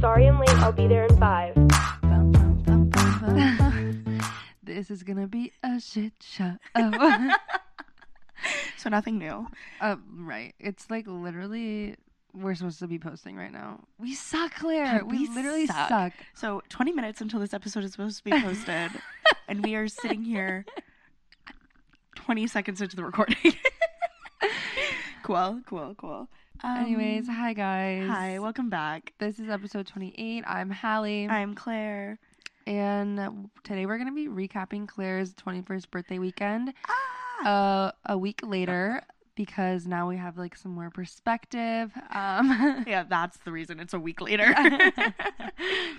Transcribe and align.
Sorry 0.00 0.26
I'm 0.26 0.38
late. 0.38 0.48
I'll 0.60 0.72
be 0.72 0.86
there 0.86 1.04
in 1.06 1.16
five. 1.18 1.54
This 4.62 4.88
is 4.90 5.02
gonna 5.02 5.26
be 5.26 5.52
a 5.64 5.80
shit 5.80 6.12
show. 6.20 6.56
Oh. 6.74 7.30
So 8.78 8.88
nothing 8.88 9.18
new. 9.18 9.46
uh, 9.82 9.96
right. 10.16 10.54
It's 10.58 10.88
like 10.90 11.06
literally 11.06 11.96
we're 12.32 12.54
supposed 12.54 12.78
to 12.78 12.86
be 12.86 12.98
posting 12.98 13.36
right 13.36 13.52
now. 13.52 13.80
We 13.98 14.14
suck, 14.14 14.54
Claire. 14.54 15.02
We, 15.04 15.28
we 15.28 15.34
literally 15.34 15.66
suck. 15.66 15.88
suck. 15.90 16.12
So 16.34 16.62
20 16.70 16.92
minutes 16.92 17.20
until 17.20 17.40
this 17.40 17.52
episode 17.52 17.84
is 17.84 17.92
supposed 17.92 18.16
to 18.18 18.24
be 18.24 18.30
posted, 18.30 18.92
and 19.48 19.62
we 19.62 19.74
are 19.74 19.86
sitting 19.86 20.22
here 20.22 20.64
20 22.14 22.46
seconds 22.46 22.80
into 22.80 22.96
the 22.96 23.04
recording. 23.04 23.36
cool, 25.24 25.60
cool, 25.66 25.94
cool. 25.98 26.28
Um, 26.62 26.76
Anyways, 26.76 27.26
hi 27.26 27.52
guys. 27.54 28.06
hi, 28.08 28.38
welcome 28.38 28.68
back. 28.68 29.12
This 29.18 29.38
is 29.38 29.48
episode 29.48 29.86
28. 29.86 30.44
I'm 30.46 30.70
Hallie. 30.70 31.26
I'm 31.28 31.54
Claire. 31.54 32.18
and 32.66 33.48
today 33.64 33.86
we're 33.86 33.96
going 33.98 34.08
to 34.08 34.14
be 34.14 34.28
recapping 34.28 34.86
Claire's 34.86 35.32
21st 35.34 35.90
birthday 35.90 36.18
weekend 36.18 36.74
Ah! 36.88 37.48
uh, 37.48 37.92
a 38.06 38.18
week 38.18 38.40
later 38.44 39.02
because 39.36 39.86
now 39.86 40.06
we 40.08 40.18
have 40.18 40.36
like 40.36 40.54
some 40.54 40.72
more 40.72 40.90
perspective. 40.90 41.92
Um, 42.14 42.84
yeah, 42.86 43.04
that's 43.08 43.38
the 43.38 43.52
reason 43.52 43.80
it's 43.80 43.94
a 43.94 44.00
week 44.00 44.20
later. 44.20 44.54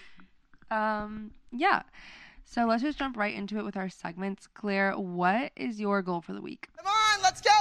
um, 0.72 1.32
yeah. 1.52 1.82
So 2.44 2.66
let's 2.66 2.84
just 2.84 3.00
jump 3.00 3.18
right 3.18 3.34
into 3.34 3.58
it 3.58 3.64
with 3.66 3.78
our 3.78 3.90
segments. 3.90 4.46
Claire, 4.46 4.94
what 4.94 5.54
is 5.56 5.80
your 5.80 6.02
goal 6.02 6.22
for 6.22 6.34
the 6.34 6.42
week? 6.42 6.68
Come 6.78 6.86
on, 6.86 7.22
let's 7.24 7.40
go, 7.42 7.50
let's 7.50 7.61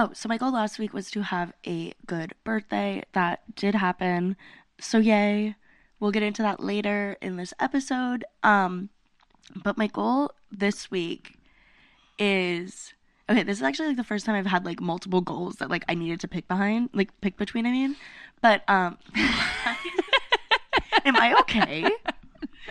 Oh, 0.00 0.10
so 0.14 0.28
my 0.28 0.38
goal 0.38 0.52
last 0.52 0.78
week 0.78 0.94
was 0.94 1.10
to 1.10 1.22
have 1.22 1.52
a 1.66 1.92
good 2.06 2.32
birthday. 2.44 3.02
That 3.14 3.56
did 3.56 3.74
happen. 3.74 4.36
So 4.80 4.98
yay. 4.98 5.56
We'll 5.98 6.12
get 6.12 6.22
into 6.22 6.40
that 6.42 6.62
later 6.62 7.16
in 7.20 7.34
this 7.34 7.52
episode. 7.58 8.24
Um 8.44 8.90
but 9.56 9.76
my 9.76 9.88
goal 9.88 10.30
this 10.52 10.88
week 10.88 11.40
is 12.16 12.94
okay, 13.28 13.42
this 13.42 13.56
is 13.56 13.62
actually 13.64 13.88
like 13.88 13.96
the 13.96 14.04
first 14.04 14.24
time 14.24 14.36
I've 14.36 14.46
had 14.46 14.64
like 14.64 14.80
multiple 14.80 15.20
goals 15.20 15.56
that 15.56 15.68
like 15.68 15.84
I 15.88 15.94
needed 15.94 16.20
to 16.20 16.28
pick 16.28 16.46
behind, 16.46 16.90
like 16.92 17.20
pick 17.20 17.36
between, 17.36 17.66
I 17.66 17.72
mean. 17.72 17.96
But 18.40 18.62
um 18.68 18.98
Am 21.04 21.16
I 21.16 21.34
okay? 21.40 21.90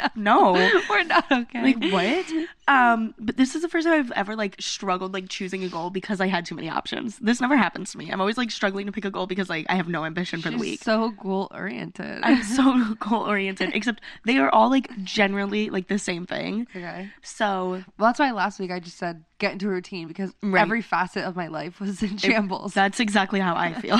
No. 0.15 0.53
We're 0.89 1.03
not 1.03 1.31
okay. 1.31 1.61
Like 1.73 1.91
what? 1.91 2.25
Um, 2.67 3.13
but 3.19 3.37
this 3.37 3.55
is 3.55 3.61
the 3.61 3.69
first 3.69 3.85
time 3.87 3.99
I've 3.99 4.11
ever 4.11 4.35
like 4.35 4.55
struggled 4.59 5.13
like 5.13 5.29
choosing 5.29 5.63
a 5.63 5.69
goal 5.69 5.89
because 5.89 6.19
I 6.19 6.27
had 6.27 6.45
too 6.45 6.55
many 6.55 6.69
options. 6.69 7.17
This 7.19 7.39
never 7.39 7.55
happens 7.55 7.91
to 7.91 7.97
me. 7.97 8.09
I'm 8.11 8.19
always 8.19 8.37
like 8.37 8.51
struggling 8.51 8.85
to 8.87 8.91
pick 8.91 9.05
a 9.05 9.11
goal 9.11 9.27
because 9.27 9.49
like 9.49 9.65
I 9.69 9.75
have 9.75 9.87
no 9.87 10.03
ambition 10.05 10.41
for 10.41 10.49
the 10.49 10.57
week. 10.57 10.83
so 10.83 11.11
goal 11.11 11.47
oriented. 11.53 12.19
I'm 12.23 12.43
so 12.43 12.93
goal 12.99 13.23
oriented, 13.27 13.71
except 13.73 14.01
they 14.25 14.37
are 14.37 14.49
all 14.49 14.69
like 14.69 14.89
generally 15.03 15.69
like 15.69 15.87
the 15.87 15.99
same 15.99 16.25
thing. 16.25 16.67
okay. 16.75 17.09
So 17.21 17.83
Well, 17.97 18.09
that's 18.09 18.19
why 18.19 18.31
last 18.31 18.59
week 18.59 18.71
I 18.71 18.79
just 18.79 18.97
said 18.97 19.23
get 19.39 19.53
into 19.53 19.67
a 19.67 19.71
routine 19.71 20.07
because 20.07 20.33
Right. 20.43 20.61
every 20.61 20.81
facet 20.81 21.23
of 21.23 21.35
my 21.35 21.47
life 21.47 21.79
was 21.79 22.01
in 22.03 22.17
shambles. 22.17 22.73
that's 22.73 22.99
exactly 22.99 23.39
how 23.39 23.55
I 23.55 23.73
feel. 23.73 23.97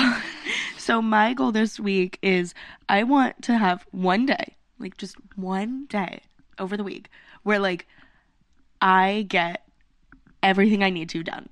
so 0.76 1.00
my 1.00 1.32
goal 1.34 1.52
this 1.52 1.78
week 1.80 2.18
is 2.22 2.54
I 2.88 3.02
want 3.04 3.40
to 3.42 3.56
have 3.56 3.86
one 3.92 4.26
day, 4.26 4.56
like 4.78 4.96
just 4.96 5.16
one 5.36 5.86
day 5.86 6.22
over 6.58 6.76
the 6.76 6.84
week 6.84 7.10
where 7.42 7.58
like 7.58 7.86
I 8.80 9.26
get 9.28 9.66
everything 10.42 10.82
I 10.82 10.90
need 10.90 11.08
to 11.10 11.22
done. 11.22 11.48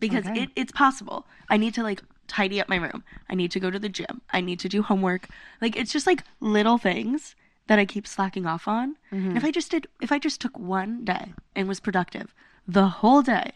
Because 0.00 0.26
Okay. 0.26 0.42
it, 0.44 0.50
it's 0.56 0.72
possible. 0.72 1.26
I 1.48 1.56
need 1.56 1.74
to 1.74 1.82
like 1.82 2.02
tidy 2.28 2.60
up 2.60 2.68
my 2.68 2.76
room. 2.76 3.02
I 3.28 3.34
need 3.34 3.50
to 3.52 3.60
go 3.60 3.70
to 3.70 3.78
the 3.78 3.88
gym. 3.88 4.20
I 4.32 4.40
need 4.40 4.58
to 4.60 4.68
do 4.68 4.82
homework. 4.82 5.28
Like 5.60 5.76
it's 5.76 5.92
just 5.92 6.06
like 6.06 6.22
little 6.40 6.78
things 6.78 7.34
that 7.66 7.78
I 7.78 7.84
keep 7.84 8.06
slacking 8.06 8.46
off 8.46 8.66
on. 8.68 8.96
Mm-hmm. 9.12 9.28
And 9.28 9.36
if 9.36 9.44
I 9.44 9.50
just 9.50 9.70
did 9.70 9.86
if 10.00 10.12
I 10.12 10.18
just 10.18 10.40
took 10.40 10.58
one 10.58 11.04
day 11.04 11.32
and 11.56 11.68
was 11.68 11.80
productive 11.80 12.34
the 12.66 12.86
whole 12.88 13.22
day, 13.22 13.52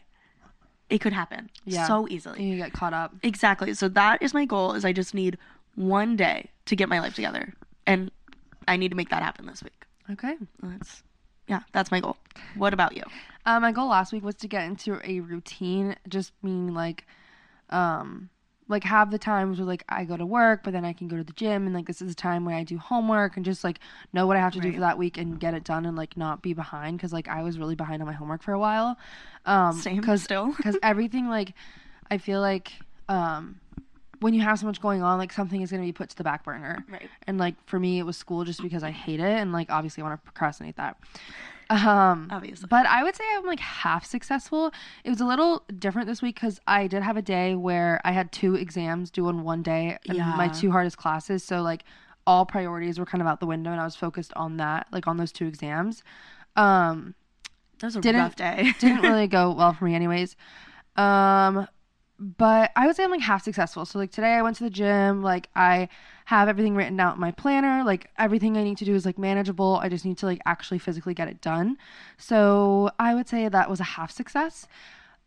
it 0.88 0.98
could 1.00 1.12
happen 1.12 1.50
Yeah. 1.64 1.86
so 1.86 2.06
easily. 2.08 2.38
And 2.40 2.48
you 2.50 2.56
get 2.56 2.72
caught 2.72 2.92
up. 2.94 3.14
Exactly. 3.22 3.72
So 3.74 3.88
that 3.88 4.20
is 4.22 4.34
my 4.34 4.44
goal 4.44 4.72
is 4.74 4.84
I 4.84 4.92
just 4.92 5.14
need 5.14 5.38
one 5.74 6.16
day 6.16 6.50
to 6.66 6.76
get 6.76 6.88
my 6.88 6.98
life 7.00 7.14
together. 7.14 7.54
And 7.86 8.10
I 8.68 8.76
need 8.76 8.90
to 8.90 8.96
make 8.96 9.10
that 9.10 9.22
happen 9.22 9.46
this 9.46 9.62
week. 9.62 9.84
Okay. 10.10 10.36
That's 10.62 11.02
yeah, 11.48 11.60
that's 11.72 11.90
my 11.90 12.00
goal. 12.00 12.16
What 12.56 12.72
about 12.72 12.96
you? 12.96 13.02
Uh, 13.44 13.58
my 13.60 13.72
goal 13.72 13.88
last 13.88 14.12
week 14.12 14.24
was 14.24 14.36
to 14.36 14.48
get 14.48 14.64
into 14.64 15.00
a 15.04 15.20
routine, 15.20 15.96
just 16.08 16.32
meaning 16.42 16.72
like, 16.72 17.04
um, 17.70 18.30
like 18.68 18.84
have 18.84 19.10
the 19.10 19.18
times 19.18 19.58
where 19.58 19.66
like 19.66 19.84
I 19.88 20.04
go 20.04 20.16
to 20.16 20.24
work, 20.24 20.62
but 20.62 20.72
then 20.72 20.84
I 20.84 20.92
can 20.92 21.08
go 21.08 21.16
to 21.16 21.24
the 21.24 21.32
gym, 21.32 21.66
and 21.66 21.74
like 21.74 21.86
this 21.86 22.00
is 22.00 22.08
the 22.08 22.14
time 22.14 22.44
when 22.44 22.54
I 22.54 22.62
do 22.62 22.78
homework 22.78 23.36
and 23.36 23.44
just 23.44 23.64
like 23.64 23.80
know 24.12 24.26
what 24.26 24.36
I 24.36 24.40
have 24.40 24.52
to 24.54 24.60
do 24.60 24.72
for 24.72 24.80
that 24.80 24.96
week 24.98 25.18
and 25.18 25.38
get 25.38 25.52
it 25.52 25.64
done 25.64 25.84
and 25.84 25.96
like 25.96 26.16
not 26.16 26.42
be 26.42 26.54
behind 26.54 26.96
because 26.96 27.12
like 27.12 27.28
I 27.28 27.42
was 27.42 27.58
really 27.58 27.74
behind 27.74 28.00
on 28.00 28.06
my 28.06 28.14
homework 28.14 28.42
for 28.42 28.52
a 28.52 28.58
while. 28.58 28.96
Um, 29.44 29.72
Same, 29.72 30.00
cause, 30.00 30.22
still. 30.22 30.52
because 30.56 30.78
everything 30.82 31.28
like 31.28 31.54
I 32.10 32.18
feel 32.18 32.40
like 32.40 32.72
um 33.08 33.60
when 34.22 34.32
you 34.34 34.40
have 34.40 34.58
so 34.58 34.66
much 34.66 34.80
going 34.80 35.02
on, 35.02 35.18
like 35.18 35.32
something 35.32 35.60
is 35.60 35.70
gonna 35.70 35.82
be 35.82 35.92
put 35.92 36.08
to 36.10 36.16
the 36.16 36.24
back 36.24 36.44
burner. 36.44 36.84
Right. 36.90 37.08
And 37.26 37.36
like 37.38 37.56
for 37.66 37.78
me, 37.78 37.98
it 37.98 38.04
was 38.04 38.16
school 38.16 38.44
just 38.44 38.62
because 38.62 38.82
I 38.82 38.90
hate 38.90 39.20
it, 39.20 39.36
and 39.38 39.52
like 39.52 39.70
obviously 39.70 40.02
I 40.02 40.06
want 40.06 40.20
to 40.20 40.24
procrastinate 40.24 40.76
that. 40.76 40.96
Um, 41.70 42.28
Obviously. 42.30 42.66
but 42.68 42.84
I 42.86 43.02
would 43.02 43.16
say 43.16 43.24
I'm 43.34 43.46
like 43.46 43.60
half 43.60 44.04
successful. 44.04 44.72
It 45.04 45.10
was 45.10 45.20
a 45.20 45.24
little 45.24 45.62
different 45.78 46.06
this 46.06 46.20
week 46.20 46.34
because 46.34 46.60
I 46.66 46.86
did 46.86 47.02
have 47.02 47.16
a 47.16 47.22
day 47.22 47.54
where 47.54 47.98
I 48.04 48.12
had 48.12 48.30
two 48.30 48.54
exams 48.56 49.10
due 49.10 49.28
in 49.30 49.42
one 49.42 49.62
day, 49.62 49.96
and 50.08 50.18
my 50.18 50.48
two 50.48 50.70
hardest 50.70 50.98
classes. 50.98 51.42
So 51.44 51.62
like 51.62 51.84
all 52.26 52.44
priorities 52.44 52.98
were 52.98 53.06
kind 53.06 53.22
of 53.22 53.26
out 53.26 53.40
the 53.40 53.46
window, 53.46 53.70
and 53.72 53.80
I 53.80 53.84
was 53.84 53.96
focused 53.96 54.32
on 54.36 54.58
that, 54.58 54.86
like 54.92 55.06
on 55.06 55.16
those 55.16 55.32
two 55.32 55.46
exams. 55.46 56.02
Um, 56.56 57.14
That 57.78 57.86
was 57.86 57.96
a 57.96 58.00
Didn't- 58.02 58.20
rough 58.20 58.36
day. 58.36 58.74
didn't 58.78 59.00
really 59.02 59.26
go 59.38 59.52
well 59.52 59.72
for 59.72 59.86
me 59.86 59.94
anyways 59.94 60.36
um 60.96 61.66
but 62.38 62.70
i 62.76 62.86
would 62.86 62.94
say 62.94 63.02
i'm 63.04 63.10
like 63.10 63.20
half 63.20 63.42
successful 63.42 63.84
so 63.84 63.98
like 63.98 64.12
today 64.12 64.34
i 64.34 64.42
went 64.42 64.56
to 64.56 64.62
the 64.62 64.70
gym 64.70 65.22
like 65.22 65.48
i 65.56 65.88
have 66.26 66.48
everything 66.48 66.76
written 66.76 67.00
out 67.00 67.14
in 67.14 67.20
my 67.20 67.32
planner 67.32 67.82
like 67.84 68.10
everything 68.18 68.56
i 68.56 68.62
need 68.62 68.78
to 68.78 68.84
do 68.84 68.94
is 68.94 69.04
like 69.04 69.18
manageable 69.18 69.78
i 69.82 69.88
just 69.88 70.04
need 70.04 70.16
to 70.16 70.26
like 70.26 70.40
actually 70.46 70.78
physically 70.78 71.14
get 71.14 71.26
it 71.26 71.40
done 71.40 71.76
so 72.16 72.90
i 72.98 73.14
would 73.14 73.28
say 73.28 73.48
that 73.48 73.68
was 73.68 73.80
a 73.80 73.84
half 73.84 74.10
success 74.12 74.68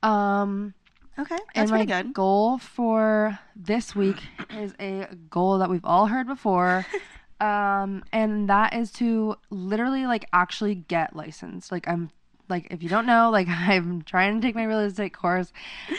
um 0.03 0.73
okay. 1.19 1.35
and 1.53 1.69
That's 1.69 1.71
my 1.71 1.85
pretty 1.85 1.91
good. 2.03 2.13
goal 2.13 2.57
for 2.57 3.39
this 3.55 3.95
week 3.95 4.17
is 4.51 4.73
a 4.79 5.07
goal 5.29 5.59
that 5.59 5.69
we've 5.69 5.85
all 5.85 6.07
heard 6.07 6.27
before. 6.27 6.85
um, 7.41 8.03
and 8.11 8.49
that 8.49 8.73
is 8.73 8.91
to 8.93 9.35
literally 9.49 10.05
like 10.05 10.25
actually 10.33 10.75
get 10.75 11.15
licensed. 11.15 11.71
Like 11.71 11.87
I'm 11.87 12.11
like 12.49 12.67
if 12.71 12.81
you 12.83 12.89
don't 12.89 13.05
know, 13.05 13.29
like 13.31 13.47
I'm 13.49 14.01
trying 14.03 14.39
to 14.39 14.45
take 14.47 14.55
my 14.55 14.63
real 14.65 14.79
estate 14.79 15.13
course. 15.13 15.51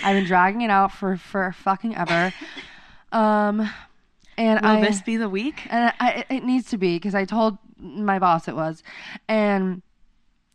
I've 0.04 0.14
been 0.16 0.24
dragging 0.24 0.60
it 0.62 0.70
out 0.70 0.92
for 0.92 1.16
for 1.16 1.52
fucking 1.52 1.96
ever. 1.96 2.32
Um 3.12 3.68
and 4.38 4.60
Will 4.60 4.68
I 4.68 4.80
this 4.82 5.00
be 5.00 5.16
the 5.16 5.28
week? 5.30 5.62
and 5.70 5.92
I, 5.98 6.10
it- 6.10 6.26
it 6.36 6.44
needs 6.44 6.68
to 6.70 6.78
be 6.78 6.96
because 6.96 7.14
I 7.14 7.24
told 7.24 7.56
my 7.78 8.18
boss 8.18 8.48
it 8.48 8.54
was, 8.56 8.82
and 9.28 9.82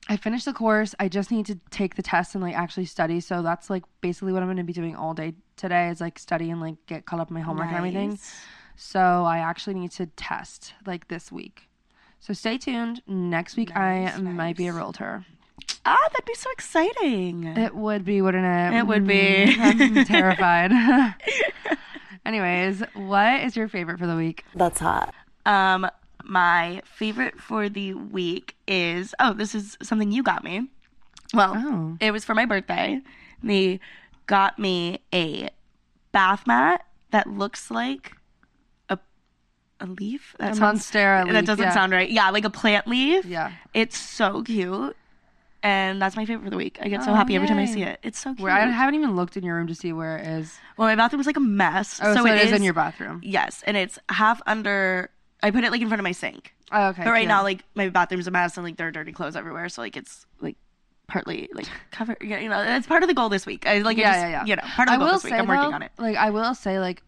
I 0.07 0.17
finished 0.17 0.45
the 0.45 0.53
course. 0.53 0.93
I 0.99 1.07
just 1.07 1.31
need 1.31 1.45
to 1.47 1.59
take 1.71 1.95
the 1.95 2.01
test 2.03 2.35
and 2.35 2.43
like 2.43 2.55
actually 2.55 2.85
study. 2.85 3.19
So 3.21 3.41
that's 3.41 3.69
like 3.69 3.83
basically 4.01 4.33
what 4.33 4.41
I'm 4.43 4.47
going 4.47 4.57
to 4.57 4.63
be 4.63 4.73
doing 4.73 4.95
all 4.95 5.13
day 5.13 5.33
today 5.55 5.89
is 5.89 5.99
like 6.01 6.19
study 6.19 6.49
and 6.51 6.59
like 6.61 6.75
get 6.87 7.05
caught 7.05 7.19
up 7.19 7.29
in 7.29 7.33
my 7.35 7.41
homework 7.41 7.67
and 7.67 7.77
everything. 7.77 8.19
So 8.75 8.99
I 8.99 9.37
actually 9.39 9.75
need 9.75 9.91
to 9.91 10.05
test 10.07 10.73
like 10.85 11.07
this 11.07 11.31
week. 11.31 11.67
So 12.19 12.33
stay 12.33 12.57
tuned. 12.59 13.01
Next 13.07 13.55
week 13.55 13.73
Nice, 13.73 14.15
I 14.15 14.21
might 14.21 14.57
be 14.57 14.67
a 14.67 14.73
realtor. 14.73 15.25
Ah, 15.85 15.97
that'd 16.11 16.25
be 16.25 16.35
so 16.35 16.49
exciting. 16.51 17.45
It 17.45 17.75
would 17.75 18.05
be, 18.05 18.21
wouldn't 18.21 18.45
it? 18.45 18.77
It 18.77 18.87
would 18.87 19.07
be. 19.07 19.45
Mm, 19.47 19.95
I'm 19.97 20.05
terrified. 20.05 20.71
Anyways, 22.25 22.83
what 22.93 23.41
is 23.41 23.55
your 23.55 23.67
favorite 23.67 23.97
for 23.97 24.05
the 24.07 24.15
week? 24.15 24.45
That's 24.53 24.79
hot. 24.79 25.13
Um, 25.45 25.87
my 26.23 26.81
favorite 26.85 27.39
for 27.41 27.67
the 27.67 27.95
week 27.95 28.55
is 28.67 29.15
oh, 29.19 29.33
this 29.33 29.55
is 29.55 29.75
something 29.81 30.11
you 30.11 30.21
got 30.21 30.43
me. 30.43 30.67
Well, 31.33 31.53
Oh. 31.57 31.97
it 31.99 32.11
was 32.11 32.23
for 32.25 32.35
my 32.35 32.45
birthday. 32.45 33.01
They 33.41 33.79
got 34.27 34.59
me 34.59 34.99
a 35.13 35.49
bath 36.11 36.45
mat 36.45 36.85
that 37.09 37.25
looks 37.27 37.71
like 37.71 38.11
a 38.89 38.99
a 39.79 39.87
leaf. 39.87 40.35
That 40.37 40.51
A 40.51 40.55
sounds- 40.55 40.85
monstera 40.91 41.31
That 41.31 41.45
doesn't 41.45 41.63
yeah. 41.65 41.73
sound 41.73 41.91
right. 41.91 42.09
Yeah, 42.09 42.29
like 42.29 42.45
a 42.45 42.49
plant 42.51 42.87
leaf. 42.87 43.25
Yeah. 43.25 43.51
It's 43.73 43.97
so 43.97 44.43
cute. 44.43 44.95
And 45.63 46.01
that's 46.01 46.15
my 46.15 46.25
favorite 46.25 46.43
for 46.45 46.49
the 46.49 46.57
week. 46.57 46.79
I 46.81 46.87
get 46.87 47.03
so 47.03 47.11
Oh, 47.11 47.13
happy 47.15 47.35
every 47.35 47.47
time 47.47 47.59
I 47.59 47.65
yay. 47.65 47.73
see 47.73 47.83
it. 47.83 47.99
It's 48.01 48.19
so 48.19 48.33
cute. 48.33 48.41
Where 48.41 48.51
I 48.51 48.65
haven't 48.65 48.95
even 48.95 49.15
looked 49.15 49.37
in 49.37 49.43
your 49.43 49.55
room 49.55 49.67
to 49.67 49.75
see 49.75 49.93
where 49.93 50.17
it 50.17 50.27
is. 50.27 50.57
well, 50.77 50.87
my 50.87 50.95
bathroom 50.95 51.19
was 51.19 51.27
like 51.27 51.37
a 51.37 51.41
mess. 51.41 51.99
Oh, 52.01 52.15
so, 52.15 52.25
it 52.25 52.39
is 52.39 52.51
in 52.51 52.63
your 52.63 52.73
bathroom. 52.73 53.21
Yes, 53.23 53.63
and 53.67 53.77
it's 53.77 53.99
half 54.09 54.41
under. 54.47 55.11
I 55.43 55.51
put 55.51 55.63
it 55.63 55.71
like 55.71 55.81
in 55.81 55.87
front 55.87 55.99
of 55.99 56.03
my 56.03 56.11
sink. 56.13 56.55
Oh, 56.71 56.87
okay. 56.89 57.03
But 57.03 57.11
right 57.11 57.27
now, 57.27 57.43
like 57.43 57.63
my 57.75 57.89
bathroom's 57.89 58.27
a 58.27 58.31
mess 58.31 58.57
and 58.57 58.63
like 58.65 58.77
there 58.77 58.87
are 58.87 58.91
dirty 58.91 59.11
clothes 59.11 59.35
everywhere. 59.35 59.69
So 59.69 59.81
like 59.81 59.97
it's 59.97 60.25
like 60.39 60.55
partly 61.07 61.49
like 61.53 61.67
cover. 61.91 62.17
You 62.21 62.49
know, 62.49 62.61
it's 62.61 62.87
part 62.87 63.03
of 63.03 63.09
the 63.09 63.13
goal 63.13 63.29
this 63.29 63.45
week. 63.45 63.67
I 63.67 63.79
like. 63.79 63.97
I 63.97 64.01
yeah, 64.01 64.13
just, 64.13 64.21
yeah, 64.21 64.29
yeah. 64.29 64.45
You 64.45 64.55
know, 64.55 64.61
part 64.63 64.89
of 64.89 64.93
the 64.93 65.05
goal 65.05 65.13
this 65.13 65.23
week. 65.23 65.33
I'm 65.33 65.47
working 65.47 65.69
though, 65.69 65.75
on 65.75 65.83
it. 65.83 65.91
Like 65.99 66.17
I 66.17 66.31
will 66.31 66.55
say, 66.55 66.79
like 66.79 67.03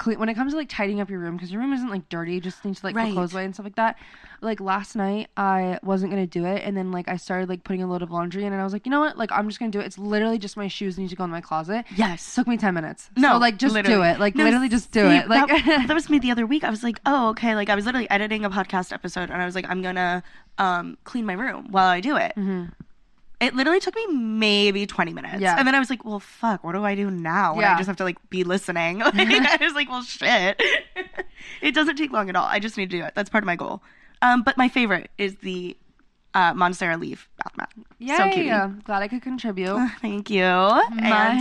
clean 0.00 0.18
when 0.18 0.28
it 0.28 0.34
comes 0.34 0.52
to 0.52 0.56
like 0.58 0.68
tidying 0.68 1.00
up 1.00 1.08
your 1.10 1.20
room 1.20 1.36
because 1.36 1.52
your 1.52 1.60
room 1.60 1.72
isn't 1.72 1.90
like 1.90 2.08
dirty. 2.08 2.34
You 2.34 2.40
just 2.40 2.64
need 2.64 2.74
to 2.76 2.84
like 2.86 2.96
Right. 2.96 3.08
put 3.08 3.14
clothes 3.14 3.32
away 3.34 3.44
and 3.44 3.54
stuff 3.54 3.64
like 3.64 3.76
that. 3.76 3.96
Like 4.40 4.58
last 4.58 4.96
night, 4.96 5.28
I 5.36 5.78
wasn't 5.82 6.10
gonna 6.10 6.26
do 6.26 6.44
it, 6.46 6.62
and 6.64 6.76
then 6.76 6.90
like 6.90 7.08
I 7.08 7.16
started 7.16 7.48
like 7.48 7.62
putting 7.62 7.82
a 7.82 7.86
load 7.86 8.02
of 8.02 8.10
laundry 8.10 8.44
in, 8.44 8.52
and 8.52 8.60
I 8.60 8.64
was 8.64 8.72
like, 8.72 8.86
you 8.86 8.90
know 8.90 9.00
what? 9.00 9.16
Like 9.18 9.30
I'm 9.30 9.46
just 9.48 9.60
gonna 9.60 9.70
do 9.70 9.78
it. 9.80 9.86
It's 9.86 9.98
literally 9.98 10.38
just 10.38 10.56
my 10.56 10.66
shoes 10.66 10.98
need 10.98 11.10
to 11.10 11.16
go 11.16 11.24
in 11.24 11.30
my 11.30 11.42
closet. 11.42 11.84
Yes. 11.94 12.34
took 12.34 12.48
me 12.48 12.56
ten 12.56 12.74
minutes. 12.74 13.10
No, 13.16 13.34
so, 13.34 13.38
like 13.38 13.58
just 13.58 13.74
do 13.84 14.02
it. 14.02 14.18
Like 14.18 14.34
No, 14.34 14.44
literally 14.44 14.68
just 14.70 14.90
do 14.90 15.08
see, 15.08 15.16
it. 15.18 15.28
Like 15.28 15.46
that, 15.48 15.84
that 15.88 15.94
was 15.94 16.08
me 16.10 16.18
the 16.18 16.30
other 16.30 16.46
week. 16.46 16.64
I 16.64 16.70
was 16.70 16.82
like, 16.82 16.98
oh, 17.06 17.28
okay. 17.30 17.54
Like 17.54 17.68
I 17.68 17.74
was 17.74 17.84
literally 17.86 18.08
editing 18.10 18.44
a 18.44 18.50
podcast 18.50 18.92
episode, 18.92 19.30
and 19.30 19.40
I 19.42 19.44
was 19.44 19.54
like, 19.54 19.66
I'm 19.68 19.82
gonna 19.82 20.22
um, 20.58 20.96
clean 21.04 21.26
my 21.26 21.34
room 21.34 21.68
while 21.70 21.88
I 21.88 22.00
do 22.00 22.16
it. 22.16 22.32
It 23.40 23.54
literally 23.54 23.80
took 23.80 23.94
me 23.94 24.06
maybe 24.08 24.86
20 24.86 25.14
minutes. 25.14 25.40
Yeah. 25.40 25.56
And 25.58 25.66
then 25.66 25.74
I 25.74 25.78
was 25.78 25.88
like, 25.88 26.04
well, 26.04 26.20
fuck, 26.20 26.62
what 26.62 26.72
do 26.72 26.84
I 26.84 26.94
do 26.94 27.10
now? 27.10 27.54
When 27.54 27.64
I 27.64 27.76
just 27.76 27.86
have 27.86 27.96
to 27.96 28.04
like 28.04 28.18
be 28.28 28.44
listening. 28.44 28.98
Like, 28.98 29.14
I 29.16 29.58
was 29.60 29.74
like, 29.74 29.88
well, 29.88 30.02
shit. 30.02 30.60
it 31.62 31.74
doesn't 31.74 31.96
take 31.96 32.12
long 32.12 32.28
at 32.28 32.36
all. 32.36 32.44
I 32.44 32.58
just 32.58 32.76
need 32.76 32.90
to 32.90 32.98
do 32.98 33.04
it. 33.04 33.14
That's 33.14 33.30
part 33.30 33.42
of 33.42 33.46
my 33.46 33.56
goal. 33.56 33.82
Um, 34.22 34.42
but 34.42 34.58
my 34.58 34.68
favorite 34.68 35.10
is 35.16 35.36
the 35.36 35.76
uh, 36.34 36.54
Monstera 36.54 36.98
Leaf 37.00 37.28
bath 37.38 37.56
mat. 37.56 37.72
Yay! 37.98 38.16
So 38.16 38.30
cute. 38.30 38.84
Glad 38.84 39.02
I 39.02 39.08
could 39.08 39.20
contribute. 39.22 39.76
Thank 40.00 40.30
you. 40.30 40.42
My- 40.44 40.80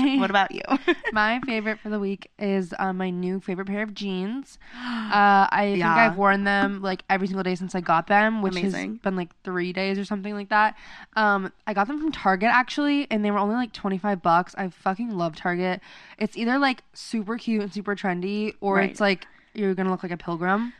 And 0.01 0.19
what 0.19 0.29
about 0.29 0.51
you? 0.51 0.61
my 1.13 1.39
favorite 1.45 1.79
for 1.79 1.89
the 1.89 1.99
week 1.99 2.31
is 2.39 2.73
uh, 2.79 2.91
my 2.91 3.09
new 3.11 3.39
favorite 3.39 3.65
pair 3.67 3.83
of 3.83 3.93
jeans. 3.93 4.57
Uh, 5.09 5.49
I 5.51 5.73
Yeah. 5.75 5.95
think 5.95 5.97
I've 6.11 6.17
worn 6.17 6.43
them 6.43 6.83
like 6.83 7.03
every 7.09 7.25
single 7.25 7.41
day 7.41 7.55
since 7.55 7.73
I 7.73 7.81
got 7.81 8.05
them, 8.05 8.43
which 8.43 8.55
Amazing. 8.55 8.89
has 8.91 8.99
been 8.99 9.15
like 9.15 9.29
three 9.43 9.73
days 9.73 9.97
or 9.97 10.05
something 10.05 10.35
like 10.35 10.49
that. 10.49 10.75
Um, 11.15 11.51
I 11.65 11.73
got 11.73 11.87
them 11.87 11.99
from 11.99 12.11
Target 12.11 12.49
actually, 12.53 13.07
and 13.09 13.25
they 13.25 13.31
were 13.31 13.39
only 13.39 13.55
like 13.55 13.73
twenty 13.73 13.97
five 13.97 14.21
bucks. 14.21 14.53
I 14.55 14.69
fucking 14.69 15.09
love 15.17 15.35
Target. 15.35 15.81
It's 16.19 16.37
either 16.37 16.59
like 16.59 16.83
super 16.93 17.37
cute 17.39 17.63
and 17.63 17.73
super 17.73 17.95
trendy, 17.95 18.53
or 18.61 18.75
Right. 18.75 18.91
it's 18.91 18.99
like 18.99 19.25
you're 19.55 19.73
gonna 19.73 19.89
look 19.89 20.03
like 20.03 20.11
a 20.11 20.17
pilgrim. 20.17 20.73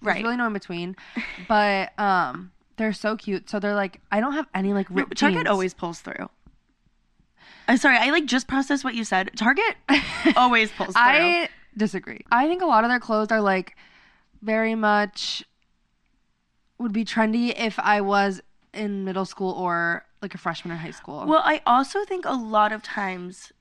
There's 0.00 0.14
right. 0.14 0.24
really 0.24 0.36
no 0.38 0.46
in 0.46 0.54
between. 0.54 0.96
But 1.46 1.92
um, 1.98 2.52
they're 2.80 2.92
so 2.94 3.14
cute. 3.14 3.50
So 3.50 3.60
they're 3.60 3.74
like 3.74 4.00
I 4.10 4.20
don't 4.20 4.32
have 4.32 4.46
any 4.54 4.72
like 4.72 4.86
ripped 4.88 5.18
Target 5.18 5.40
jeans. 5.40 5.48
always 5.48 5.74
pulls 5.74 6.00
through. 6.00 6.30
I'm 7.68 7.76
sorry, 7.76 7.98
I 7.98 8.10
like 8.10 8.24
just 8.24 8.48
processed 8.48 8.82
what 8.84 8.94
you 8.94 9.04
said. 9.04 9.30
Target 9.36 9.76
always 10.36 10.72
pulls 10.72 10.94
through. 10.94 11.02
I 11.02 11.48
disagree. 11.76 12.24
I 12.32 12.48
think 12.48 12.62
a 12.62 12.66
lot 12.66 12.82
of 12.84 12.90
their 12.90 12.98
clothes 12.98 13.30
are 13.30 13.40
like 13.42 13.76
very 14.42 14.74
much 14.74 15.44
would 16.78 16.92
be 16.92 17.04
trendy 17.04 17.52
if 17.54 17.78
I 17.78 18.00
was 18.00 18.40
in 18.72 19.04
middle 19.04 19.26
school 19.26 19.52
or 19.52 20.06
like 20.22 20.34
a 20.34 20.38
freshman 20.38 20.72
in 20.72 20.78
high 20.78 20.90
school. 20.90 21.26
well, 21.26 21.42
I 21.44 21.60
also 21.66 22.04
think 22.06 22.24
a 22.24 22.32
lot 22.32 22.72
of 22.72 22.82
times 22.82 23.52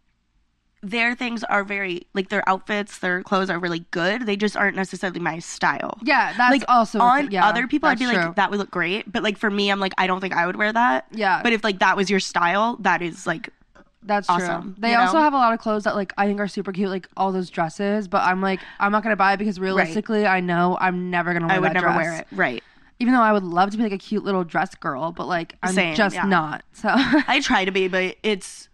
their 0.81 1.13
things 1.15 1.43
are 1.43 1.63
very 1.63 2.07
like 2.13 2.29
their 2.29 2.47
outfits, 2.47 2.99
their 2.99 3.21
clothes 3.23 3.49
are 3.49 3.59
really 3.59 3.85
good. 3.91 4.25
They 4.25 4.35
just 4.35 4.55
aren't 4.55 4.75
necessarily 4.75 5.19
my 5.19 5.39
style. 5.39 5.97
yeah, 6.03 6.33
that's 6.37 6.51
like 6.51 6.63
also 6.67 6.99
on 6.99 7.31
yeah, 7.31 7.45
other 7.47 7.67
people, 7.67 7.89
I'd 7.89 7.99
be 7.99 8.05
true. 8.05 8.15
like, 8.15 8.35
that 8.35 8.49
would 8.49 8.59
look 8.59 8.71
great. 8.71 9.11
But 9.11 9.23
like 9.23 9.37
for 9.37 9.49
me, 9.49 9.69
I'm 9.69 9.79
like, 9.79 9.93
I 9.97 10.07
don't 10.07 10.21
think 10.21 10.33
I 10.33 10.45
would 10.45 10.55
wear 10.55 10.71
that. 10.71 11.07
Yeah. 11.11 11.41
But 11.43 11.53
if 11.53 11.63
like 11.63 11.79
that 11.79 11.97
was 11.97 12.09
your 12.09 12.19
style, 12.21 12.77
that 12.81 13.01
is 13.01 13.27
like 13.27 13.49
That's 14.03 14.29
awesome, 14.29 14.75
true. 14.75 14.75
They 14.79 14.95
also 14.95 15.17
know? 15.17 15.23
have 15.23 15.33
a 15.33 15.37
lot 15.37 15.53
of 15.53 15.59
clothes 15.59 15.83
that 15.83 15.95
like 15.95 16.13
I 16.17 16.25
think 16.27 16.39
are 16.39 16.47
super 16.47 16.71
cute, 16.71 16.89
like 16.89 17.09
all 17.17 17.31
those 17.33 17.49
dresses. 17.49 18.07
But 18.07 18.23
I'm 18.23 18.41
like, 18.41 18.61
I'm 18.79 18.93
not 18.93 19.03
gonna 19.03 19.17
buy 19.17 19.33
it 19.33 19.37
because 19.37 19.59
realistically, 19.59 20.25
I 20.25 20.39
know 20.39 20.77
I'm 20.79 21.09
never 21.09 21.33
gonna 21.33 21.47
wear 21.47 21.57
I 21.57 21.59
would 21.59 21.73
never 21.73 21.87
dress. 21.87 21.97
wear 21.97 22.13
it. 22.21 22.27
Right. 22.31 22.63
Even 23.01 23.13
though 23.13 23.21
I 23.21 23.33
would 23.33 23.43
love 23.43 23.71
to 23.71 23.77
be 23.77 23.83
like 23.83 23.91
a 23.91 23.97
cute 23.97 24.23
little 24.23 24.43
dress 24.45 24.75
girl, 24.75 25.11
but 25.11 25.27
like 25.27 25.55
I'm 25.61 25.73
Same, 25.73 25.95
just 25.95 26.15
yeah. 26.15 26.25
not. 26.25 26.63
So 26.71 26.89
I 26.93 27.41
try 27.43 27.65
to 27.65 27.71
be, 27.71 27.89
but 27.89 28.15
it's 28.23 28.68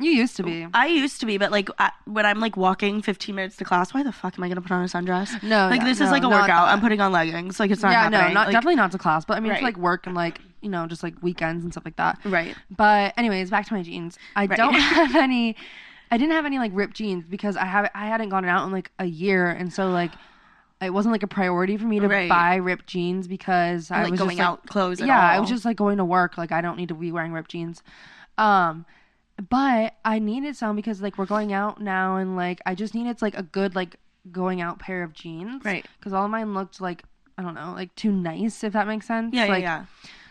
you 0.00 0.10
used 0.10 0.36
to 0.36 0.42
be. 0.42 0.66
I 0.74 0.86
used 0.86 1.20
to 1.20 1.26
be, 1.26 1.38
but 1.38 1.50
like 1.52 1.68
I, 1.78 1.92
when 2.06 2.24
I'm 2.26 2.40
like 2.40 2.56
walking 2.56 3.02
15 3.02 3.34
minutes 3.34 3.56
to 3.56 3.64
class, 3.64 3.92
why 3.94 4.02
the 4.02 4.12
fuck 4.12 4.36
am 4.38 4.44
I 4.44 4.48
gonna 4.48 4.60
put 4.60 4.70
on 4.72 4.82
a 4.82 4.86
sundress? 4.86 5.40
No, 5.42 5.68
like 5.68 5.80
yeah, 5.80 5.84
this 5.84 6.00
no, 6.00 6.06
is 6.06 6.10
like 6.12 6.22
a 6.22 6.28
not 6.28 6.32
workout. 6.42 6.66
that. 6.66 6.72
I'm 6.72 6.80
putting 6.80 7.00
on 7.00 7.12
leggings. 7.12 7.60
Like 7.60 7.70
it's 7.70 7.82
not 7.82 7.92
yeah, 7.92 8.02
happening. 8.04 8.20
no, 8.20 8.32
not 8.32 8.46
Like, 8.48 8.52
definitely 8.54 8.76
not 8.76 8.92
to 8.92 8.98
class, 8.98 9.24
but 9.24 9.36
I 9.36 9.40
mean 9.40 9.50
Right. 9.52 9.58
to 9.58 9.64
like 9.64 9.76
work 9.76 10.06
and 10.06 10.14
like 10.16 10.40
you 10.62 10.68
know 10.70 10.86
just 10.86 11.02
like 11.02 11.14
weekends 11.22 11.62
and 11.64 11.72
stuff 11.72 11.84
like 11.84 11.96
that. 11.96 12.18
Right. 12.24 12.56
But 12.70 13.14
anyways, 13.16 13.50
back 13.50 13.66
to 13.66 13.74
my 13.74 13.82
jeans. 13.82 14.18
I 14.36 14.46
Right. 14.46 14.56
don't 14.56 14.74
have 14.74 15.14
any. 15.14 15.56
I 16.10 16.16
didn't 16.18 16.32
have 16.32 16.46
any 16.46 16.58
like 16.58 16.72
ripped 16.74 16.94
jeans 16.96 17.26
because 17.28 17.56
I 17.56 17.66
have 17.66 17.90
I 17.94 18.06
hadn't 18.06 18.30
gone 18.30 18.44
out 18.44 18.64
in 18.66 18.72
like 18.72 18.90
a 18.98 19.04
year, 19.06 19.48
and 19.48 19.72
so 19.72 19.90
like 19.90 20.12
it 20.82 20.94
wasn't 20.94 21.12
like 21.12 21.22
a 21.22 21.26
priority 21.28 21.76
for 21.76 21.84
me 21.84 22.00
to 22.00 22.08
Right. 22.08 22.26
buy 22.28 22.54
ripped 22.56 22.86
jeans 22.86 23.28
because 23.28 23.90
I 23.90 24.02
like 24.02 24.12
was 24.12 24.18
going 24.20 24.30
just, 24.30 24.38
like, 24.38 24.46
out 24.48 24.66
clothes. 24.66 25.02
At 25.02 25.08
yeah, 25.08 25.20
I 25.20 25.34
all. 25.34 25.42
was 25.42 25.50
just 25.50 25.66
like 25.66 25.76
going 25.76 25.98
to 25.98 26.04
work. 26.06 26.38
Like 26.38 26.52
I 26.52 26.62
don't 26.62 26.78
need 26.78 26.88
to 26.88 26.94
be 26.94 27.12
wearing 27.12 27.32
ripped 27.32 27.50
jeans. 27.50 27.82
Um, 28.38 28.86
but 29.48 29.94
I 30.04 30.18
needed 30.18 30.56
some 30.56 30.76
because 30.76 31.00
like 31.00 31.18
we're 31.18 31.26
going 31.26 31.52
out 31.52 31.80
now, 31.80 32.16
and 32.16 32.36
like 32.36 32.60
I 32.66 32.74
just 32.74 32.94
needed 32.94 33.22
like 33.22 33.36
a 33.36 33.42
good 33.42 33.74
like 33.74 33.96
going 34.30 34.60
out 34.60 34.78
pair 34.78 35.02
of 35.02 35.12
jeans, 35.12 35.64
Right. 35.64 35.86
Because 35.98 36.12
all 36.12 36.24
of 36.24 36.30
mine 36.30 36.52
looked 36.54 36.80
like 36.80 37.04
I 37.38 37.42
don't 37.42 37.54
know, 37.54 37.72
like 37.74 37.94
too 37.94 38.12
nice 38.12 38.62
if 38.64 38.72
that 38.74 38.86
makes 38.86 39.06
sense. 39.06 39.32
yeah, 39.34 39.46
yeah, 39.46 39.56
yeah. 39.56 39.84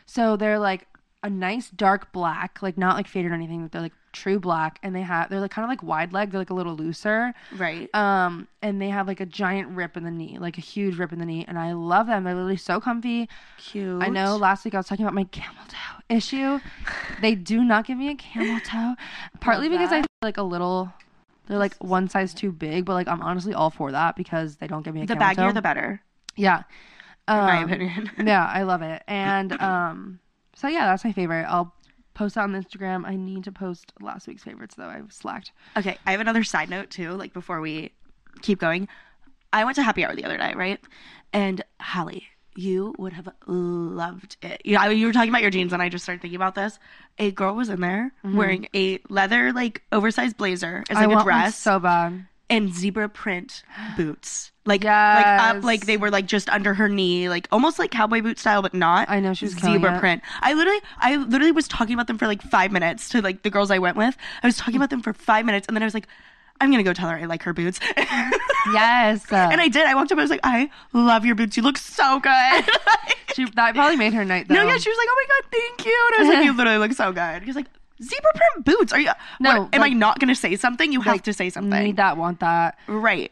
so 0.05 0.35
they're 0.35 0.59
like 0.59 0.87
a 1.23 1.29
nice 1.29 1.69
dark 1.69 2.11
black, 2.13 2.61
like 2.61 2.77
not 2.77 2.95
like 2.95 3.07
faded 3.07 3.31
or 3.31 3.35
anything. 3.35 3.61
But 3.63 3.71
they're 3.71 3.81
like 3.81 3.93
true 4.11 4.39
black, 4.39 4.79
and 4.83 4.95
they 4.95 5.01
have 5.01 5.29
they're 5.29 5.41
like 5.41 5.51
kind 5.51 5.63
of 5.65 5.69
like 5.69 5.83
wide 5.83 6.13
leg. 6.13 6.31
They're 6.31 6.39
like 6.41 6.49
a 6.49 6.53
little 6.53 6.75
looser. 6.75 7.33
Right. 7.55 7.93
Um, 7.93 8.47
and 8.61 8.81
they 8.81 8.89
have 8.89 9.07
like 9.07 9.19
a 9.19 9.25
giant 9.25 9.69
rip 9.69 9.97
in 9.97 10.03
the 10.03 10.11
knee, 10.11 10.37
like 10.39 10.57
a 10.57 10.61
huge 10.61 10.97
rip 10.97 11.11
in 11.11 11.19
the 11.19 11.25
knee, 11.25 11.45
and 11.47 11.59
I 11.59 11.73
love 11.73 12.07
them. 12.07 12.23
They're 12.23 12.33
literally 12.35 12.57
so 12.57 12.79
comfy. 12.79 13.27
Cute. 13.57 14.01
I 14.01 14.07
know 14.07 14.37
last 14.37 14.63
week 14.65 14.73
I 14.75 14.77
was 14.77 14.87
talking 14.87 15.03
about 15.05 15.13
my 15.13 15.25
camel 15.25 15.61
toe 15.67 16.01
issue. 16.09 16.59
they 17.21 17.35
do 17.35 17.63
not 17.63 17.85
give 17.85 17.97
me 17.97 18.09
a 18.09 18.15
camel 18.15 18.59
toe, 18.65 18.95
partly 19.41 19.67
Love 19.69 19.77
because 19.79 19.91
I 19.91 19.99
feel 19.99 20.07
like 20.21 20.37
a 20.37 20.43
little. 20.43 20.91
They're 21.47 21.57
like 21.57 21.75
one 21.77 22.07
size 22.07 22.33
too 22.33 22.51
big, 22.51 22.85
but 22.85 22.93
like 22.93 23.07
I'm 23.07 23.21
honestly 23.21 23.53
all 23.53 23.71
for 23.71 23.91
that 23.91 24.15
because 24.15 24.57
they 24.57 24.67
don't 24.67 24.83
give 24.83 24.93
me 24.93 25.01
a 25.01 25.05
The 25.07 25.15
camel 25.15 25.27
baggier, 25.35 25.47
toe. 25.49 25.53
the 25.53 25.61
better, 25.63 26.01
yeah, 26.35 26.59
in 27.27 27.35
my 27.35 27.57
Um, 27.57 27.63
opinion. 27.65 28.11
yeah, 28.25 28.45
I 28.45 28.61
love 28.63 28.83
it. 28.83 29.03
And 29.07 29.53
um 29.61 30.19
so 30.59 30.67
yeah, 30.67 30.87
that's 30.87 31.05
my 31.05 31.13
favorite. 31.13 31.45
I'll 31.45 31.73
post 32.13 32.35
that 32.35 32.41
on 32.41 32.51
Instagram. 32.51 33.05
I 33.05 33.15
need 33.15 33.45
to 33.45 33.51
post 33.51 33.93
last 34.01 34.27
week's 34.27 34.43
favorites 34.43 34.75
though. 34.75 34.87
I've 34.87 35.13
slacked. 35.13 35.53
Okay, 35.77 35.97
I 36.05 36.11
have 36.11 36.19
another 36.19 36.43
side 36.43 36.69
note 36.69 36.89
too. 36.89 37.11
Like 37.11 37.33
before 37.33 37.61
we 37.61 37.93
keep 38.41 38.59
going, 38.59 38.87
I 39.53 39.63
went 39.63 39.75
to 39.75 39.83
happy 39.83 40.03
hour 40.03 40.15
the 40.15 40.25
other 40.25 40.37
day, 40.37 40.53
right? 40.55 40.79
And 41.31 41.63
Hallie, 41.79 42.27
you 42.55 42.93
would 42.97 43.13
have 43.13 43.29
loved 43.47 44.35
it. 44.41 44.61
You 44.65 44.75
know, 44.77 44.89
you 44.89 45.05
were 45.07 45.13
talking 45.13 45.29
about 45.29 45.41
your 45.41 45.51
jeans, 45.51 45.71
and 45.71 45.81
I 45.81 45.87
just 45.87 46.03
started 46.03 46.21
thinking 46.21 46.35
about 46.35 46.55
this. 46.55 46.77
A 47.19 47.31
girl 47.31 47.55
was 47.55 47.69
in 47.69 47.79
there 47.79 48.11
wearing 48.23 48.67
a 48.75 48.99
leather, 49.07 49.53
like 49.53 49.83
oversized 49.91 50.35
blazer 50.35 50.83
as 50.89 50.97
Mm-hmm. 50.97 50.97
I 50.97 51.01
like 51.01 51.05
a 51.05 51.15
want 51.15 51.25
one 51.25 51.35
dress 51.35 51.57
so 51.57 51.79
bad. 51.79 52.25
And 52.49 52.73
zebra 52.73 53.09
print 53.09 53.63
boots, 53.95 54.51
like 54.65 54.83
like 54.83 55.25
uh, 55.25 55.57
up, 55.57 55.63
like 55.63 55.85
they 55.85 55.97
were 55.97 56.09
like 56.09 56.25
just 56.25 56.49
under 56.49 56.73
her 56.73 56.89
knee, 56.89 57.29
like 57.29 57.47
almost 57.51 57.79
like 57.79 57.91
cowboy 57.91 58.21
boot 58.21 58.39
style, 58.39 58.61
but 58.61 58.73
not. 58.73 59.09
I 59.09 59.19
know, 59.19 59.33
she 59.33 59.45
was 59.45 59.55
killing 59.55 59.75
zebra 59.75 59.99
print. 59.99 60.21
I 60.41 60.53
literally, 60.53 60.79
I 60.97 61.15
literally 61.17 61.51
was 61.51 61.67
talking 61.67 61.93
about 61.93 62.07
them 62.07 62.17
for 62.17 62.27
like 62.27 62.41
five 62.41 62.71
minutes 62.71 63.09
to 63.09 63.21
like 63.21 63.43
the 63.43 63.49
girls 63.49 63.71
I 63.71 63.79
went 63.79 63.97
with. 63.97 64.15
I 64.43 64.47
was 64.47 64.57
talking 64.57 64.75
about 64.75 64.89
them 64.89 65.01
for 65.01 65.13
five 65.13 65.45
minutes, 65.45 65.67
and 65.67 65.75
then 65.75 65.83
I 65.83 65.85
was 65.85 65.93
like, 65.93 66.07
I'm 66.61 66.71
gonna 66.71 66.83
go 66.83 66.93
tell 66.93 67.09
her 67.09 67.17
I 67.17 67.25
like 67.25 67.43
her 67.43 67.53
boots. 67.53 67.79
Yes. 68.73 69.25
and 69.31 69.61
I 69.61 69.69
did. 69.69 69.85
I 69.85 69.95
walked 69.95 70.11
up. 70.11 70.17
I 70.17 70.21
was 70.21 70.29
like, 70.29 70.41
I 70.43 70.69
love 70.91 71.25
your 71.25 71.33
boots. 71.33 71.55
You 71.55 71.63
look 71.63 71.77
so 71.77 72.19
good. 72.19 72.65
she, 73.33 73.45
that 73.55 73.73
probably 73.73 73.95
made 73.95 74.13
her 74.13 74.25
night 74.25 74.47
though. 74.47 74.55
no, 74.55 74.63
yeah. 74.63 74.77
She 74.77 74.89
was 74.89 74.97
like, 74.97 75.07
Oh 75.09 75.15
my 75.15 75.25
god, 75.27 75.49
thank 75.49 75.85
you. 75.85 76.07
And 76.07 76.15
I 76.15 76.19
was 76.19 76.35
like, 76.35 76.45
You 76.45 76.53
literally 76.57 76.77
look 76.77 76.91
so 76.91 77.11
good. 77.13 77.41
He 77.41 77.47
was 77.47 77.55
like, 77.55 77.67
Zebra 78.01 78.31
print 78.33 78.65
boots. 78.65 78.93
Are 78.93 78.99
you? 78.99 79.11
No, 79.39 79.63
what, 79.63 79.75
am 79.75 79.83
I 79.83 79.89
not 79.89 80.19
gonna 80.19 80.35
say 80.35 80.55
something? 80.55 80.91
You 80.91 81.01
have 81.01 81.15
Like, 81.15 81.23
to 81.23 81.33
say 81.33 81.49
something. 81.49 81.83
Need 81.83 81.97
that, 81.97 82.17
want 82.17 82.39
that. 82.39 82.77
Right. 82.87 83.31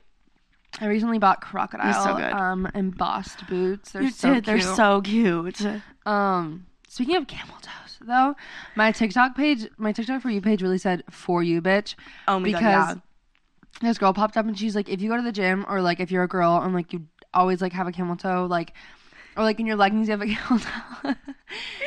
I 0.82 0.86
recently 0.88 1.18
bought 1.18 1.42
crocodile 1.42 2.04
so 2.04 2.16
good. 2.18 2.32
um 2.34 2.68
embossed 2.76 3.48
boots. 3.48 3.92
They're 3.92 4.02
You 4.04 4.10
so 4.12 4.34
did. 4.36 4.46
They're 4.46 4.58
cute. 4.58 4.76
so 4.76 5.02
cute. 5.02 5.62
Um, 6.06 6.66
speaking 6.90 7.16
of 7.16 7.28
camel 7.28 7.56
toes, 7.62 7.98
though, 8.02 8.36
my 8.76 8.92
TikTok 8.92 9.36
page, 9.36 9.68
my 9.78 9.92
TikTok 9.94 10.22
for 10.22 10.30
you 10.30 10.42
page 10.42 10.62
really 10.62 10.78
said 10.78 11.04
"for 11.10 11.42
you, 11.42 11.62
bitch." 11.62 11.96
Oh 12.28 12.40
my 12.40 12.46
because 12.46 12.62
god. 12.62 13.02
Yeah. 13.82 13.88
this 13.90 13.98
girl 13.98 14.14
popped 14.14 14.36
up 14.38 14.46
and 14.46 14.60
she's 14.60 14.76
like, 14.76 14.90
if 14.90 15.02
you 15.02 15.10
go 15.10 15.16
to 15.16 15.24
the 15.24 15.32
gym 15.32 15.66
or 15.70 15.82
like 15.82 16.00
if 16.02 16.12
you're 16.12 16.24
a 16.24 16.28
girl 16.28 16.58
and 16.62 16.74
like 16.74 16.92
you 16.94 17.08
always 17.34 17.62
like 17.62 17.72
have 17.74 17.88
a 17.88 17.92
camel 17.92 18.16
toe, 18.18 18.46
like. 18.50 18.74
Or 19.38 19.44
like 19.44 19.60
in 19.60 19.66
your 19.68 19.76
leggings, 19.76 20.08
you 20.08 20.12
have 20.18 20.22
a 20.22 20.26
camel 20.28 20.60
toe. 21.04 21.14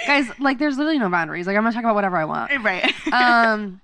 Guys, 0.07 0.31
like 0.39 0.59
there's 0.59 0.77
literally 0.79 0.99
no 0.99 1.09
boundaries. 1.11 1.47
Like 1.47 1.57
I'm 1.57 1.63
gonna 1.65 1.75
talk 1.75 1.83
about 1.85 1.95
whatever 1.97 2.17
I 2.17 2.25
want. 2.25 2.51
Right. 2.63 2.93
Um, 3.13 3.81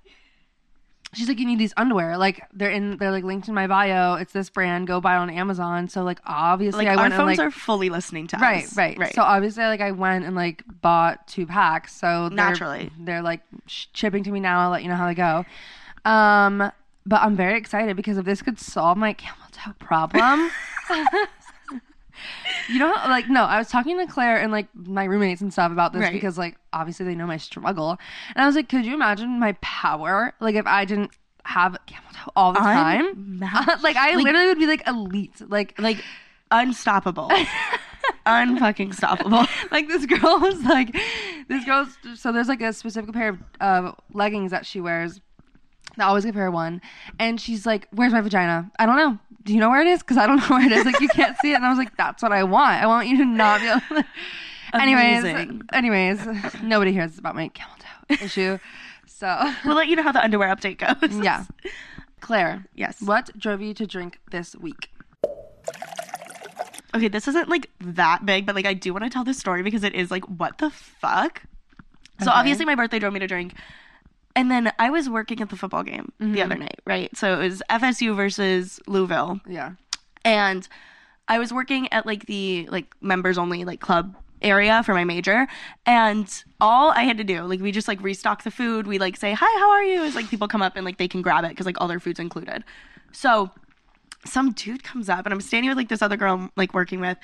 she's 1.14 1.28
like, 1.28 1.38
you 1.38 1.46
need 1.46 1.58
these 1.58 1.72
underwear. 1.76 2.16
Like 2.16 2.44
they're 2.52 2.70
in, 2.70 2.96
they're 2.98 3.10
like 3.10 3.24
linked 3.24 3.48
in 3.48 3.54
my 3.54 3.66
bio. 3.66 4.14
It's 4.14 4.32
this 4.32 4.50
brand. 4.50 4.86
Go 4.86 5.00
buy 5.00 5.14
it 5.14 5.18
on 5.18 5.30
Amazon. 5.30 5.88
So 5.88 6.02
like 6.04 6.20
obviously 6.24 6.84
like 6.84 6.88
I 6.88 6.96
our 6.96 7.02
went 7.04 7.14
phones 7.14 7.30
and 7.30 7.38
like 7.38 7.46
are 7.48 7.50
fully 7.50 7.88
listening 7.90 8.26
to 8.28 8.36
Right, 8.36 8.64
us. 8.66 8.76
right, 8.76 8.96
Right. 8.98 9.14
So 9.14 9.22
obviously, 9.22 9.64
like 9.64 9.80
I 9.80 9.90
went 9.90 10.24
and 10.24 10.36
like 10.36 10.62
bought 10.80 11.26
two 11.26 11.46
packs. 11.46 11.94
So 11.96 12.28
they're, 12.28 12.36
Naturally. 12.36 12.90
they're 13.00 13.22
like 13.22 13.40
sh- 13.66 13.86
shipping 13.94 14.22
to 14.24 14.30
me 14.30 14.40
now. 14.40 14.60
I'll 14.60 14.70
let 14.70 14.82
you 14.82 14.88
know 14.88 14.96
how 14.96 15.06
they 15.06 15.14
go. 15.14 15.44
Um, 16.04 16.70
but 17.04 17.20
I'm 17.22 17.34
very 17.36 17.58
excited 17.58 17.96
because 17.96 18.16
if 18.18 18.24
this 18.24 18.42
could 18.42 18.58
solve 18.60 18.96
my 18.98 19.12
camel 19.12 19.46
toe 19.52 19.72
problem. 19.80 20.50
You 22.68 22.78
know, 22.78 22.92
like 23.06 23.28
no, 23.28 23.44
I 23.44 23.58
was 23.58 23.68
talking 23.68 23.98
to 23.98 24.06
Claire 24.06 24.38
and 24.40 24.50
like 24.52 24.66
my 24.74 25.04
roommates 25.04 25.40
and 25.40 25.52
stuff 25.52 25.70
about 25.72 25.92
this 25.92 26.02
Right. 26.02 26.12
because 26.12 26.36
like 26.38 26.56
obviously 26.72 27.06
they 27.06 27.14
know 27.14 27.26
my 27.26 27.36
struggle, 27.36 27.98
and 28.34 28.42
I 28.42 28.46
was 28.46 28.56
like, 28.56 28.68
could 28.68 28.84
you 28.86 28.94
imagine 28.94 29.38
my 29.38 29.52
power? 29.60 30.32
Like 30.40 30.54
if 30.56 30.66
I 30.66 30.84
didn't 30.84 31.12
have 31.44 31.76
camel 31.86 32.10
toe 32.12 32.30
all 32.34 32.52
the 32.52 32.58
time. 32.58 33.40
Like 33.82 33.96
I 33.96 34.14
Like- 34.14 34.24
literally 34.24 34.46
would 34.48 34.58
be 34.58 34.66
like 34.66 34.86
elite. 34.88 35.40
Like 35.48 35.78
like 35.80 36.02
unstoppable, 36.50 37.30
unfucking 38.26 38.94
stoppable. 38.94 39.46
like 39.70 39.88
this 39.88 40.06
girl 40.06 40.38
was 40.40 40.60
like 40.64 40.96
this 41.48 41.64
girl's 41.64 41.96
so 42.16 42.32
there's 42.32 42.48
like 42.48 42.62
a 42.62 42.72
specific 42.72 43.12
pair 43.12 43.28
of 43.30 43.38
uh, 43.60 43.92
leggings 44.12 44.50
that 44.50 44.66
she 44.66 44.80
wears 44.80 45.20
I 45.98 46.04
always 46.04 46.24
give 46.24 46.34
her 46.34 46.50
one 46.50 46.82
and 47.18 47.40
she's 47.40 47.64
like 47.64 47.86
where's 47.90 48.12
my 48.12 48.20
vagina 48.20 48.70
i 48.78 48.84
don't 48.84 48.96
know 48.96 49.18
do 49.46 49.54
you 49.54 49.60
know 49.60 49.70
where 49.70 49.80
it 49.80 49.86
is 49.86 50.00
because 50.00 50.18
i 50.18 50.26
don't 50.26 50.36
know 50.42 50.48
where 50.56 50.66
it 50.66 50.72
is 50.72 50.84
like 50.84 51.00
you 51.00 51.08
can't 51.08 51.36
see 51.38 51.52
it 51.52 51.54
and 51.54 51.64
i 51.64 51.68
was 51.70 51.78
like 51.78 51.96
that's 51.96 52.22
what 52.22 52.32
i 52.32 52.42
want 52.42 52.82
i 52.82 52.86
want 52.86 53.08
you 53.08 53.16
to 53.16 53.24
not 53.24 53.60
be 53.60 53.68
able 53.68 53.80
to... 54.02 54.04
anyways 54.74 55.24
anyways 55.72 56.18
nobody 56.62 56.92
hears 56.92 57.18
about 57.18 57.34
my 57.34 57.48
camel 57.48 57.74
toe 57.78 58.14
issue 58.24 58.58
so 59.06 59.52
We'll 59.64 59.76
let 59.76 59.88
you 59.88 59.96
know 59.96 60.02
how 60.02 60.12
the 60.12 60.22
underwear 60.22 60.54
update 60.54 60.78
goes. 60.78 61.16
yeah 61.24 61.44
claire 62.20 62.66
Yes. 62.74 63.00
what 63.00 63.30
drove 63.38 63.62
you 63.62 63.72
to 63.74 63.86
drink 63.86 64.18
this 64.30 64.54
week 64.56 64.90
Okay, 66.94 67.08
this 67.08 67.28
isn't 67.28 67.50
like 67.50 67.68
that 67.80 68.24
big, 68.24 68.46
but 68.46 68.54
like 68.54 68.64
I 68.64 68.72
do 68.72 68.92
want 68.94 69.04
to 69.04 69.10
tell 69.10 69.22
this 69.24 69.36
story 69.38 69.62
because 69.62 69.84
it 69.84 69.94
is 69.94 70.10
like 70.10 70.24
what 70.24 70.56
the 70.56 70.70
fuck. 70.70 71.42
So 72.22 72.30
Okay. 72.30 72.38
obviously 72.38 72.64
my 72.64 72.74
birthday 72.74 72.98
drove 72.98 73.12
me 73.12 73.18
to 73.20 73.26
drink. 73.26 73.52
And 74.36 74.50
then 74.50 74.70
I 74.78 74.90
was 74.90 75.08
working 75.08 75.40
at 75.40 75.48
the 75.50 75.56
football 75.56 75.82
game 75.82 76.12
Mm-hmm. 76.20 76.32
the 76.34 76.42
other 76.42 76.54
night, 76.56 76.80
right? 76.84 77.16
So 77.16 77.40
it 77.40 77.48
was 77.48 77.62
FSU 77.70 78.14
versus 78.14 78.78
Louisville. 78.86 79.40
yeah 79.48 79.72
and 80.24 80.68
I 81.28 81.38
was 81.40 81.52
working 81.52 81.92
at 81.92 82.06
like 82.06 82.26
the 82.26 82.68
like 82.70 82.86
members 83.00 83.36
only 83.38 83.64
like 83.64 83.80
club 83.80 84.14
area 84.42 84.82
for 84.84 84.92
my 84.94 85.02
major 85.04 85.46
and 85.86 86.44
all 86.60 86.90
I 86.90 87.02
had 87.04 87.16
to 87.18 87.24
do 87.24 87.42
like 87.44 87.60
we 87.60 87.72
just 87.72 87.88
like 87.88 88.00
restock 88.02 88.42
the 88.44 88.50
food 88.50 88.86
we 88.86 88.98
like 88.98 89.16
say 89.16 89.32
hi 89.32 89.58
how 89.60 89.70
are 89.70 89.82
you 89.82 90.02
is 90.02 90.14
like 90.14 90.28
people 90.28 90.46
come 90.46 90.62
up 90.62 90.76
and 90.76 90.84
like 90.84 90.98
they 90.98 91.08
can 91.08 91.22
grab 91.22 91.44
it 91.44 91.48
because 91.50 91.64
like 91.66 91.80
all 91.80 91.88
their 91.88 91.98
food's 92.00 92.20
included 92.20 92.62
so 93.12 93.50
some 94.24 94.52
dude 94.52 94.82
comes 94.84 95.08
up 95.08 95.24
and 95.26 95.32
I'm 95.32 95.40
standing 95.40 95.68
with 95.70 95.78
like 95.78 95.88
this 95.88 96.02
other 96.02 96.16
girl 96.16 96.34
I'm 96.34 96.50
like 96.56 96.74
working 96.74 97.00
with 97.00 97.16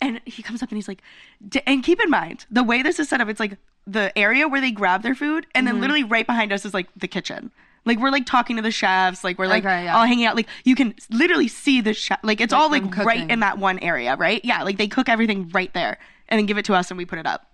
and 0.00 0.20
he 0.24 0.42
comes 0.42 0.62
up 0.62 0.70
and 0.70 0.76
he's 0.76 0.88
like 0.88 1.02
D- 1.48 1.62
and 1.66 1.84
keep 1.84 2.00
in 2.02 2.10
mind 2.10 2.46
the 2.50 2.64
way 2.64 2.82
this 2.82 2.98
is 2.98 3.08
set 3.08 3.20
up 3.20 3.28
it's 3.28 3.40
like 3.40 3.58
the 3.86 4.16
area 4.18 4.48
where 4.48 4.60
they 4.60 4.70
grab 4.72 5.02
their 5.02 5.14
food 5.14 5.46
and 5.54 5.66
then 5.66 5.80
literally 5.80 6.02
right 6.04 6.26
behind 6.26 6.52
us 6.52 6.64
is 6.64 6.74
like 6.74 6.88
the 6.96 7.06
kitchen. 7.08 7.50
Like 7.84 7.98
we're 8.00 8.10
like 8.10 8.26
talking 8.26 8.56
to 8.56 8.62
the 8.62 8.72
chefs 8.72 9.22
like 9.22 9.38
we're 9.38 9.46
like 9.46 9.64
Okay, 9.64 9.84
yeah. 9.84 9.96
all 9.96 10.04
hanging 10.04 10.24
out. 10.26 10.34
Like 10.34 10.48
you 10.64 10.74
can 10.74 10.94
literally 11.10 11.46
see 11.46 11.80
the 11.80 11.94
chef 11.94 12.18
like 12.24 12.40
it's 12.40 12.52
all 12.52 12.68
like 12.70 12.82
them 12.82 13.06
right 13.06 13.18
cooking. 13.18 13.30
in 13.30 13.40
that 13.40 13.58
one 13.58 13.78
area 13.78 14.16
right? 14.16 14.40
Yeah 14.44 14.64
like 14.64 14.76
they 14.76 14.88
cook 14.88 15.08
everything 15.08 15.48
right 15.50 15.72
there 15.72 15.98
and 16.28 16.38
then 16.38 16.46
give 16.46 16.58
it 16.58 16.64
to 16.64 16.74
us 16.74 16.90
and 16.90 16.98
we 16.98 17.04
put 17.04 17.18
it 17.20 17.26
up. 17.26 17.46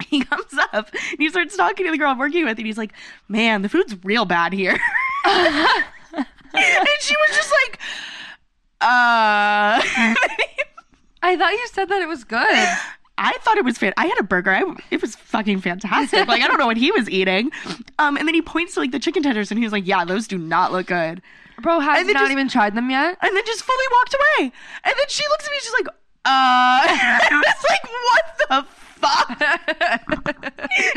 He 0.08 0.24
comes 0.24 0.52
up 0.72 0.90
and 0.92 1.18
he 1.18 1.28
starts 1.28 1.56
talking 1.56 1.86
to 1.86 1.92
the 1.92 1.98
girl 1.98 2.10
I'm 2.10 2.18
working 2.18 2.44
with 2.44 2.58
and 2.58 2.66
he's 2.66 2.78
like 2.78 2.92
man 3.28 3.62
the 3.62 3.68
food's 3.68 3.94
real 4.04 4.24
bad 4.24 4.52
here. 4.52 4.78
And 6.54 6.88
she 7.00 7.14
was 7.28 7.36
just 7.36 7.52
like 7.62 7.78
uh. 8.80 9.82
I 11.22 11.36
thought 11.36 11.52
you 11.52 11.66
said 11.72 11.88
that 11.88 12.00
it 12.00 12.08
was 12.08 12.24
good 12.24 12.68
I 13.18 13.32
thought 13.42 13.58
it 13.58 13.64
was 13.64 13.76
fan. 13.78 13.92
I 13.96 14.06
had 14.06 14.18
a 14.18 14.22
burger. 14.22 14.50
I, 14.52 14.62
it 14.90 15.02
was 15.02 15.16
fucking 15.16 15.60
fantastic. 15.60 16.26
Like 16.28 16.42
I 16.42 16.46
don't 16.46 16.58
know 16.58 16.66
what 16.66 16.76
he 16.76 16.90
was 16.92 17.10
eating. 17.10 17.50
Um, 17.98 18.16
and 18.16 18.26
then 18.28 18.34
he 18.34 18.42
points 18.42 18.74
to 18.74 18.80
like 18.80 18.92
the 18.92 18.98
chicken 19.00 19.22
tenders, 19.22 19.50
and 19.50 19.58
he 19.58 19.64
was 19.64 19.72
like, 19.72 19.86
"Yeah, 19.86 20.04
those 20.04 20.26
do 20.28 20.38
not 20.38 20.72
look 20.72 20.86
good." 20.86 21.20
bro 21.60 21.80
has 21.80 22.06
not 22.06 22.14
just- 22.14 22.30
even 22.30 22.48
tried 22.48 22.72
them 22.76 22.88
yet 22.88 23.18
And 23.20 23.36
then 23.36 23.42
just 23.44 23.64
fully 23.64 23.84
walked 23.90 24.14
away. 24.14 24.52
And 24.84 24.94
then 24.96 25.06
she 25.08 25.24
looks 25.28 25.44
at 25.44 25.50
me, 25.50 25.56
and 25.56 25.62
she's 25.64 25.72
like, 25.72 25.88
"Uh," 25.88 25.92
I 26.24 27.42
was 27.44 27.64
like, 27.68 27.84
"What 28.08 28.38
the 28.48 28.66
fuck?" 29.00 30.42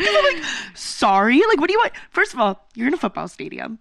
I'm 0.00 0.24
like, 0.36 0.44
"Sorry, 0.74 1.40
like, 1.48 1.58
what 1.60 1.66
do 1.66 1.72
you 1.72 1.78
want?" 1.80 1.92
First 2.10 2.32
of 2.34 2.40
all, 2.40 2.64
you're 2.74 2.88
in 2.88 2.94
a 2.94 2.98
football 2.98 3.28
stadium. 3.28 3.78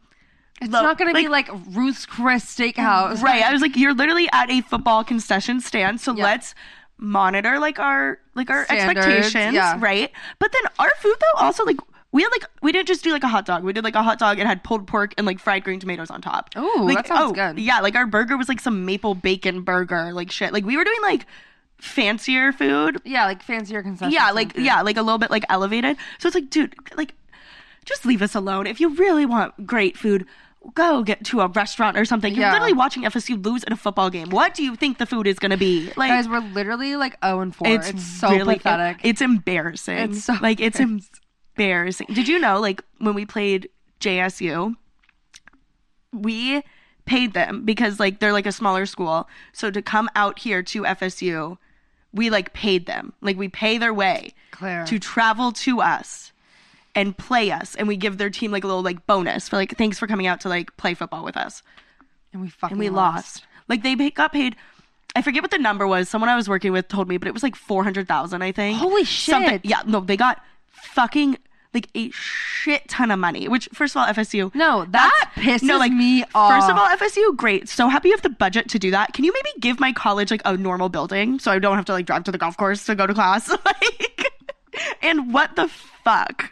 it's 0.62 0.72
Lo- 0.72 0.82
not 0.82 0.98
gonna 0.98 1.14
be 1.14 1.28
like- 1.28 1.50
like 1.50 1.60
ruth's 1.76 2.06
chris 2.06 2.46
steakhouse 2.46 3.22
Right. 3.22 3.44
I 3.44 3.52
was 3.52 3.62
like, 3.62 3.76
you're 3.76 3.94
literally 3.94 4.28
at 4.32 4.50
a 4.50 4.62
football 4.62 5.04
concession 5.04 5.60
stand, 5.62 6.02
so 6.02 6.12
let's 6.14 6.54
monitor 7.02 7.60
like 7.60 7.80
our 7.80 8.20
like 8.36 8.50
our 8.50 8.64
Standards, 8.66 9.06
expectations, 9.06 9.56
yeah. 9.56 9.78
right? 9.80 10.12
But 10.40 10.54
then 10.54 10.62
our 10.80 10.92
food 11.00 11.16
though 11.20 11.42
also 11.46 11.66
like 11.66 11.78
we 12.12 12.22
had 12.24 12.30
like 12.30 12.46
we 12.62 12.72
didn't 12.72 12.88
just 12.88 13.04
do 13.04 13.12
like 13.12 13.24
a 13.24 13.28
hot 13.28 13.46
dog. 13.46 13.64
We 13.64 13.74
did 13.74 13.84
like 13.84 13.96
a 13.96 14.04
hot 14.04 14.20
dog 14.20 14.40
and 14.40 14.48
had 14.48 14.64
pulled 14.64 14.88
pork 14.88 15.14
and 15.18 15.26
like 15.26 15.40
fried 15.40 15.64
green 15.64 15.80
tomatoes 15.80 16.10
on 16.10 16.22
top. 16.22 16.50
Ooh, 16.58 16.84
like, 16.84 16.98
that 16.98 17.08
sounds 17.08 17.32
oh, 17.32 17.34
good. 17.34 17.60
Yeah, 17.60 17.80
like 17.80 17.96
our 17.96 18.06
burger 18.06 18.38
was 18.38 18.48
like 18.48 18.60
some 18.60 18.86
maple 18.86 19.16
bacon 19.16 19.62
burger, 19.62 20.14
like 20.14 20.32
shit. 20.32 20.54
Like 20.54 20.66
we 20.66 20.78
were 20.78 20.84
doing 20.84 21.02
like 21.02 21.26
fancier 21.80 22.52
food. 22.54 23.02
Yeah, 23.04 23.26
like 23.26 23.42
fancier 23.42 23.82
concessions. 23.82 24.14
Yeah, 24.14 24.32
like 24.32 24.54
food. 24.54 24.64
yeah, 24.64 24.82
like 24.82 24.98
a 24.98 25.02
little 25.02 25.18
bit 25.18 25.32
like 25.32 25.46
elevated. 25.50 25.98
So 26.20 26.28
it's 26.28 26.36
like, 26.36 26.50
dude, 26.50 26.76
like 26.96 27.16
just 27.86 28.06
leave 28.06 28.22
us 28.22 28.36
alone. 28.36 28.68
If 28.68 28.80
you 28.80 28.94
really 28.96 29.26
want 29.26 29.66
great 29.66 29.98
food, 29.98 30.26
go 30.76 31.02
get 31.04 31.26
to 31.26 31.42
a 31.42 31.48
restaurant 31.48 31.98
or 31.98 32.06
something. 32.06 32.34
You're 32.34 32.44
Yeah. 32.44 32.52
literally 32.54 32.74
watching 32.74 33.04
FSU 33.04 33.44
lose 33.44 33.64
in 33.64 33.74
a 33.74 33.78
football 33.78 34.10
game. 34.10 34.30
What 34.30 34.54
do 34.54 34.64
you 34.64 34.76
think 34.76 35.00
the 35.00 35.06
food 35.08 35.26
is 35.28 35.40
going 35.40 35.50
to 35.52 35.58
be? 35.58 35.92
Like 35.98 36.10
Guys, 36.10 36.30
we're 36.30 36.40
literally 36.40 36.96
like 36.96 37.18
0 37.26 37.42
and 37.42 37.56
4. 37.56 37.68
It's, 37.68 38.04
so 38.04 38.30
really- 38.30 38.58
pathetic. 38.58 39.00
It's 39.04 39.22
embarrassing. 39.22 39.98
It's 39.98 40.26
so 40.26 40.36
like 40.42 40.60
it's 40.60 40.80
embarrassing. 40.80 42.08
Did 42.14 42.28
you 42.28 42.40
know 42.40 42.60
like 42.60 42.84
when 43.00 43.16
we 43.16 43.26
played 43.26 43.70
JSU, 44.00 44.76
we 46.14 46.64
paid 47.06 47.34
them 47.34 47.64
because 47.66 48.00
like 48.00 48.20
they're 48.20 48.34
like 48.34 48.46
a 48.46 48.52
smaller 48.52 48.86
school. 48.86 49.28
So 49.54 49.72
to 49.72 49.82
come 49.82 50.10
out 50.16 50.40
here 50.40 50.62
to 50.64 50.84
FSU, 50.84 51.58
we 52.14 52.30
like 52.30 52.54
paid 52.54 52.86
them. 52.86 53.14
Like 53.22 53.38
we 53.38 53.48
pay 53.48 53.78
their 53.78 53.94
way 53.94 54.34
Claire. 54.52 54.86
to 54.86 55.00
travel 55.00 55.52
to 55.54 55.82
us 55.82 56.32
and 56.96 57.18
play 57.18 57.52
us 57.52 57.76
and 57.76 57.88
we 57.88 57.96
give 57.98 58.18
their 58.18 58.30
team 58.30 58.52
like 58.52 58.64
a 58.64 58.68
little 58.68 58.84
like 58.84 59.06
bonus 59.08 59.48
for 59.48 59.56
like 59.56 59.78
thanks 59.78 59.98
for 59.98 60.08
coming 60.08 60.28
out 60.28 60.42
to 60.42 60.50
like 60.50 60.76
play 60.78 60.94
football 60.94 61.24
with 61.24 61.38
us 61.38 61.64
and 62.34 62.42
we 62.42 62.50
fucking 62.50 62.74
and 62.74 62.80
we 62.80 62.90
lost. 62.90 63.46
Like 63.68 63.84
they 63.84 63.96
got 64.10 64.34
paid. 64.34 64.56
I 65.16 65.22
forget 65.22 65.42
what 65.42 65.52
the 65.52 65.58
number 65.58 65.88
was. 65.88 66.10
Someone 66.10 66.30
I 66.30 66.36
was 66.36 66.48
working 66.48 66.72
with 66.72 66.88
told 66.88 67.08
me, 67.08 67.18
but 67.18 67.28
it 67.28 67.34
was 67.34 67.44
like 67.44 67.56
four 67.56 67.84
hundred 67.84 68.08
thousand. 68.08 68.42
I 68.42 68.52
think. 68.52 68.78
Holy 68.78 69.06
Something- 69.06 69.50
shit. 69.50 69.66
Yeah, 69.66 69.84
no, 69.86 70.00
they 70.00 70.18
got 70.18 70.42
fucking 70.68 71.38
like 71.74 71.88
a 71.96 72.10
shit 72.12 72.88
ton 72.90 73.12
of 73.12 73.20
money. 73.20 73.48
Which, 73.48 73.70
first 73.74 73.96
of 73.96 74.02
all, 74.02 74.08
FSU. 74.14 74.54
No, 74.54 74.86
that 74.90 75.32
pisses 75.36 75.96
me 75.96 76.24
off. 76.36 76.52
First 76.54 76.70
of 76.70 76.78
all, 76.78 76.88
FSU, 76.88 77.36
great. 77.36 77.70
So 77.70 77.88
happy 77.88 78.10
you 78.10 78.14
have 78.14 78.22
the 78.22 78.30
budget 78.30 78.70
to 78.70 78.80
do 78.80 78.92
that. 78.92 79.14
Can 79.14 79.24
you 79.24 79.34
maybe 79.34 79.50
give 79.60 79.80
my 79.80 79.94
college 79.94 80.32
like 80.32 80.42
a 80.44 80.58
normal 80.58 80.90
building 80.90 81.40
so 81.40 81.52
I 81.52 81.60
don't 81.60 81.78
have 81.78 81.86
to 81.86 81.94
like 81.94 82.06
drive 82.06 82.26
to 82.26 82.32
the 82.32 82.38
golf 82.38 82.58
course 82.58 82.86
to 82.86 82.96
go 82.96 83.08
to 83.08 83.14
class? 83.14 83.50
like, 83.66 84.32
and 85.02 85.34
what 85.34 85.56
the 85.56 85.70
fuck? 86.04 86.52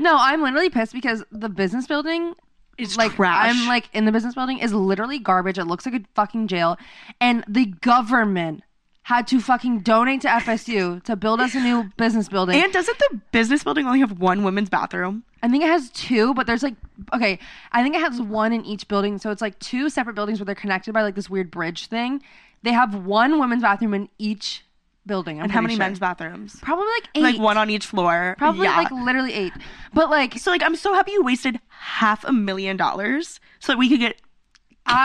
No, 0.00 0.16
I'm 0.18 0.42
literally 0.42 0.70
pissed 0.70 0.94
because 0.94 1.22
the 1.30 1.50
business 1.50 1.86
building 1.86 2.34
is 2.78 2.96
like 2.96 3.12
trash. 3.12 3.54
I'm 3.54 3.68
like 3.68 3.90
in 3.92 4.06
the 4.06 4.12
business 4.12 4.34
building 4.34 4.58
is 4.58 4.72
literally 4.72 5.18
garbage. 5.18 5.58
It 5.58 5.66
looks 5.66 5.84
like 5.84 5.94
a 5.94 6.00
fucking 6.14 6.48
jail. 6.48 6.78
And 7.20 7.44
the 7.46 7.66
government 7.66 8.62
had 9.02 9.26
to 9.26 9.40
fucking 9.40 9.80
donate 9.80 10.22
to 10.22 10.28
FSU 10.28 11.02
to 11.04 11.16
build 11.16 11.40
us 11.40 11.54
a 11.54 11.60
new 11.60 11.90
business 11.98 12.28
building. 12.30 12.56
And 12.62 12.72
doesn't 12.72 12.98
the 12.98 13.20
business 13.30 13.62
building 13.62 13.86
only 13.86 14.00
have 14.00 14.18
one 14.18 14.42
women's 14.42 14.70
bathroom? 14.70 15.22
I 15.42 15.48
think 15.48 15.64
it 15.64 15.68
has 15.68 15.90
two, 15.90 16.32
but 16.32 16.46
there's 16.46 16.62
like 16.62 16.76
okay, 17.12 17.38
I 17.72 17.82
think 17.82 17.94
it 17.94 18.00
has 18.00 18.22
one 18.22 18.54
in 18.54 18.64
each 18.64 18.88
building, 18.88 19.18
so 19.18 19.30
it's 19.30 19.42
like 19.42 19.58
two 19.58 19.90
separate 19.90 20.14
buildings 20.14 20.38
where 20.40 20.46
they're 20.46 20.54
connected 20.54 20.94
by 20.94 21.02
like 21.02 21.14
this 21.14 21.28
weird 21.28 21.50
bridge 21.50 21.88
thing. 21.88 22.22
They 22.62 22.72
have 22.72 22.94
one 22.94 23.38
women's 23.38 23.62
bathroom 23.62 23.92
in 23.92 24.08
each 24.18 24.64
building. 25.10 25.38
I'm 25.38 25.44
And 25.44 25.52
how 25.52 25.60
many 25.60 25.74
sure. 25.74 25.80
men's 25.80 25.98
bathrooms? 25.98 26.58
Probably 26.62 26.86
like 26.86 27.08
eight. 27.16 27.22
Like 27.22 27.38
one 27.38 27.58
on 27.58 27.68
each 27.68 27.84
floor. 27.84 28.36
Probably 28.38 28.64
yeah. 28.64 28.78
like 28.78 28.90
literally 28.90 29.34
eight. 29.34 29.52
But 29.92 30.08
like 30.08 30.38
So 30.38 30.50
like 30.50 30.62
I'm 30.62 30.76
so 30.76 30.94
happy 30.94 31.12
you 31.12 31.22
wasted 31.22 31.60
half 31.68 32.24
a 32.24 32.32
million 32.32 32.78
dollars 32.78 33.40
so 33.58 33.72
that 33.72 33.78
we 33.78 33.88
could 33.88 33.98
get 33.98 34.20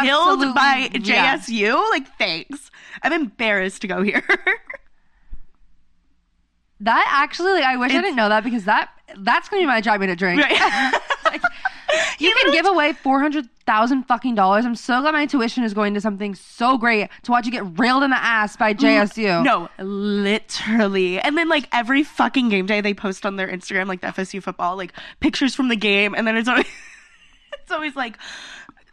killed 0.03 0.55
by 0.55 0.89
yeah. 0.93 1.37
JSU. 1.37 1.89
Like 1.89 2.07
thanks. 2.17 2.71
I'm 3.03 3.11
embarrassed 3.11 3.81
to 3.81 3.87
go 3.87 4.03
here. 4.03 4.23
that 6.79 7.09
actually, 7.11 7.53
like, 7.53 7.63
I 7.63 7.77
wish 7.77 7.91
I 7.91 8.01
didn't 8.01 8.15
know 8.15 8.29
that 8.29 8.43
because 8.43 8.65
that 8.65 8.89
that's 9.17 9.49
gonna 9.49 9.63
be 9.63 9.67
my 9.67 9.81
job 9.81 9.99
me 9.99 10.07
to 10.07 10.15
drink. 10.15 10.41
Right. 10.41 10.93
You 12.19 12.33
can 12.41 12.53
give 12.53 12.65
away 12.65 12.93
four 12.93 13.19
hundred 13.19 13.47
thousand 13.65 14.03
fucking 14.03 14.35
dollars. 14.35 14.65
I'm 14.65 14.75
so 14.75 15.01
glad 15.01 15.11
my 15.11 15.25
tuition 15.25 15.63
is 15.63 15.73
going 15.73 15.93
to 15.95 16.01
something 16.01 16.33
so 16.33 16.77
great 16.77 17.09
to 17.23 17.31
watch 17.31 17.45
you 17.45 17.51
get 17.51 17.77
railed 17.77 18.03
in 18.03 18.11
the 18.11 18.17
ass 18.17 18.55
by 18.55 18.73
mm, 18.73 18.79
JSU. 18.79 19.43
No, 19.43 19.69
literally. 19.83 21.19
And 21.19 21.37
then 21.37 21.49
like 21.49 21.67
every 21.73 22.03
fucking 22.03 22.49
game 22.49 22.65
day 22.65 22.81
they 22.81 22.93
post 22.93 23.25
on 23.25 23.35
their 23.35 23.47
Instagram 23.47 23.87
like 23.87 24.01
the 24.01 24.07
FSU 24.07 24.41
football 24.41 24.77
like 24.77 24.93
pictures 25.19 25.53
from 25.55 25.67
the 25.67 25.75
game 25.75 26.15
and 26.15 26.25
then 26.25 26.37
it's 26.37 26.47
always 26.47 26.65
it's 27.65 27.71
always 27.71 27.95
like 27.95 28.19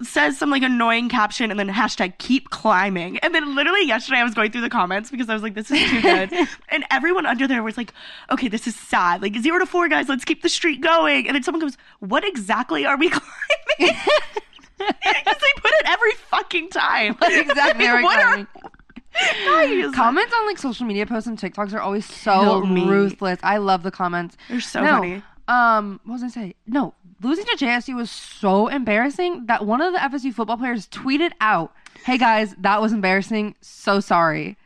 says 0.02 0.38
some 0.38 0.50
like 0.50 0.62
annoying 0.62 1.10
caption 1.10 1.50
and 1.50 1.60
then 1.60 1.68
hashtag 1.68 2.16
keep 2.18 2.48
climbing. 2.48 3.18
And 3.18 3.34
then 3.34 3.54
literally 3.54 3.86
yesterday 3.86 4.18
I 4.18 4.24
was 4.24 4.34
going 4.34 4.50
through 4.50 4.62
the 4.62 4.70
comments 4.70 5.10
because 5.10 5.28
I 5.28 5.34
was 5.34 5.42
like, 5.42 5.54
this 5.54 5.70
is 5.70 5.78
too 5.90 6.00
good. 6.00 6.32
and 6.70 6.84
everyone 6.90 7.26
under 7.26 7.46
there 7.46 7.62
was 7.62 7.76
like, 7.76 7.92
okay, 8.30 8.48
this 8.48 8.66
is 8.66 8.74
sad. 8.74 9.20
Like 9.20 9.36
zero 9.36 9.58
to 9.58 9.66
four 9.66 9.88
guys, 9.88 10.08
let's 10.08 10.24
keep 10.24 10.42
the 10.42 10.48
streak 10.48 10.80
going. 10.80 11.26
And 11.26 11.34
then 11.34 11.42
someone 11.42 11.60
goes, 11.60 11.76
what 12.00 12.26
exactly 12.26 12.86
are 12.86 12.96
we 12.96 13.10
climbing? 13.78 13.96
Because 14.78 15.36
they 15.36 15.60
put 15.60 15.70
it 15.70 15.86
every 15.86 16.12
fucking 16.12 16.70
time. 16.70 17.14
What 17.14 17.32
exactly 17.32 17.86
are 17.86 17.98
we 17.98 18.02
What 18.02 18.20
climbing? 18.20 18.46
Guys. 19.84 19.94
Comments 19.94 20.32
on 20.34 20.46
like 20.46 20.58
social 20.58 20.86
media 20.86 21.06
posts 21.06 21.28
and 21.28 21.38
TikToks 21.38 21.72
are 21.72 21.80
always 21.80 22.04
so 22.04 22.62
ruthless. 22.62 23.38
I 23.44 23.58
love 23.58 23.84
the 23.84 23.92
comments. 23.92 24.36
They're 24.48 24.60
so 24.60 24.82
no, 24.82 24.98
funny. 24.98 25.22
Um, 25.46 26.00
what 26.04 26.14
was 26.14 26.22
I 26.24 26.28
say? 26.28 26.54
No, 26.66 26.94
losing 27.22 27.44
to 27.46 27.56
JSU 27.56 27.94
was 27.96 28.10
so 28.10 28.68
embarrassing 28.68 29.46
that 29.46 29.64
one 29.66 29.80
of 29.80 29.92
the 29.92 29.98
FSU 29.98 30.32
football 30.34 30.56
players 30.56 30.86
tweeted 30.88 31.32
out, 31.40 31.72
"Hey 32.04 32.18
guys, 32.18 32.54
that 32.58 32.80
was 32.80 32.92
embarrassing. 32.92 33.54
So 33.60 34.00
sorry." 34.00 34.56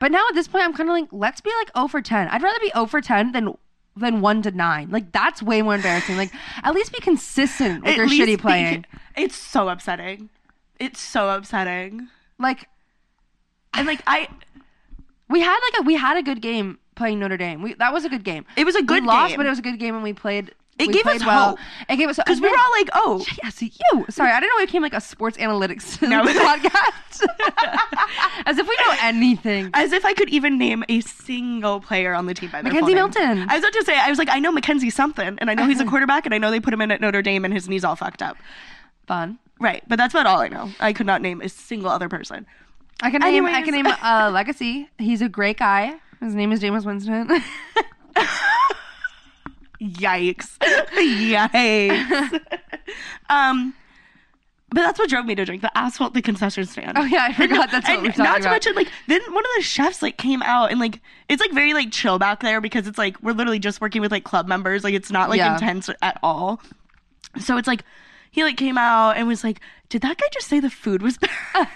But 0.00 0.10
now 0.10 0.24
at 0.28 0.34
this 0.34 0.48
point, 0.48 0.64
I'm 0.64 0.72
kind 0.74 0.88
of 0.88 0.94
like, 0.94 1.08
let's 1.12 1.40
be 1.40 1.50
like 1.60 1.70
0 1.76 1.86
for 1.86 2.02
10. 2.02 2.26
I'd 2.28 2.42
rather 2.42 2.58
be 2.60 2.70
0 2.74 2.86
for 2.86 3.00
10 3.00 3.32
than 3.32 3.54
than 3.96 4.20
1 4.20 4.42
to 4.42 4.50
9. 4.50 4.90
Like 4.90 5.12
that's 5.12 5.42
way 5.42 5.62
more 5.62 5.74
embarrassing. 5.76 6.16
Like 6.16 6.32
at 6.64 6.74
least 6.74 6.92
be 6.92 6.98
consistent 7.00 7.82
with 7.84 7.90
At 7.92 7.96
your 7.98 8.08
shitty 8.08 8.26
be- 8.26 8.36
playing. 8.38 8.84
It's 9.16 9.36
so 9.36 9.68
upsetting. 9.68 10.30
It's 10.80 10.98
so 11.00 11.28
upsetting. 11.28 12.08
Like 12.38 12.68
And 13.74 13.86
like 13.86 14.02
I 14.06 14.28
we 15.28 15.40
had 15.40 15.58
like 15.72 15.80
a 15.80 15.82
we 15.84 15.94
had 15.94 16.16
a 16.16 16.22
good 16.22 16.40
game 16.42 16.78
playing 16.94 17.20
Notre 17.20 17.36
Dame. 17.36 17.62
We 17.62 17.74
that 17.74 17.92
was 17.92 18.04
a 18.04 18.08
good 18.08 18.24
game. 18.24 18.44
it 18.56 18.64
was 18.64 18.74
a 18.74 18.82
good 18.82 19.02
we 19.02 19.08
lost, 19.08 19.30
game. 19.32 19.36
but 19.36 19.46
it 19.46 19.50
was 19.50 19.58
a 19.58 19.62
good 19.62 19.78
game 19.78 19.94
and 19.94 20.02
we 20.02 20.12
played. 20.12 20.52
It 20.78 20.88
we 20.88 20.94
gave 20.94 21.06
us 21.06 21.20
well. 21.24 21.50
hope. 21.50 21.58
It 21.88 21.96
gave 21.96 22.08
us 22.08 22.16
because 22.16 22.40
we 22.40 22.48
were 22.48 22.56
all 22.56 22.70
like, 22.72 22.88
oh, 22.94 23.24
Yes, 23.42 23.60
you. 23.62 24.06
Sorry, 24.08 24.30
I 24.32 24.40
didn't 24.40 24.56
know 24.56 24.62
it 24.62 24.66
became 24.66 24.82
like 24.82 24.94
a 24.94 25.00
sports 25.00 25.36
analytics 25.36 26.00
No. 26.08 26.22
podcast. 26.24 27.22
As 28.46 28.58
if 28.58 28.66
we 28.66 28.74
know 28.86 28.94
anything. 29.02 29.70
as 29.74 29.92
if 29.92 30.04
I 30.04 30.14
could 30.14 30.28
even 30.30 30.58
name 30.58 30.82
a 30.88 31.00
single 31.02 31.80
player 31.80 32.14
on 32.14 32.26
the 32.26 32.34
team 32.34 32.50
by 32.50 32.62
their 32.62 32.72
McKenzie 32.72 32.86
name. 32.88 32.94
Milton. 32.96 33.46
I 33.48 33.54
was 33.54 33.62
about 33.62 33.72
to 33.74 33.84
say, 33.84 33.96
I 33.98 34.08
was 34.08 34.18
like, 34.18 34.28
I 34.30 34.38
know 34.40 34.52
McKenzie 34.52 34.92
something, 34.92 35.38
and 35.40 35.50
I 35.50 35.54
know 35.54 35.66
he's 35.68 35.78
a 35.80 35.84
quarterback, 35.84 36.24
and 36.26 36.34
I 36.34 36.38
know 36.38 36.50
they 36.50 36.58
put 36.58 36.72
him 36.74 36.80
in 36.80 36.90
at 36.90 37.00
Notre 37.00 37.22
Dame, 37.22 37.44
and 37.44 37.52
his 37.54 37.68
knee's 37.68 37.84
all 37.84 37.94
fucked 37.94 38.22
up. 38.22 38.36
Fun. 39.06 39.38
Right, 39.60 39.84
but 39.86 39.96
that's 39.96 40.14
about 40.14 40.26
all 40.26 40.40
I 40.40 40.48
know. 40.48 40.70
I 40.80 40.92
could 40.92 41.06
not 41.06 41.22
name 41.22 41.40
a 41.42 41.48
single 41.48 41.90
other 41.90 42.08
person. 42.08 42.46
I 43.00 43.10
can 43.10 43.20
name. 43.20 43.46
I 43.46 43.62
can 43.62 43.74
name 43.74 43.86
uh, 43.86 44.30
Legacy. 44.32 44.88
He's 44.98 45.22
a 45.22 45.28
great 45.28 45.58
guy. 45.58 45.96
His 46.20 46.34
name 46.34 46.50
is 46.50 46.60
Jameis 46.60 46.84
Winston. 46.86 47.28
Yikes! 49.82 50.58
Yikes! 50.62 52.40
um, 53.28 53.74
but 54.70 54.80
that's 54.82 54.98
what 54.98 55.10
drove 55.10 55.26
me 55.26 55.34
to 55.34 55.44
drink 55.44 55.60
the 55.62 55.76
asphalt 55.76 56.14
the 56.14 56.22
concession 56.22 56.64
stand. 56.64 56.96
oh 56.96 57.04
yeah, 57.04 57.24
I 57.28 57.32
forgot 57.34 57.70
that's 57.70 57.86
what 57.88 57.94
and 57.98 58.02
we're 58.02 58.08
talking 58.10 58.24
not 58.24 58.34
to 58.36 58.40
about. 58.42 58.50
mention 58.52 58.74
like 58.74 58.88
then 59.08 59.20
one 59.34 59.44
of 59.44 59.50
the 59.56 59.62
chefs 59.62 60.00
like 60.02 60.16
came 60.16 60.42
out 60.42 60.70
and 60.70 60.80
like 60.80 61.00
it's 61.28 61.40
like 61.40 61.52
very 61.52 61.74
like 61.74 61.90
chill 61.92 62.18
back 62.18 62.40
there 62.40 62.60
because 62.60 62.86
it's 62.86 62.96
like 62.98 63.20
we're 63.22 63.32
literally 63.34 63.58
just 63.58 63.80
working 63.80 64.00
with 64.00 64.10
like 64.10 64.24
club 64.24 64.46
members 64.48 64.82
like 64.84 64.94
it's 64.94 65.10
not 65.10 65.28
like 65.28 65.38
Yeah. 65.38 65.54
intense 65.54 65.90
at 66.00 66.18
all 66.22 66.60
so 67.38 67.56
it's 67.58 67.68
like 67.68 67.84
he 68.30 68.44
like 68.44 68.56
came 68.56 68.78
out 68.78 69.16
and 69.18 69.28
was 69.28 69.44
like 69.44 69.60
did 69.90 70.00
that 70.02 70.16
guy 70.16 70.26
just 70.32 70.48
say 70.48 70.58
the 70.58 70.70
food 70.70 71.02
was 71.02 71.18
bad 71.18 71.30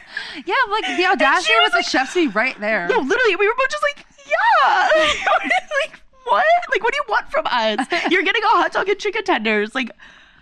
yeah, 0.46 0.54
like 0.70 0.86
the 0.96 1.04
audacity 1.06 1.52
was 1.54 1.64
with 1.66 1.72
the 1.72 1.78
like- 1.78 1.86
chefs 1.86 2.14
be 2.14 2.28
right 2.28 2.58
there. 2.60 2.88
no 2.88 2.98
literally 2.98 3.36
we 3.36 3.46
were 3.46 3.54
both 3.58 3.68
just 3.70 3.82
like 3.94 4.06
yeah 4.26 4.88
like 5.90 6.00
what? 6.26 6.44
Like 6.70 6.82
what 6.82 6.92
do 6.92 6.96
you 6.96 7.04
want 7.08 7.30
from 7.30 7.46
us? 7.46 7.86
You're 8.10 8.22
getting 8.22 8.42
a 8.42 8.48
hot 8.48 8.72
dog 8.72 8.88
and 8.88 8.98
chicken 8.98 9.24
tenders. 9.24 9.74
Like 9.74 9.90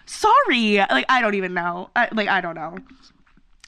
sorry. 0.07 0.79
Like 0.79 1.07
i 1.09 1.21
don't 1.21 1.35
even 1.35 1.55
know. 1.55 1.91
I, 1.97 2.09
like 2.13 2.29
i 2.29 2.41
don't 2.41 2.55
know. 2.55 2.77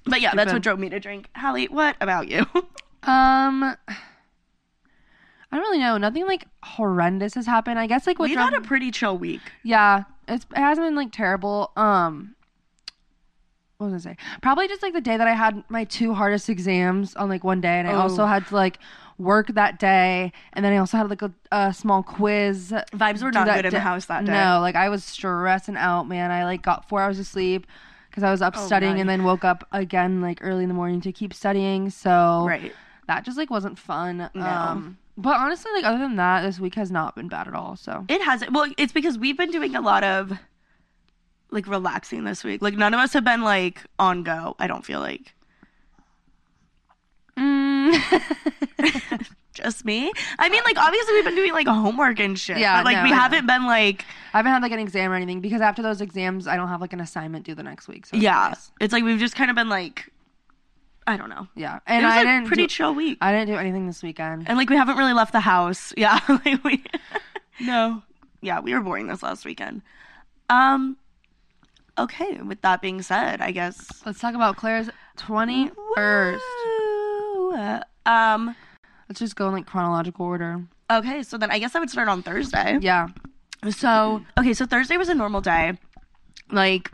But 0.05 0.21
yeah 0.21 0.35
that's 0.35 0.53
what 0.53 0.63
drove 0.63 0.79
me 0.79 0.89
to 0.91 1.01
drink. 1.01 1.29
Hallie 1.37 1.67
what 1.69 1.97
about 2.01 2.29
you? 2.29 2.47
Um, 3.03 3.63
I 3.63 3.77
don't 5.53 5.61
really 5.61 5.79
know. 5.79 5.97
Nothing 5.97 6.27
like 6.27 6.47
horrendous 6.65 7.35
has 7.35 7.47
happened. 7.47 7.79
I 7.79 7.87
guess 7.87 8.05
like 8.07 8.19
what 8.19 8.29
we've 8.29 8.37
drove- 8.37 8.51
had 8.53 8.59
a 8.59 8.67
pretty 8.67 8.91
chill 8.91 9.17
week. 9.17 9.41
Yeah, 9.63 10.03
it's 10.27 10.45
it 10.51 10.59
hasn't 10.59 10.85
been 10.87 10.97
like 10.97 11.13
terrible. 11.13 11.71
Um, 11.77 12.35
what 13.79 13.93
was 13.93 14.05
I 14.07 14.11
say? 14.13 14.17
Probably 14.43 14.67
just 14.67 14.83
like 14.83 14.93
the 14.93 15.01
day 15.01 15.17
that 15.17 15.29
I 15.29 15.35
had 15.35 15.63
my 15.69 15.85
two 15.85 16.15
hardest 16.15 16.49
exams 16.49 17.15
on 17.15 17.29
like 17.29 17.45
one 17.45 17.61
day, 17.61 17.79
and 17.79 17.87
I 17.87 17.93
Oh. 17.93 18.01
also 18.01 18.27
had 18.27 18.45
to 18.49 18.55
like 18.57 18.81
work 19.19 19.49
that 19.49 19.79
day, 19.79 20.33
and 20.53 20.65
then 20.65 20.73
I 20.73 20.77
also 20.79 20.97
had 20.97 21.09
like 21.11 21.23
a, 21.23 21.33
a 21.51 21.73
small 21.73 22.03
quiz. 22.03 22.73
Vibes 22.93 23.23
were 23.23 23.33
not 23.33 23.47
good 23.47 23.67
in 23.67 23.73
the 23.73 23.81
house 23.81 24.07
that 24.07 24.25
day. 24.25 24.33
No, 24.33 24.61
like 24.61 24.75
I 24.75 24.89
was 24.89 25.05
stressing 25.05 25.77
out, 25.77 26.05
man. 26.09 26.31
I 26.31 26.45
like 26.45 26.63
got 26.63 26.89
four 26.89 27.01
hours 27.01 27.19
of 27.19 27.27
sleep 27.27 27.67
because 28.11 28.23
I 28.23 28.31
was 28.31 28.43
up 28.43 28.55
Oh, 28.57 28.67
studying, 28.67 29.01
and 29.01 29.09
then 29.09 29.25
woke 29.25 29.45
up 29.45 29.67
again 29.73 30.21
like 30.21 30.39
early 30.43 30.63
in 30.65 30.69
the 30.69 30.75
morning 30.75 31.01
to 31.03 31.13
keep 31.13 31.33
studying. 31.35 31.91
So 31.91 32.45
Right. 32.47 32.73
that 33.09 33.25
just 33.25 33.37
like 33.39 33.51
wasn't 33.51 33.79
fun. 33.79 34.29
No. 34.35 34.43
Um, 34.45 34.99
but 35.19 35.37
honestly, 35.37 35.73
like 35.73 35.85
other 35.85 35.99
than 35.99 36.17
that, 36.17 36.43
this 36.43 36.61
week 36.61 36.75
has 36.75 36.91
not 36.91 37.15
been 37.17 37.29
bad 37.29 37.49
at 37.49 37.55
all. 37.55 37.77
So 37.77 38.05
It 38.09 38.21
hasn't. 38.23 38.53
Well, 38.53 38.71
it's 38.77 38.93
because 38.93 39.19
we've 39.19 39.37
been 39.37 39.51
doing 39.51 39.75
a 39.75 39.81
lot 39.81 40.05
of 40.05 40.33
like 41.51 41.67
relaxing 41.67 42.25
this 42.25 42.45
week. 42.45 42.61
Like 42.61 42.75
none 42.75 42.93
of 42.93 43.01
us 43.01 43.13
have 43.15 43.25
been 43.25 43.43
like 43.43 43.83
on 43.99 44.23
go. 44.25 44.57
I 44.59 44.67
don't 44.67 44.85
feel 44.85 45.01
like 45.01 45.33
Mm. 47.93 49.27
just 49.55 49.85
me. 49.85 50.13
I 50.39 50.49
mean, 50.49 50.63
like 50.65 50.79
obviously 50.79 51.15
we've 51.15 51.25
been 51.25 51.35
doing 51.35 51.53
like 51.53 51.67
homework 51.67 52.21
and 52.21 52.39
shit. 52.39 52.59
Yeah, 52.59 52.79
but, 52.79 52.85
like 52.87 52.97
no, 52.99 53.03
we 53.05 53.11
haven't 53.11 53.47
been 53.47 53.67
like 53.67 54.05
I 54.35 54.39
haven't 54.39 54.53
had 54.53 54.63
like 54.63 54.73
an 54.73 54.79
exam 54.79 55.11
or 55.13 55.15
anything 55.15 55.41
because 55.41 55.61
after 55.61 55.83
those 55.83 56.01
exams, 56.01 56.47
I 56.47 56.57
don't 56.57 56.69
have 56.69 56.81
like 56.81 56.93
an 56.93 57.01
assignment 57.01 57.47
due 57.47 57.55
the 57.55 57.63
next 57.63 57.89
week. 57.89 58.07
So 58.07 58.17
it's 58.17 58.23
yeah. 58.25 58.49
nice. 58.51 58.71
It's 58.81 58.93
like 58.93 59.03
we've 59.05 59.19
just 59.19 59.35
kind 59.35 59.51
of 59.51 59.57
been 59.57 59.69
like 59.69 60.11
I 61.09 61.17
don't 61.17 61.31
know. 61.31 61.47
yeah. 61.55 61.77
It 61.77 61.83
And 61.87 62.05
was 62.05 62.13
I 62.15 62.21
a 62.21 62.25
didn't 62.25 62.47
pretty 62.49 62.65
do, 62.65 62.69
chill 62.69 62.95
week. 62.95 63.19
I 63.21 63.31
didn't 63.33 63.47
do 63.47 63.55
anything 63.55 63.87
this 63.87 64.03
weekend. 64.03 64.49
and 64.49 64.59
like 64.59 64.69
we 64.69 64.77
haven't 64.77 64.97
really 64.97 65.13
left 65.13 65.33
the 65.33 65.41
house. 65.41 65.93
Yeah, 65.97 66.19
like 66.29 66.63
we 66.65 66.83
no. 67.61 68.03
Yeah, 68.43 68.61
we 68.61 68.75
were 68.75 68.81
boring 68.81 69.07
this 69.07 69.23
last 69.23 69.45
weekend. 69.45 69.83
Um. 70.51 70.97
Okay. 71.99 72.39
With 72.43 72.61
that 72.61 72.83
being 72.83 73.01
said, 73.01 73.41
I 73.41 73.53
guess 73.53 73.89
Let's 74.05 74.21
talk 74.21 74.35
about 74.35 74.57
Claire's 74.57 74.91
twenty 75.17 75.71
first. 75.95 76.45
Woo. 77.57 78.13
Um. 78.13 78.55
Let's 79.09 79.21
just 79.21 79.37
go 79.37 79.47
in 79.47 79.53
like 79.53 79.67
chronological 79.67 80.27
order. 80.27 80.63
Okay, 80.91 81.23
so 81.23 81.39
then 81.39 81.51
I 81.51 81.59
guess 81.59 81.75
I 81.75 81.81
would 81.81 81.91
start 81.91 82.09
on 82.09 82.23
Thursday. 82.23 82.79
Yeah. 82.81 83.09
So 83.71 84.23
okay, 84.39 84.53
so 84.53 84.67
Thursday 84.67 84.97
was 84.97 85.09
a 85.09 85.15
normal 85.15 85.41
day, 85.41 85.79
like 86.51 86.91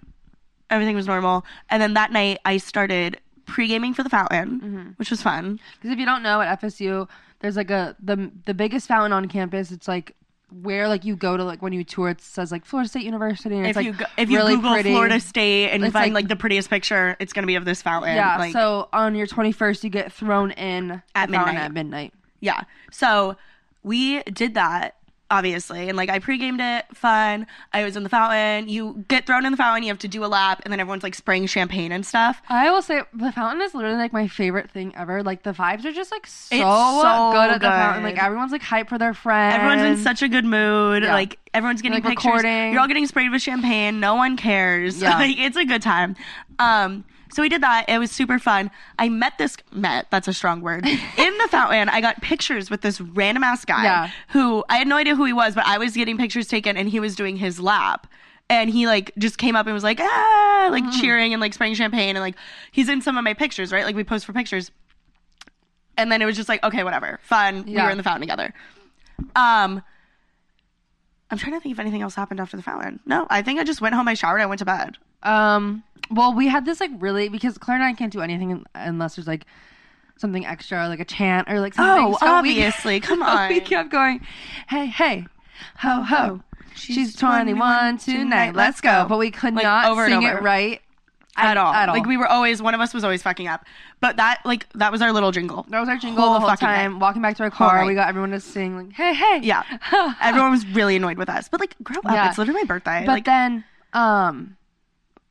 everything 0.70 0.96
was 0.96 1.07
normal, 1.07 1.44
and 1.70 1.83
then 1.83 1.94
that 1.94 2.12
night 2.12 2.38
I 2.44 2.57
started 2.59 3.18
pre 3.46 3.66
gaming 3.66 3.94
for 3.94 4.03
the 4.03 4.09
fountain, 4.09 4.94
which 4.96 5.11
was 5.11 5.22
fun. 5.22 5.59
Because 5.75 5.90
if 5.90 5.98
you 5.98 6.07
don't 6.07 6.22
know, 6.22 6.40
at 6.40 6.61
FSU, 6.61 7.09
there's 7.40 7.57
like 7.57 7.70
a 7.70 7.96
the 8.03 8.31
the 8.46 8.55
biggest 8.55 8.88
fountain 8.88 9.12
on 9.12 9.29
campus. 9.29 9.70
It's 9.70 9.88
like 9.88 10.14
where 10.62 10.88
like 10.88 11.05
you 11.05 11.17
go 11.17 11.37
to 11.37 11.45
like 11.45 11.62
when 11.62 11.73
you 11.73 11.85
tour. 11.85 12.11
It 12.11 12.21
says 12.21 12.53
like 12.53 12.65
Florida 12.65 12.88
State 12.88 13.05
University. 13.05 13.57
And 13.57 13.67
it's 13.67 13.71
if 13.71 13.77
like 13.77 13.87
you 13.87 13.93
go, 13.93 14.05
if 14.17 14.31
you 14.31 14.38
really 14.38 14.57
Google 14.57 14.73
pretty. 14.73 14.91
Florida 14.91 15.19
State 15.21 15.71
and 15.71 15.83
It's, 15.85 15.93
find 15.93 16.12
like- 16.15 16.25
like, 16.25 16.29
the 16.29 16.37
prettiest 16.37 16.69
picture, 16.71 17.17
it's 17.21 17.33
gonna 17.33 17.47
be 17.47 17.55
of 17.57 17.65
this 17.65 17.81
fountain. 17.83 18.15
Yeah. 18.17 18.37
like, 18.38 18.53
so 18.53 18.88
on 18.93 19.15
your 19.15 19.27
21st, 19.27 19.85
you 19.85 19.91
get 19.91 20.12
thrown 20.12 20.51
in 20.53 21.03
At 21.15 21.31
midnight. 21.31 21.57
at 21.57 21.73
midnight. 21.73 22.15
Yeah. 22.41 22.62
So 22.91 23.37
we 23.83 24.23
did 24.25 24.55
that, 24.55 24.97
obviously. 25.33 25.88
And 25.88 25.97
like 25.97 26.11
I 26.11 26.18
pre-gamed 26.18 26.61
it, 26.61 26.85
fun. 26.95 27.47
I 27.73 27.83
was 27.85 27.97
in 27.97 28.03
the 28.03 28.09
fountain. 28.09 28.68
You 28.68 29.05
get 29.09 29.27
thrown 29.27 29.45
in 29.47 29.51
the 29.53 29.57
fountain, 29.57 29.83
you 29.83 29.88
have 29.88 29.99
to 30.01 30.09
do 30.09 30.25
a 30.25 30.27
lap, 30.27 30.61
and 30.64 30.71
then 30.73 30.79
everyone's 30.79 31.03
like 31.03 31.14
spraying 31.14 31.47
champagne 31.47 31.90
and 31.90 32.05
stuff. 32.07 32.40
I 32.49 32.71
will 32.71 32.83
say 32.83 33.03
the 33.14 33.33
fountain 33.33 33.62
is 33.62 33.75
literally 33.75 33.97
like 33.97 34.12
my 34.12 34.29
favorite 34.29 34.71
thing 34.71 34.95
ever. 34.95 35.23
Like 35.23 35.42
the 35.42 35.53
vibes 35.53 35.85
are 35.85 35.92
just 35.92 36.12
like 36.12 36.27
so, 36.27 36.57
so 36.57 37.33
good 37.33 37.51
at 37.51 37.61
the 37.61 37.66
fountain. 37.68 38.05
Like 38.05 38.23
everyone's 38.23 38.53
like 38.53 38.62
hype 38.62 38.88
for 38.88 38.99
their 38.99 39.14
friends. 39.14 39.57
Everyone's 39.57 39.99
in 39.99 40.05
such 40.05 40.23
a 40.23 40.29
good 40.29 40.45
mood. 40.45 41.03
Yeah. 41.03 41.14
Like 41.14 41.38
everyone's 41.55 41.81
getting 41.83 42.03
Like, 42.03 42.05
pictures. 42.05 42.27
recording. 42.27 42.73
You're 42.73 42.81
all 42.81 42.88
getting 42.88 43.07
sprayed 43.07 43.31
with 43.33 43.40
champagne. 43.42 43.99
No 43.99 44.14
one 44.14 44.37
cares. 44.37 45.01
Yeah. 45.01 45.14
like 45.18 45.38
it's 45.38 45.57
a 45.57 45.64
good 45.64 45.83
time. 45.83 46.14
Um, 46.59 47.05
so 47.33 47.42
we 47.42 47.49
did 47.49 47.62
that. 47.62 47.87
It 47.88 47.99
was 47.99 48.11
super 48.11 48.38
fun. 48.38 48.71
I 48.99 49.09
met 49.09 49.38
this 49.38 49.57
met. 49.73 50.07
That's 50.11 50.29
a 50.29 50.33
strong 50.33 50.61
word. 50.61 50.87
In 50.87 51.38
the 51.38 51.49
fountain, 51.51 51.88
I 51.88 52.01
got 52.01 52.21
pictures 52.23 52.71
with 52.71 52.83
this 52.83 53.01
random 53.01 53.42
ass 53.42 53.64
guy 53.64 53.85
Yeah. 53.85 54.11
who 54.29 54.64
I 54.68 54.77
had 54.77 54.87
no 54.87 54.97
idea 54.97 55.16
who 55.16 55.25
he 55.25 55.33
was, 55.33 55.55
but 55.55 55.66
I 55.66 55.79
was 55.79 55.95
getting 55.95 56.18
pictures 56.18 56.47
taken, 56.47 56.77
and 56.77 56.88
he 56.88 57.01
was 57.01 57.16
doing 57.16 57.37
his 57.37 57.59
lap. 57.59 58.07
And 58.51 58.68
he 58.68 58.87
like 58.87 59.12
just 59.16 59.38
came 59.38 59.57
up 59.57 59.66
and 59.66 59.73
was 59.73 59.85
like 59.85 59.99
ah, 60.01 60.68
like 60.71 60.85
Mm. 60.85 61.01
cheering 61.01 61.33
and 61.33 61.40
like 61.40 61.55
spraying 61.55 61.75
champagne 61.75 62.16
and 62.16 62.21
like 62.21 62.35
he's 62.71 62.88
in 62.88 63.01
some 63.01 63.16
of 63.16 63.25
my 63.25 63.33
pictures, 63.35 63.73
right? 63.73 63.85
Like 63.87 63.97
we 63.97 64.05
post 64.05 64.27
for 64.27 64.33
pictures. 64.35 64.71
And 65.97 66.11
then 66.12 66.21
it 66.21 66.27
was 66.27 66.37
just 66.37 66.49
like 66.51 66.62
okay, 66.62 66.85
whatever, 66.85 67.18
fun. 67.23 67.64
We 67.64 67.73
Yeah. 67.73 67.85
were 67.85 67.90
in 67.90 67.97
the 67.97 68.03
fountain 68.03 68.21
together. 68.23 68.53
Um, 69.37 69.83
I'm 71.33 71.38
trying 71.38 71.55
to 71.55 71.61
think 71.61 71.73
if 71.73 71.79
anything 71.81 72.03
else 72.03 72.14
happened 72.14 72.38
after 72.40 72.57
the 72.57 72.62
fountain. 72.62 73.01
No, 73.07 73.27
I 73.31 73.42
think 73.42 73.59
I 73.59 73.64
just 73.64 73.81
went 73.81 73.95
home, 73.95 74.07
I 74.07 74.14
showered, 74.14 74.40
I 74.40 74.47
went 74.47 74.61
to 74.61 74.64
bed. 74.64 74.99
Um. 75.25 75.83
Well, 76.11 76.35
we 76.35 76.47
had 76.49 76.64
this 76.66 76.79
like 76.81 76.90
really 76.99 77.29
because 77.31 77.57
Claire 77.59 77.77
and 77.79 77.85
I 77.85 77.95
can't 77.95 78.12
do 78.12 78.21
anything 78.21 78.64
unless 78.75 79.16
there's 79.16 79.27
like 79.27 79.47
something 80.18 80.45
extra, 80.45 80.87
like 80.88 81.01
a 81.01 81.05
chant 81.07 81.49
or 81.51 81.59
like 81.61 81.73
something. 81.75 82.05
Oh, 82.14 82.18
So 82.21 82.27
we- 82.27 82.33
obviously. 82.51 83.01
Come 83.01 83.23
on. 83.23 83.49
we 83.49 83.61
kept 83.61 83.88
going. 83.90 84.21
Hey, 84.68 84.87
hey, 84.87 85.27
ho 85.79 86.03
ho. 86.03 86.40
She's, 86.75 87.14
21 87.16 87.99
tonight. 87.99 88.55
Let's 88.55 88.81
go. 88.81 89.07
But 89.09 89.18
we 89.18 89.31
could 89.31 89.55
Like, 89.55 89.62
not 89.62 90.07
sing 90.07 90.23
it 90.23 90.42
right 90.42 90.82
At 91.37 91.57
all. 91.57 91.73
At 91.73 91.88
all. 91.88 91.95
Like 91.95 92.07
we 92.07 92.16
were 92.16 92.27
always 92.27 92.61
one 92.61 92.75
of 92.75 92.81
us 92.81 92.92
was 92.92 93.05
always 93.05 93.23
fucking 93.23 93.49
up. 93.49 93.64
But 94.01 94.16
that 94.18 94.40
like 94.45 94.68
that 94.75 94.92
was 94.92 95.01
our 95.01 95.12
little 95.12 95.33
jingle. 95.33 95.64
That 95.71 95.81
was 95.81 95.88
our 95.88 95.97
jingle 95.97 96.23
Whole 96.23 96.35
the 96.35 96.40
whole 96.40 96.49
fucking 96.51 96.66
time. 96.68 96.92
night. 96.92 97.01
Walking 97.01 97.23
back 97.23 97.37
to 97.38 97.42
our 97.45 97.51
car, 97.51 97.79
night. 97.81 97.87
we 97.87 97.95
got 97.95 98.09
everyone 98.09 98.31
to 98.33 98.40
sing 98.40 98.77
like, 98.77 98.92
"Hey, 98.92 99.14
hey!" 99.14 99.40
Yeah. 99.42 99.62
Everyone 100.21 100.51
was 100.51 100.66
really 100.66 100.97
annoyed 100.97 101.16
with 101.18 101.29
us. 101.31 101.49
But 101.49 101.61
like 101.61 101.75
grow 101.83 101.99
up. 102.05 102.05
Yeah. 102.12 102.29
It's 102.29 102.37
literally 102.38 102.61
my 102.62 102.66
birthday. 102.66 103.03
But 103.07 103.12
like 103.12 103.25
then, 103.25 103.64
um, 103.95 104.57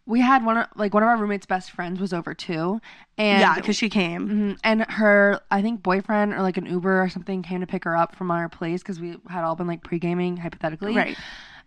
we 0.08 0.20
had 0.22 0.44
one 0.44 0.58
of 0.58 0.68
like 0.76 0.94
one 0.94 1.04
of 1.04 1.10
our 1.10 1.18
roommates' 1.18 1.46
best 1.46 1.70
friends 1.72 2.00
was 2.00 2.14
over 2.14 2.34
too, 2.34 2.82
and 3.20 3.40
yeah, 3.40 3.54
because 3.56 3.76
she 3.76 3.88
came. 3.90 4.28
Mhm. 4.28 4.60
and 4.64 4.82
her 4.90 5.40
I 5.52 5.62
think 5.62 5.84
boyfriend 5.84 6.34
or 6.34 6.42
like 6.42 6.58
an 6.58 6.66
Uber 6.66 7.04
or 7.04 7.10
something 7.10 7.44
came 7.44 7.62
to 7.62 7.68
pick 7.68 7.84
her 7.84 7.96
up 7.96 8.16
from 8.16 8.32
our 8.32 8.50
place 8.50 8.82
because 8.82 9.00
we 9.00 9.18
had 9.30 9.44
all 9.44 9.56
been 9.56 9.68
like 9.68 9.84
pre 9.84 10.00
gaming 10.00 10.38
hypothetically, 10.38 10.96
Right. 10.96 11.18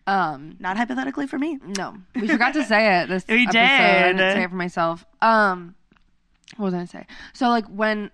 Um, 0.06 0.56
Not 0.60 0.76
hypothetically 0.76 1.26
for 1.26 1.38
me. 1.38 1.58
no, 1.78 1.96
we 2.14 2.28
forgot 2.28 2.52
to 2.54 2.64
say 2.64 3.00
it 3.02 3.08
this 3.08 3.24
We 3.28 3.44
episode. 3.44 3.58
I 3.58 4.02
did. 4.08 4.16
didn't 4.18 4.32
say 4.36 4.42
it 4.44 4.50
for 4.50 4.56
myself. 4.56 5.04
Um, 5.22 5.74
what 6.56 6.66
was 6.66 6.74
I 6.74 6.76
gonna 6.78 6.86
say? 6.86 7.06
So 7.32 7.48
like 7.48 7.66
when 7.66 8.10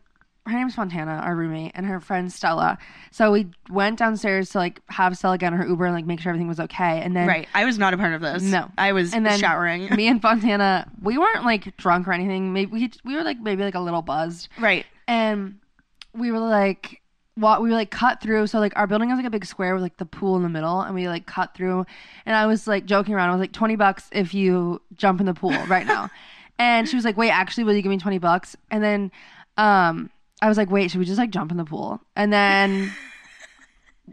her 0.46 0.53
name's 0.57 0.74
Fontana, 0.74 1.12
our 1.22 1.37
roommate, 1.37 1.72
and 1.74 1.85
her 1.87 2.00
friend 2.00 2.33
Stella. 2.33 2.79
So 3.11 3.31
we 3.31 3.48
went 3.68 3.98
downstairs 3.98 4.50
to 4.50 4.59
like 4.59 4.81
have 4.88 5.16
Stella 5.16 5.37
get 5.37 5.53
on 5.53 5.59
her 5.59 5.66
Uber 5.66 5.85
and 5.85 5.94
like 5.94 6.07
make 6.07 6.18
sure 6.20 6.31
everything 6.31 6.48
was 6.48 6.59
okay. 6.61 7.00
And 7.03 7.14
then 7.14 7.26
Right. 7.29 7.46
I 7.55 7.64
was 7.66 7.76
not 7.79 7.92
a 7.92 7.98
part 7.98 8.14
of 8.14 8.20
this. 8.22 8.42
No. 8.42 8.70
I 8.79 8.92
was 8.92 9.12
and 9.12 9.24
then 9.26 9.38
showering. 9.38 9.94
me 9.94 10.09
and 10.09 10.22
Fontana, 10.22 10.90
we 11.03 11.18
weren't 11.18 11.44
like 11.44 11.76
drunk 11.76 12.09
or 12.09 12.12
anything. 12.12 12.53
Maybe 12.53 12.70
we 12.72 12.90
we 13.05 13.14
were 13.16 13.22
like 13.22 13.38
maybe 13.40 13.62
like 13.64 13.74
a 13.74 13.81
little 13.81 14.03
buzzed, 14.03 14.48
right. 14.59 14.87
and 15.09 15.57
we 16.14 16.31
were 16.31 16.38
like. 16.38 16.99
What 17.40 17.62
we 17.62 17.70
were 17.70 17.74
like 17.74 17.90
cut 17.90 18.20
through, 18.20 18.46
so 18.46 18.59
like 18.59 18.72
our 18.76 18.87
building 18.87 19.09
has 19.09 19.16
like 19.16 19.26
a 19.26 19.31
big 19.31 19.46
square 19.46 19.74
with 19.74 19.83
like 19.83 19.96
the 19.96 20.07
pool 20.07 20.37
in 20.37 20.42
the 20.42 20.48
middle, 20.48 20.81
and 20.83 20.94
we 20.94 21.09
like 21.09 21.26
cut 21.26 21.55
through. 21.55 21.87
And 22.26 22.37
I 22.37 22.46
was 22.46 22.66
like 22.66 22.85
joking 22.85 23.14
around. 23.14 23.31
I 23.31 23.33
was 23.33 23.40
like 23.40 23.53
twenty 23.53 23.76
bucks 23.76 24.09
if 24.12 24.35
you 24.35 24.83
jump 24.96 25.20
in 25.20 25.26
the 25.26 25.35
pool 25.35 25.57
right 25.66 25.87
now. 25.87 26.11
and 26.59 26.88
she 26.88 26.96
was 26.96 27.05
like, 27.05 27.16
"Wait, 27.16 27.31
actually, 27.31 27.64
will 27.64 27.74
you 27.74 27.83
give 27.83 27.90
me 27.90 27.98
twenty 27.98 28.18
bucks?" 28.18 28.57
And 28.70 28.85
then, 28.85 29.11
um, 29.57 30.11
I 30.42 30.48
was 30.48 30.59
like, 30.59 30.70
"Wait, 30.70 30.90
should 30.90 31.00
we 31.00 31.07
just 31.07 31.18
like 31.18 31.31
jump 31.31 31.50
in 31.50 31.57
the 31.57 31.64
pool?" 31.64 32.00
And 32.14 32.33
then 32.33 32.92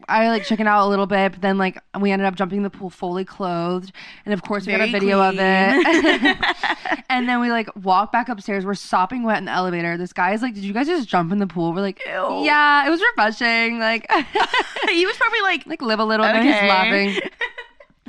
I 0.09 0.29
like 0.29 0.43
chickened 0.43 0.67
out 0.69 0.85
a 0.85 0.89
little 0.89 1.05
bit, 1.07 1.33
but 1.33 1.41
then 1.41 1.57
like 1.57 1.77
we 1.99 2.11
ended 2.11 2.25
up 2.25 2.35
jumping 2.35 2.57
in 2.57 2.63
the 2.63 2.69
pool 2.69 2.89
fully 2.89 3.25
clothed, 3.25 3.91
and 4.25 4.33
of 4.33 4.41
course 4.43 4.65
we 4.65 4.71
got 4.71 4.81
a 4.81 4.87
Very 4.87 4.99
video 4.99 5.21
of 5.21 5.35
it. 5.37 6.37
and 7.09 7.27
then 7.27 7.39
we 7.39 7.49
like 7.51 7.69
walk 7.83 8.11
back 8.11 8.29
upstairs. 8.29 8.65
We're 8.65 8.73
sopping 8.75 9.23
wet 9.23 9.37
in 9.39 9.45
the 9.45 9.51
elevator. 9.51 9.97
This 9.97 10.13
guy 10.13 10.33
is 10.33 10.41
like, 10.41 10.53
"Did 10.53 10.63
you 10.63 10.73
guys 10.73 10.87
just 10.87 11.07
jump 11.07 11.31
in 11.31 11.39
the 11.39 11.47
pool?" 11.47 11.73
We're 11.73 11.81
like, 11.81 11.99
Ew. 12.05 12.43
"Yeah, 12.43 12.85
it 12.85 12.89
was 12.89 13.01
refreshing." 13.01 13.79
Like, 13.79 14.09
he 14.89 15.05
was 15.05 15.17
probably 15.17 15.41
like, 15.41 15.65
like 15.67 15.81
live 15.81 15.99
a 15.99 16.05
little. 16.05 16.25
and 16.25 16.37
then 16.37 16.45
he's 16.45 16.69
laughing. 16.69 17.31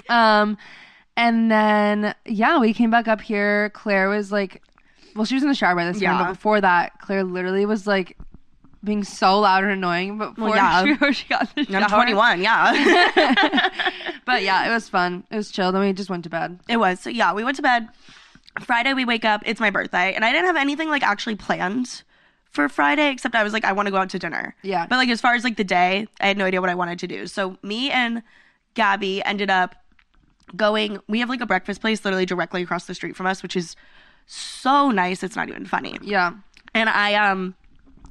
Um, 0.09 0.57
and 1.17 1.51
then 1.51 2.15
yeah, 2.27 2.59
we 2.59 2.73
came 2.73 2.91
back 2.91 3.09
up 3.09 3.21
here. 3.21 3.71
Claire 3.71 4.09
was 4.09 4.31
like, 4.33 4.63
well, 5.15 5.25
she 5.25 5.35
was 5.35 5.43
in 5.43 5.49
the 5.49 5.55
shower 5.55 5.75
by 5.75 5.85
this 5.85 5.97
time, 5.97 6.03
Yeah. 6.03 6.23
but 6.25 6.33
before 6.33 6.61
that, 6.61 6.99
Claire 7.01 7.25
literally 7.25 7.67
was 7.67 7.87
like 7.87 8.17
being 8.85 9.05
so 9.05 9.41
loud 9.41 9.65
and 9.65 9.73
annoying. 9.73 10.19
But 10.19 10.35
before 10.35 10.57
yeah. 10.57 10.85
she, 10.85 11.13
she 11.13 11.29
got 11.29 11.55
the 11.55 11.65
shower, 11.65 11.83
I'm 11.83 11.91
21. 11.91 12.41
Yeah. 12.41 13.71
But 14.29 14.43
yeah, 14.43 14.69
it 14.69 14.71
was 14.71 14.91
fun. 14.91 15.25
It 15.31 15.37
was 15.37 15.51
chill. 15.51 15.73
Then 15.73 15.81
we 15.81 15.91
just 15.95 16.11
went 16.11 16.23
to 16.25 16.29
bed. 16.29 16.61
It 16.69 16.77
was. 16.77 17.01
So 17.01 17.09
yeah, 17.09 17.33
we 17.33 17.45
went 17.45 17.57
to 17.57 17.63
bed. 17.63 17.89
Friday 18.61 18.93
we 18.93 19.07
wake 19.07 19.25
up, 19.25 19.43
it's 19.47 19.59
my 19.59 19.71
birthday, 19.71 20.13
and 20.13 20.23
I 20.23 20.33
didn't 20.33 20.45
have 20.45 20.57
anything 20.57 20.91
like 20.91 21.03
actually 21.03 21.37
planned 21.37 22.03
for 22.51 22.69
Friday 22.69 23.11
except 23.11 23.35
I 23.35 23.43
was 23.43 23.55
like 23.55 23.65
I 23.65 23.73
want 23.73 23.87
to 23.87 23.91
go 23.91 23.97
out 23.97 24.11
to 24.11 24.19
dinner. 24.19 24.55
Yeah. 24.63 24.87
But 24.87 24.97
like 24.97 25.09
as 25.09 25.23
far 25.23 25.35
as 25.35 25.45
like 25.45 25.57
the 25.57 25.65
day, 25.65 26.09
I 26.21 26.29
had 26.29 26.37
no 26.37 26.45
idea 26.45 26.61
what 26.61 26.69
I 26.69 26.75
wanted 26.75 26.99
to 26.99 27.07
do. 27.07 27.27
So 27.27 27.57
me 27.63 27.91
and 27.91 28.23
Gabby 28.75 29.25
ended 29.25 29.49
up 29.49 29.77
going 30.57 30.99
we 31.09 31.21
have 31.21 31.31
like 31.31 31.41
a 31.41 31.47
breakfast 31.47 31.81
place 31.81 32.05
literally 32.05 32.27
directly 32.27 32.63
across 32.63 32.85
the 32.85 32.95
street 32.95 33.17
from 33.17 33.27
us, 33.27 33.43
which 33.43 33.57
is 33.57 33.77
so 34.27 34.91
nice. 34.91 35.23
It's 35.23 35.37
not 35.37 35.49
even 35.49 35.65
funny. 35.65 35.99
Yeah. 36.03 36.33
And 36.75 36.91
I 36.91 37.15
um 37.15 37.55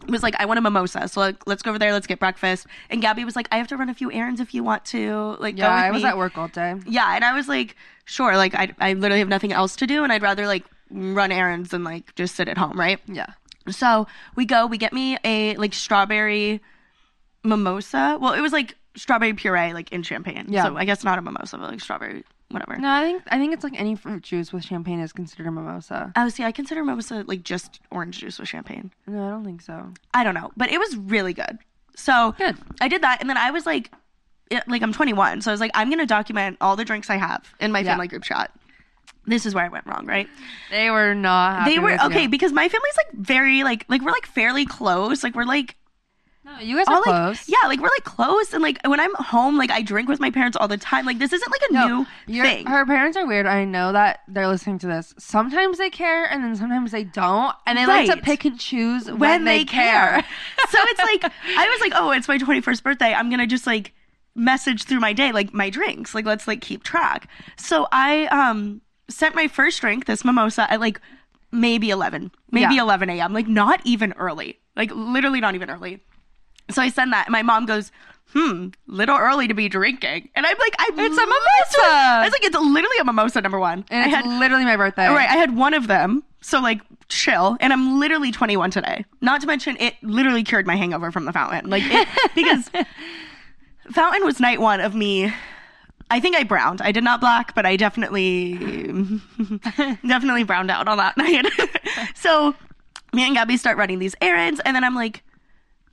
was 0.07 0.23
like, 0.23 0.35
I 0.39 0.45
want 0.45 0.57
a 0.57 0.61
mimosa. 0.61 1.07
So 1.07 1.19
like, 1.19 1.45
let's 1.47 1.61
go 1.63 1.71
over 1.71 1.79
there, 1.79 1.91
let's 1.93 2.07
get 2.07 2.19
breakfast. 2.19 2.67
And 2.89 3.01
Gabby 3.01 3.25
was 3.25 3.35
like, 3.35 3.47
I 3.51 3.57
have 3.57 3.67
to 3.69 3.77
run 3.77 3.89
a 3.89 3.93
few 3.93 4.11
errands 4.11 4.39
if 4.39 4.53
you 4.53 4.63
want 4.63 4.85
to. 4.85 5.35
Like, 5.39 5.57
Yeah, 5.57 5.67
go 5.67 5.73
with 5.75 5.83
I 5.83 5.91
was 5.91 6.03
me. 6.03 6.09
at 6.09 6.17
work 6.17 6.37
all 6.37 6.47
day. 6.47 6.75
Yeah, 6.87 7.15
and 7.15 7.25
I 7.25 7.33
was 7.33 7.47
like, 7.47 7.75
sure, 8.05 8.35
like 8.37 8.53
I 8.55 8.73
I 8.79 8.93
literally 8.93 9.19
have 9.19 9.27
nothing 9.29 9.51
else 9.53 9.75
to 9.77 9.87
do 9.87 10.03
and 10.03 10.11
I'd 10.13 10.21
rather 10.21 10.45
like 10.47 10.63
run 10.89 11.31
errands 11.31 11.69
than 11.71 11.83
like 11.83 12.13
just 12.15 12.35
sit 12.35 12.47
at 12.47 12.57
home, 12.57 12.79
right? 12.79 12.99
Yeah. 13.07 13.27
So 13.69 14.07
we 14.35 14.45
go, 14.45 14.65
we 14.67 14.77
get 14.77 14.93
me 14.93 15.17
a 15.25 15.55
like 15.57 15.73
strawberry 15.73 16.61
mimosa. 17.43 18.17
Well, 18.21 18.33
it 18.33 18.41
was 18.41 18.53
like 18.53 18.75
strawberry 18.95 19.33
puree 19.33 19.73
like 19.73 19.91
in 19.91 20.03
champagne. 20.03 20.45
Yeah. 20.49 20.63
So 20.65 20.77
I 20.77 20.85
guess 20.85 21.03
not 21.03 21.17
a 21.17 21.21
mimosa, 21.21 21.57
but 21.57 21.69
like 21.71 21.81
strawberry 21.81 22.23
whatever. 22.49 22.77
No, 22.77 22.89
I 22.89 23.03
think 23.03 23.23
I 23.27 23.37
think 23.37 23.53
it's 23.53 23.63
like 23.63 23.79
any 23.79 23.95
fruit 23.95 24.23
juice 24.23 24.51
with 24.53 24.63
champagne 24.63 24.99
is 24.99 25.13
considered 25.13 25.47
a 25.47 25.51
mimosa. 25.51 26.11
Oh, 26.15 26.29
see, 26.29 26.43
I 26.43 26.51
consider 26.51 26.83
mimosa 26.83 27.23
like 27.27 27.43
just 27.43 27.79
orange 27.91 28.19
juice 28.19 28.39
with 28.39 28.47
champagne. 28.49 28.91
No, 29.05 29.25
I 29.25 29.29
don't 29.29 29.43
think 29.45 29.61
so. 29.61 29.91
I 30.13 30.23
don't 30.23 30.33
know, 30.35 30.51
but 30.57 30.71
it 30.71 30.79
was 30.79 30.95
really 30.97 31.33
good. 31.33 31.57
So 31.95 32.33
Good. 32.37 32.55
I 32.79 32.87
did 32.87 33.01
that, 33.01 33.21
and 33.21 33.29
then 33.29 33.37
I 33.37 33.49
was 33.51 33.65
like, 33.65 33.91
it, 34.51 34.63
like 34.67 34.81
I'm 34.83 34.93
21, 34.93 35.41
so 35.41 35.49
I 35.49 35.53
was 35.53 35.59
like, 35.59 35.71
I'm 35.73 35.89
gonna 35.89 36.05
document 36.05 36.57
all 36.61 36.75
the 36.75 36.85
drinks 36.85 37.09
I 37.09 37.15
have 37.17 37.53
in 37.59 37.71
my 37.71 37.79
Yeah. 37.79 37.91
family 37.91 38.07
group 38.07 38.23
chat. 38.23 38.51
This 39.25 39.45
is 39.45 39.53
where 39.53 39.65
I 39.65 39.67
went 39.67 39.85
wrong, 39.85 40.05
right? 40.05 40.29
They 40.71 40.89
were 40.89 41.13
not. 41.13 41.59
Happy 41.59 41.71
they 41.71 41.79
were 41.79 41.97
okay 42.05 42.23
You. 42.23 42.29
because 42.29 42.53
my 42.53 42.69
family's 42.69 42.95
like 42.97 43.11
very 43.25 43.63
like 43.63 43.83
like 43.89 44.01
we're 44.01 44.11
like 44.11 44.25
fairly 44.25 44.65
close. 44.65 45.21
Like 45.23 45.35
we're 45.35 45.43
like 45.43 45.75
No, 46.47 46.59
you 46.59 46.77
guys 46.77 46.85
all 46.87 46.95
are 46.95 47.01
like 47.01 47.05
close. 47.35 47.49
yeah, 47.49 47.67
like 47.67 47.81
we're 47.81 47.89
like 47.89 48.05
close, 48.05 48.53
and 48.53 48.63
like 48.63 48.79
when 48.87 49.01
I'm 49.01 49.13
home, 49.15 49.57
like 49.57 49.69
I 49.69 49.81
drink 49.81 50.07
with 50.07 50.21
my 50.21 50.31
parents 50.31 50.55
all 50.55 50.69
the 50.69 50.77
time. 50.77 51.05
Like 51.05 51.19
this 51.19 51.33
isn't 51.33 51.51
like 51.51 51.61
a 51.69 51.73
No, 51.73 52.05
new 52.25 52.41
thing. 52.41 52.65
Her 52.65 52.85
parents 52.85 53.17
are 53.17 53.27
weird. 53.27 53.45
I 53.45 53.65
know 53.65 53.91
that 53.91 54.21
they're 54.29 54.47
listening 54.47 54.79
to 54.79 54.87
this. 54.87 55.13
Sometimes 55.17 55.77
they 55.77 55.89
care, 55.89 56.23
and 56.23 56.41
then 56.45 56.55
sometimes 56.55 56.91
they 56.91 57.03
don't, 57.03 57.53
and 57.65 57.77
they 57.77 57.85
like 57.85 58.09
to 58.09 58.15
pick 58.15 58.45
and 58.45 58.57
choose 58.57 59.07
when, 59.07 59.19
when 59.19 59.43
they, 59.43 59.65
care. 59.65 60.23
so 60.69 60.77
it's 60.83 60.99
like 61.01 61.33
I 61.57 61.67
was 61.67 61.81
like, 61.81 61.91
oh, 61.95 62.11
it's 62.11 62.29
my 62.29 62.37
21st 62.37 62.81
birthday. 62.81 63.13
I'm 63.13 63.29
gonna 63.29 63.45
just 63.45 63.67
like 63.67 63.93
message 64.33 64.83
through 64.85 65.01
my 65.01 65.11
day, 65.11 65.33
like 65.33 65.53
my 65.53 65.69
drinks. 65.69 66.15
Like 66.15 66.25
let's 66.25 66.47
like 66.47 66.61
keep 66.61 66.81
track. 66.83 67.27
So 67.57 67.87
I 67.91 68.27
um 68.27 68.79
sent 69.09 69.35
my 69.35 69.49
first 69.49 69.81
drink, 69.81 70.05
this 70.05 70.23
mimosa, 70.23 70.71
at 70.71 70.79
like 70.79 71.01
maybe 71.51 71.89
11, 71.89 72.31
maybe 72.51 72.75
Yeah. 72.75 72.83
11 72.83 73.09
a.m. 73.09 73.33
Like 73.33 73.47
not 73.49 73.81
even 73.83 74.13
early, 74.13 74.59
like 74.77 74.91
literally 74.93 75.41
not 75.41 75.53
even 75.53 75.69
early. 75.69 76.01
So 76.69 76.81
I 76.81 76.89
send 76.89 77.13
that, 77.13 77.27
and 77.27 77.31
my 77.31 77.43
mom 77.43 77.65
goes. 77.65 77.91
Hmm, 78.33 78.67
little 78.87 79.17
early 79.17 79.47
to 79.47 79.53
be 79.53 79.69
drinking, 79.69 80.27
and 80.35 80.45
I'm 80.45 80.57
like, 80.57 80.75
I'm 80.77 80.99
It's 80.99 81.17
a 81.17 81.21
mimosa! 81.21 81.79
I 81.81 82.21
was 82.25 82.33
like, 82.33 82.43
it's 82.43 82.57
literally 82.57 82.97
a 82.99 83.05
mimosa. 83.05 83.39
Number 83.39 83.57
one, 83.57 83.85
and 83.89 84.03
I 84.03 84.09
had 84.09 84.25
literally 84.27 84.65
my 84.65 84.75
birthday. 84.75 85.07
Right, 85.07 85.29
I 85.29 85.37
had 85.37 85.55
one 85.55 85.73
of 85.73 85.87
them. 85.87 86.23
So 86.41 86.59
like 86.59 86.81
chill, 87.07 87.55
and 87.61 87.71
I'm 87.71 88.01
literally 88.01 88.33
21 88.33 88.69
today. 88.71 89.05
Not 89.21 89.39
to 89.41 89.47
mention 89.47 89.77
it 89.79 89.95
literally 90.03 90.43
cured 90.43 90.67
my 90.67 90.75
hangover 90.75 91.09
from 91.09 91.23
the 91.23 91.31
fountain. 91.31 91.69
Like 91.69 91.83
it, 91.85 92.05
because 92.35 92.69
fountain 93.91 94.25
was 94.25 94.41
night 94.41 94.59
one 94.59 94.81
of 94.81 94.93
me. 94.93 95.33
I 96.11 96.19
think 96.19 96.35
I 96.35 96.43
browned. 96.43 96.81
I 96.81 96.91
did 96.91 97.05
not 97.05 97.21
black, 97.21 97.55
but 97.55 97.65
I 97.65 97.77
definitely 97.77 98.53
definitely 100.05 100.43
browned 100.43 100.69
out 100.69 100.89
on 100.89 100.97
that 100.97 101.15
night. 101.17 101.45
so 102.13 102.55
me 103.13 103.23
and 103.25 103.35
Gabby 103.35 103.55
start 103.55 103.77
running 103.77 103.99
these 103.99 104.15
errands, 104.21 104.59
and 104.65 104.75
then 104.75 104.83
I'm 104.83 104.95
like, 104.95 105.23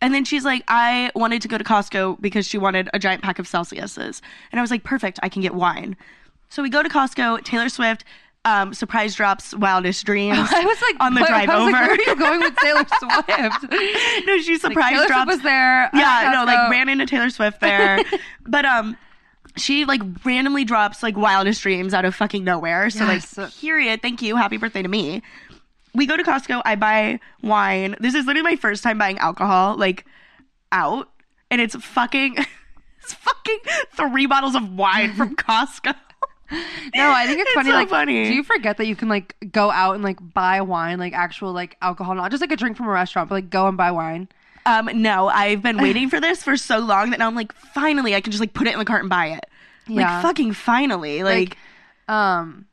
and 0.00 0.12
then 0.14 0.24
she's 0.24 0.44
like, 0.44 0.62
I 0.68 1.10
wanted 1.14 1.42
to 1.42 1.48
go 1.48 1.56
to 1.58 1.64
Costco 1.64 2.20
because 2.20 2.46
she 2.46 2.58
wanted 2.58 2.88
a 2.92 2.98
giant 2.98 3.22
pack 3.22 3.38
of 3.38 3.46
Celsiuses. 3.46 4.20
And 4.52 4.58
I 4.58 4.62
was 4.62 4.70
like, 4.70 4.84
perfect, 4.84 5.18
I 5.22 5.28
can 5.28 5.40
get 5.42 5.54
wine. 5.54 5.96
So 6.50 6.62
we 6.62 6.68
go 6.70 6.82
to 6.82 6.88
Costco, 6.88 7.42
Taylor 7.44 7.68
Swift, 7.68 8.04
um, 8.44 8.74
surprise 8.74 9.14
drops 9.14 9.54
Wildest 9.56 10.04
Dreams. 10.06 10.36
I 10.52 10.64
was 10.64 10.82
like 10.82 10.96
on 11.00 11.14
the 11.14 11.22
what- 11.22 11.28
drive 11.28 11.48
I 11.48 11.56
was 11.56 11.62
over. 11.62 11.72
Like, 11.72 11.88
Where 11.88 11.96
are 11.96 12.00
you 12.10 12.16
going 12.16 12.40
with 12.40 12.56
Taylor 12.56 12.84
Swift? 12.98 13.72
no, 14.26 14.38
she 14.38 14.52
Like, 14.52 14.60
surprise 14.60 14.96
Swift 14.96 15.08
drops. 15.08 15.26
was 15.30 15.42
there. 15.42 15.90
yeah, 15.94 16.30
no, 16.34 16.44
like 16.44 16.70
ran 16.70 16.88
into 16.90 17.06
Taylor 17.06 17.30
Swift 17.30 17.60
there. 17.60 18.04
but 18.46 18.64
um 18.66 18.96
she 19.56 19.84
like 19.84 20.00
randomly 20.24 20.64
drops 20.64 21.00
like 21.00 21.16
wildest 21.16 21.62
dreams 21.62 21.94
out 21.94 22.04
of 22.04 22.12
fucking 22.14 22.42
nowhere. 22.44 22.90
So 22.90 23.04
Yes. 23.06 23.38
like 23.38 23.54
period, 23.60 24.02
thank 24.02 24.20
you, 24.20 24.34
happy 24.36 24.56
birthday 24.56 24.82
to 24.82 24.88
me. 24.88 25.22
We 25.94 26.06
go 26.06 26.16
to 26.16 26.22
Costco, 26.22 26.62
I 26.64 26.74
buy 26.74 27.20
wine. 27.42 27.96
This 28.00 28.14
is 28.14 28.26
literally 28.26 28.42
my 28.50 28.56
first 28.56 28.82
time 28.82 28.98
buying 28.98 29.18
alcohol, 29.18 29.76
like 29.76 30.04
out. 30.72 31.08
And 31.50 31.60
it's 31.60 31.76
fucking 31.76 32.36
it's 33.02 33.14
fucking 33.14 33.58
three 33.94 34.26
bottles 34.26 34.54
of 34.54 34.72
wine 34.74 35.12
from 35.14 35.36
Costco. 35.36 35.94
No, 36.94 37.10
I 37.10 37.26
think 37.26 37.40
it's, 37.40 37.48
It's 37.50 37.54
funny. 37.54 37.70
so 37.70 37.76
like, 37.76 37.88
funny. 37.88 38.24
do 38.24 38.34
you 38.34 38.42
forget 38.44 38.76
that 38.76 38.86
you 38.86 38.96
can 38.96 39.08
like 39.08 39.34
go 39.52 39.70
out 39.70 39.94
and 39.94 40.04
like 40.04 40.18
buy 40.34 40.60
wine, 40.60 40.98
like 40.98 41.12
actual 41.12 41.52
like 41.52 41.76
alcohol, 41.80 42.14
not 42.14 42.30
just 42.30 42.40
like 42.40 42.52
a 42.52 42.56
drink 42.56 42.76
from 42.76 42.86
a 42.86 42.90
restaurant, 42.90 43.28
but 43.28 43.36
like 43.36 43.50
go 43.50 43.66
and 43.66 43.76
buy 43.76 43.90
wine? 43.90 44.28
Um, 44.66 44.88
no, 44.94 45.28
I've 45.28 45.62
been 45.62 45.76
waiting 45.78 46.08
for 46.08 46.20
this 46.20 46.42
for 46.42 46.56
so 46.56 46.78
long 46.78 47.10
that 47.10 47.18
now 47.18 47.26
I'm 47.26 47.34
like, 47.34 47.52
finally, 47.52 48.14
I 48.14 48.20
can 48.22 48.30
just 48.30 48.40
like 48.40 48.54
put 48.54 48.66
it 48.66 48.72
in 48.72 48.78
the 48.78 48.84
cart 48.86 49.00
and 49.02 49.10
buy 49.10 49.26
it. 49.28 49.44
Yeah. 49.86 50.14
Like 50.16 50.22
fucking 50.22 50.54
finally, 50.54 51.22
like, 51.22 51.58
Um, 52.08 52.66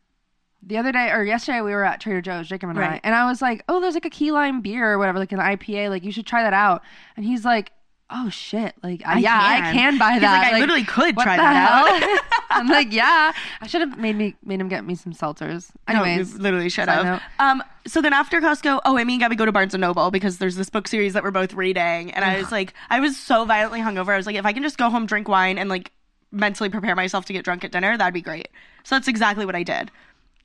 the 0.64 0.78
other 0.78 0.92
day 0.92 1.10
or 1.12 1.24
yesterday 1.24 1.62
we 1.62 1.72
were 1.72 1.84
at 1.84 2.00
Trader 2.02 2.22
Joe's, 2.22 2.48
Jacob 2.48 2.70
and 2.70 2.80
I, 2.80 2.82
Right. 2.82 3.02
and 3.04 3.16
I 3.16 3.26
was 3.26 3.42
like, 3.42 3.64
"Oh, 3.68 3.80
there's 3.82 3.94
like 3.96 4.06
a 4.06 4.10
key 4.10 4.32
lime 4.32 4.62
beer 4.62 4.92
or 4.92 4.98
whatever, 4.98 5.20
like 5.20 5.32
an 5.32 5.40
IPA. 5.40 5.90
Like 5.90 6.04
you 6.04 6.12
should 6.12 6.26
try 6.28 6.44
that 6.44 6.54
out." 6.54 6.82
And 7.18 7.26
he's 7.26 7.44
like, 7.46 7.72
"Oh 8.10 8.30
shit! 8.30 8.76
Like 8.84 9.02
I, 9.06 9.20
yeah, 9.20 9.40
I 9.70 9.74
can. 9.74 9.98
buy 9.98 10.12
He's 10.14 10.22
that. 10.22 10.44
like, 10.44 10.54
I 10.54 10.60
literally 10.60 10.84
could 10.84 11.16
what 11.16 11.24
try 11.24 11.38
the 11.38 11.42
that 11.44 12.00
hell?" 12.00 12.20
I'm 12.52 12.68
like, 12.68 12.92
"Yeah, 12.94 13.32
I 13.62 13.68
should 13.68 13.82
have 13.82 13.98
made 13.98 14.16
me 14.16 14.36
made 14.44 14.60
him 14.62 14.68
get 14.68 14.86
me 14.86 14.94
some 14.96 15.14
seltzers." 15.14 15.72
No, 15.90 16.04
Anyways, 16.04 16.34
you 16.34 16.40
literally 16.40 16.70
should 16.70 16.86
side 16.86 17.06
have. 17.06 17.22
Um, 17.40 17.64
so 17.88 18.02
then 18.02 18.14
after 18.14 18.40
Costco, 18.40 18.82
oh, 18.86 18.94
me 19.04 19.14
and 19.14 19.20
Gabby 19.20 19.36
go 19.36 19.46
to 19.48 19.52
Barnes 19.52 19.74
and 19.74 19.82
Noble 19.82 20.12
because 20.12 20.38
there's 20.38 20.56
this 20.58 20.70
book 20.70 20.88
series 20.88 21.14
that 21.14 21.24
we're 21.24 21.32
both 21.32 21.54
reading, 21.54 22.12
and 22.12 22.24
I 22.24 22.38
was 22.38 22.52
like, 22.52 22.74
I 22.92 23.00
was 23.00 23.18
so 23.18 23.46
violently 23.46 23.80
hungover. 23.80 24.10
I 24.14 24.18
was 24.18 24.28
like, 24.28 24.36
if 24.36 24.46
I 24.46 24.54
can 24.54 24.62
just 24.62 24.78
go 24.78 24.90
home, 24.92 25.06
drink 25.08 25.28
wine, 25.28 25.58
and 25.58 25.70
like 25.70 25.92
mentally 26.32 26.70
prepare 26.70 26.96
myself 26.96 27.26
to 27.26 27.34
get 27.34 27.44
drunk 27.44 27.64
at 27.64 27.72
dinner, 27.72 27.98
that'd 27.98 28.14
be 28.14 28.22
great. 28.22 28.50
So 28.84 28.96
that's 28.96 29.08
exactly 29.08 29.46
what 29.46 29.56
I 29.56 29.64
did. 29.64 29.90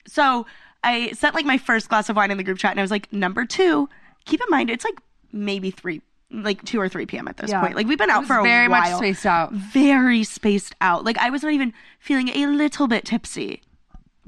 So 0.06 0.46
I 0.84 1.12
sent 1.12 1.34
like 1.34 1.44
my 1.44 1.58
first 1.58 1.88
glass 1.88 2.08
of 2.08 2.16
wine 2.16 2.30
in 2.30 2.36
the 2.36 2.44
group 2.44 2.58
chat, 2.58 2.70
and 2.72 2.80
I 2.80 2.82
was 2.82 2.90
like, 2.90 3.12
number 3.12 3.44
two, 3.44 3.88
keep 4.24 4.40
in 4.40 4.46
mind 4.50 4.70
it's 4.70 4.84
like 4.84 4.98
maybe 5.32 5.70
three 5.70 6.00
like 6.32 6.60
2 6.64 6.80
or 6.80 6.88
3 6.88 7.06
p.m. 7.06 7.28
at 7.28 7.36
this 7.36 7.50
Yeah. 7.50 7.60
point. 7.60 7.76
Like 7.76 7.86
we've 7.86 7.96
been 7.98 8.10
out 8.10 8.24
for 8.26 8.38
a 8.38 8.42
very 8.42 8.66
while. 8.66 8.80
much 8.90 8.98
spaced 8.98 9.24
out. 9.26 9.52
Very 9.52 10.24
spaced 10.24 10.74
out. 10.80 11.04
Like 11.04 11.16
I 11.18 11.30
was 11.30 11.44
not 11.44 11.52
even 11.52 11.72
feeling 12.00 12.28
a 12.30 12.46
little 12.46 12.88
bit 12.88 13.04
tipsy. 13.04 13.62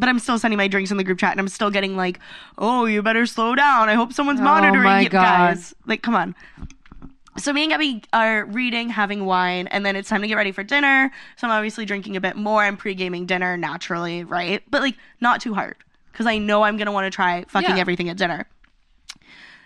But 0.01 0.09
I'm 0.09 0.21
still 0.21 0.39
sending 0.39 0.59
my 0.59 0.69
drinks 0.69 0.93
in 0.93 0.97
the 0.97 1.03
group 1.03 1.19
chat 1.19 1.33
and 1.33 1.41
I'm 1.41 1.49
still 1.49 1.73
getting 1.73 1.97
like, 1.97 2.21
"Oh, 2.57 2.85
you 2.85 3.03
better 3.03 3.27
slow 3.27 3.57
down. 3.57 3.89
I 3.89 3.95
hope 3.95 4.13
someone's 4.13 4.39
Oh 4.41 4.45
monitoring 4.45 4.85
my 4.85 5.01
you 5.01 5.09
God. 5.09 5.23
guys." 5.25 5.75
Like, 5.87 6.03
come 6.03 6.15
on. 6.15 6.37
So 7.39 7.53
me 7.53 7.63
and 7.63 7.71
Gabby 7.71 8.03
are 8.13 8.45
reading, 8.47 8.91
having 8.91 9.25
wine, 9.25 9.67
and 9.69 9.85
then 9.87 9.97
it's 9.97 10.09
time 10.09 10.23
to 10.23 10.29
get 10.29 10.35
ready 10.35 10.53
for 10.53 10.63
dinner. 10.63 11.11
So 11.37 11.47
I'm 11.47 11.53
obviously 11.53 11.85
drinking 11.85 12.17
a 12.17 12.21
bit 12.21 12.37
more. 12.37 12.63
I'm 12.63 12.77
pre-gaming 12.77 13.27
dinner 13.27 13.57
naturally, 13.57 14.25
right? 14.25 14.63
But 14.71 14.83
like 14.83 14.97
not 15.21 15.41
too 15.41 15.55
hard 15.55 15.77
because 16.13 16.27
I 16.27 16.39
know 16.39 16.63
I'm 16.65 16.77
gonna 16.77 16.93
want 16.93 17.05
to 17.07 17.11
try 17.15 17.45
fucking 17.49 17.77
Yeah. 17.77 17.81
everything 17.81 18.09
at 18.09 18.17
dinner. 18.17 18.47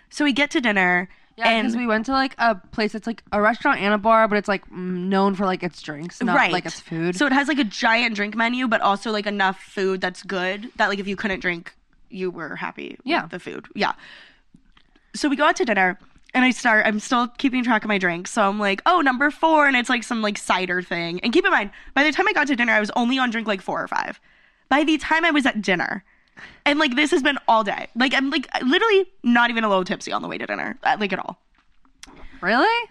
So 0.09 0.23
we 0.23 0.33
get 0.33 0.51
to 0.51 0.61
dinner, 0.61 1.09
Yeah, 1.37 1.57
because 1.61 1.73
and 1.73 1.81
we 1.81 1.87
went 1.87 2.05
to 2.05 2.11
like 2.11 2.35
a 2.37 2.53
place 2.55 2.91
that's 2.93 3.07
like 3.07 3.23
a 3.31 3.41
restaurant 3.41 3.79
and 3.79 3.93
a 3.93 3.97
bar, 3.97 4.27
but 4.27 4.37
it's 4.37 4.47
like 4.47 4.63
mm, 4.69 5.07
known 5.07 5.33
for 5.33 5.45
like 5.47 5.63
its 5.63 5.81
drinks, 5.81 6.21
not 6.21 6.35
right, 6.35 6.51
like 6.51 6.65
its 6.67 6.79
food. 6.79 7.15
So 7.15 7.25
it 7.25 7.31
has 7.33 7.47
like 7.47 7.57
a 7.59 7.63
giant 7.63 8.15
drink 8.15 8.35
menu, 8.35 8.67
but 8.67 8.81
also 8.81 9.11
like 9.11 9.25
enough 9.25 9.59
food 9.59 9.99
that's 10.01 10.21
good 10.21 10.69
that 10.75 10.89
like 10.89 10.99
if 10.99 11.07
you 11.07 11.15
couldn't 11.15 11.39
drink, 11.39 11.73
you 12.09 12.29
were 12.29 12.55
happy 12.57 12.97
Yeah. 13.03 13.23
with 13.23 13.31
the 13.31 13.39
food. 13.39 13.65
Yeah. 13.73 13.93
So 15.15 15.27
we 15.29 15.35
go 15.35 15.45
out 15.45 15.55
to 15.55 15.65
dinner. 15.65 15.97
And 16.35 16.43
I 16.43 16.49
start, 16.51 16.85
I'm 16.87 16.99
still 16.99 17.27
keeping 17.27 17.63
track 17.63 17.83
of 17.83 17.87
my 17.87 17.97
drinks. 17.99 18.31
So 18.31 18.41
I'm 18.49 18.59
like, 18.59 18.81
oh, 18.87 19.01
number 19.01 19.29
four. 19.29 19.67
And 19.67 19.75
it's 19.75 19.89
like 19.89 20.03
some 20.03 20.21
like 20.23 20.37
cider 20.37 20.81
thing. 20.81 21.19
And 21.21 21.31
keep 21.31 21.45
in 21.45 21.51
mind, 21.51 21.69
by 21.93 22.03
the 22.03 22.11
time 22.11 22.27
I 22.27 22.33
got 22.33 22.47
to 22.47 22.55
dinner, 22.55 22.73
I 22.73 22.79
was 22.79 22.89
only 22.95 23.19
on 23.19 23.29
drink 23.29 23.47
like 23.47 23.61
four 23.61 23.83
or 23.83 23.87
five. 23.87 24.19
By 24.69 24.83
the 24.83 24.97
time 24.97 25.25
I 25.25 25.31
was 25.31 25.45
at 25.45 25.61
dinner, 25.61 26.03
and 26.65 26.79
like 26.79 26.95
this 26.95 27.11
has 27.11 27.21
been 27.21 27.37
all 27.47 27.63
day. 27.63 27.87
Like 27.95 28.15
I'm 28.15 28.31
like 28.31 28.47
literally 28.63 29.05
not 29.21 29.51
even 29.51 29.63
a 29.63 29.69
little 29.69 29.83
tipsy 29.83 30.11
on 30.11 30.23
the 30.23 30.27
way 30.27 30.39
to 30.39 30.47
dinner, 30.47 30.79
uh, 30.83 30.97
like 30.99 31.13
at 31.13 31.19
all. 31.19 31.37
really? 32.41 32.89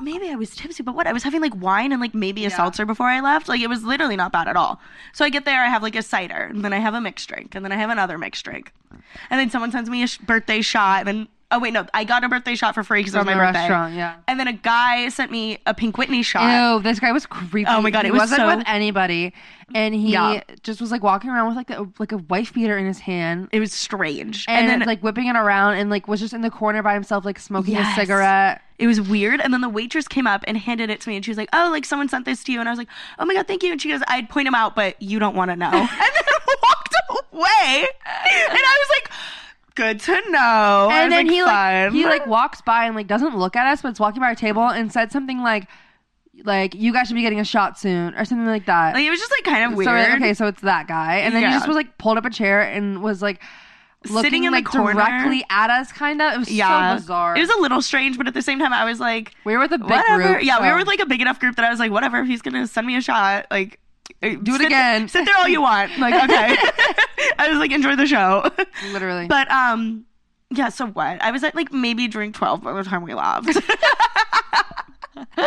maybe 0.00 0.28
I 0.28 0.36
was 0.36 0.54
tipsy, 0.54 0.82
but 0.84 0.94
what? 0.94 1.06
I 1.08 1.12
was 1.12 1.24
having 1.24 1.40
like 1.40 1.54
wine 1.60 1.90
and 1.90 2.00
like 2.00 2.14
maybe 2.14 2.44
a 2.44 2.48
Yeah. 2.48 2.56
seltzer 2.56 2.84
before 2.86 3.08
I 3.08 3.20
left. 3.20 3.48
Like 3.48 3.60
it 3.60 3.68
was 3.68 3.82
literally 3.82 4.14
not 4.14 4.30
bad 4.30 4.46
at 4.46 4.56
all. 4.56 4.80
So 5.12 5.24
I 5.24 5.30
get 5.30 5.44
there, 5.46 5.64
I 5.64 5.68
have 5.68 5.82
like 5.82 5.96
a 5.96 6.02
cider, 6.02 6.44
and 6.44 6.64
then 6.64 6.72
I 6.72 6.78
have 6.78 6.94
a 6.94 7.00
mixed 7.00 7.28
drink, 7.28 7.54
and 7.56 7.64
then 7.64 7.72
I 7.72 7.76
have 7.76 7.90
another 7.90 8.16
mixed 8.18 8.44
drink, 8.44 8.72
and 9.30 9.40
then 9.40 9.50
someone 9.50 9.72
sends 9.72 9.90
me 9.90 10.02
a 10.04 10.06
sh- 10.06 10.18
birthday 10.18 10.60
shot, 10.60 11.00
and 11.00 11.08
then 11.08 11.28
oh 11.50 11.58
wait, 11.60 11.72
no, 11.72 11.86
I 11.94 12.04
got 12.04 12.24
a 12.24 12.28
birthday 12.28 12.54
shot 12.54 12.74
for 12.74 12.82
free 12.82 13.00
because 13.00 13.14
it 13.14 13.18
was 13.18 13.26
my 13.26 13.34
birthday. 13.34 13.60
restaurant, 13.60 13.94
yeah. 13.94 14.16
And 14.26 14.38
then 14.40 14.48
a 14.48 14.52
guy 14.52 15.08
sent 15.08 15.30
me 15.30 15.58
a 15.66 15.74
Pink 15.74 15.96
Whitney 15.98 16.22
shot. 16.22 16.76
Ew, 16.76 16.82
this 16.82 16.98
guy 17.00 17.12
was 17.12 17.26
creepy. 17.26 17.68
Oh 17.68 17.80
my 17.80 17.90
God, 17.90 18.04
he 18.04 18.08
it 18.08 18.12
was 18.12 18.20
wasn't 18.22 18.40
so- 18.40 18.56
with 18.56 18.64
anybody, 18.66 19.32
and 19.74 19.94
he 19.94 20.12
Yeah. 20.12 20.42
just 20.62 20.80
was 20.80 20.90
like 20.90 21.02
walking 21.02 21.30
around 21.30 21.48
with 21.48 21.56
like 21.56 21.70
a 21.70 21.86
like 21.98 22.12
a 22.12 22.18
wife 22.18 22.52
beater 22.54 22.76
in 22.78 22.86
his 22.86 22.98
hand, 22.98 23.48
It 23.52 23.60
was 23.60 23.72
strange, 23.72 24.44
and, 24.48 24.68
and, 24.70 24.80
then 24.82 24.86
like 24.88 25.00
whipping 25.02 25.26
it 25.28 25.36
around, 25.36 25.74
and 25.74 25.90
like 25.90 26.08
was 26.08 26.20
just 26.20 26.32
in 26.34 26.40
the 26.40 26.50
corner 26.50 26.82
by 26.82 26.94
himself, 26.94 27.24
like 27.24 27.38
smoking 27.38 27.74
Yes. 27.74 27.96
a 27.96 28.00
cigarette. 28.00 28.60
It 28.76 28.88
was 28.88 29.00
weird. 29.00 29.40
And 29.40 29.54
then 29.54 29.60
the 29.60 29.68
waitress 29.68 30.08
came 30.08 30.26
up 30.26 30.42
and 30.48 30.58
handed 30.58 30.90
it 30.90 31.00
to 31.02 31.08
me 31.08 31.14
and 31.14 31.24
she 31.24 31.30
was 31.30 31.38
like, 31.38 31.48
Oh, 31.52 31.68
like 31.70 31.84
someone 31.84 32.08
sent 32.08 32.24
this 32.24 32.42
to 32.42 32.50
you. 32.52 32.58
And 32.58 32.68
I 32.68 32.72
was 32.72 32.78
like, 32.78 32.88
Oh 33.20 33.24
my 33.24 33.32
God, 33.32 33.46
thank 33.46 33.62
you. 33.62 33.70
And 33.70 33.80
she 33.80 33.88
goes, 33.88 34.00
I'd 34.08 34.28
point 34.28 34.48
him 34.48 34.54
out, 34.56 34.74
but 34.74 35.00
you 35.00 35.20
don't 35.20 35.36
want 35.36 35.52
to 35.52 35.56
know. 35.56 35.66
and 35.72 35.88
then 35.88 36.56
walked 36.60 36.94
away. 37.32 37.86
And 37.86 38.52
I 38.52 38.86
was 38.88 38.88
like, 38.90 39.10
Good 39.74 40.00
to 40.00 40.12
know. 40.30 40.88
I 40.90 41.02
and 41.02 41.04
was 41.04 41.12
then 41.12 41.26
like, 41.26 41.32
he 41.32 41.42
like 41.42 41.92
he 41.92 42.04
like 42.04 42.26
walks 42.26 42.60
by 42.60 42.86
and 42.86 42.94
like 42.94 43.06
doesn't 43.06 43.36
look 43.36 43.56
at 43.56 43.66
us, 43.66 43.82
but 43.82 43.88
it's 43.88 44.00
walking 44.00 44.20
by 44.20 44.26
our 44.26 44.34
table 44.34 44.62
and 44.68 44.92
said 44.92 45.10
something 45.10 45.42
like, 45.42 45.68
like 46.44 46.74
you 46.74 46.92
guys 46.92 47.08
should 47.08 47.14
be 47.14 47.22
getting 47.22 47.40
a 47.40 47.44
shot 47.44 47.78
soon 47.78 48.14
or 48.14 48.24
something 48.24 48.46
like 48.46 48.66
that. 48.66 48.94
Like, 48.94 49.04
it 49.04 49.10
was 49.10 49.18
just 49.18 49.32
like 49.32 49.44
kind 49.44 49.64
of 49.70 49.76
weird. 49.76 49.86
So 49.86 49.92
we're 49.92 49.98
like, 49.98 50.14
okay, 50.20 50.34
so 50.34 50.46
it's 50.46 50.60
that 50.62 50.86
guy, 50.86 51.16
and 51.18 51.34
then 51.34 51.42
he 51.44 51.50
just 51.50 51.66
was 51.66 51.76
like 51.76 51.98
pulled 51.98 52.18
up 52.18 52.24
a 52.24 52.30
chair 52.30 52.62
and 52.62 53.02
was 53.02 53.20
like 53.20 53.40
looking 54.06 54.22
Sitting 54.24 54.44
in 54.44 54.52
the 54.52 54.58
like 54.58 54.66
corner. 54.66 54.92
directly 54.92 55.44
at 55.50 55.70
us, 55.70 55.90
kind 55.92 56.20
of. 56.20 56.34
It 56.34 56.38
was 56.38 56.50
yeah. 56.52 56.96
so 56.96 57.02
bizarre. 57.02 57.36
It 57.36 57.40
was 57.40 57.50
a 57.50 57.60
little 57.60 57.82
strange, 57.82 58.16
but 58.16 58.26
at 58.28 58.34
the 58.34 58.42
same 58.42 58.58
time, 58.58 58.72
I 58.72 58.84
was 58.84 59.00
like, 59.00 59.34
we 59.44 59.54
were 59.54 59.60
with 59.60 59.72
a 59.72 59.78
big 59.78 59.90
whatever. 59.90 60.34
group. 60.34 60.44
yeah, 60.44 60.60
we 60.60 60.68
were 60.68 60.76
with 60.76 60.86
like 60.86 61.00
a 61.00 61.06
big 61.06 61.20
enough 61.20 61.40
group 61.40 61.56
that 61.56 61.64
I 61.64 61.70
was 61.70 61.78
like, 61.78 61.90
whatever, 61.90 62.20
if 62.20 62.26
he's 62.26 62.42
to 62.42 62.66
send 62.66 62.86
me 62.86 62.96
a 62.96 63.00
shot, 63.00 63.46
like, 63.50 63.80
do 64.22 64.54
it 64.54 64.60
again. 64.60 65.08
Sit 65.08 65.24
there 65.24 65.36
all 65.36 65.48
you 65.48 65.60
want. 65.62 65.96
Like, 65.98 66.14
okay. 66.14 66.56
I 67.38 67.48
was 67.48 67.58
like, 67.58 67.72
enjoy 67.72 67.96
the 67.96 68.06
show. 68.06 68.48
literally. 68.92 69.26
But 69.26 69.50
um, 69.50 70.04
yeah. 70.50 70.68
So 70.68 70.86
what? 70.86 71.20
I 71.22 71.30
was 71.30 71.42
at 71.44 71.54
like 71.54 71.72
maybe 71.72 72.08
drink 72.08 72.34
twelve 72.34 72.62
by 72.62 72.72
the 72.72 72.84
time 72.84 73.02
we 73.02 73.14
left. 73.14 73.48
so 75.36 75.46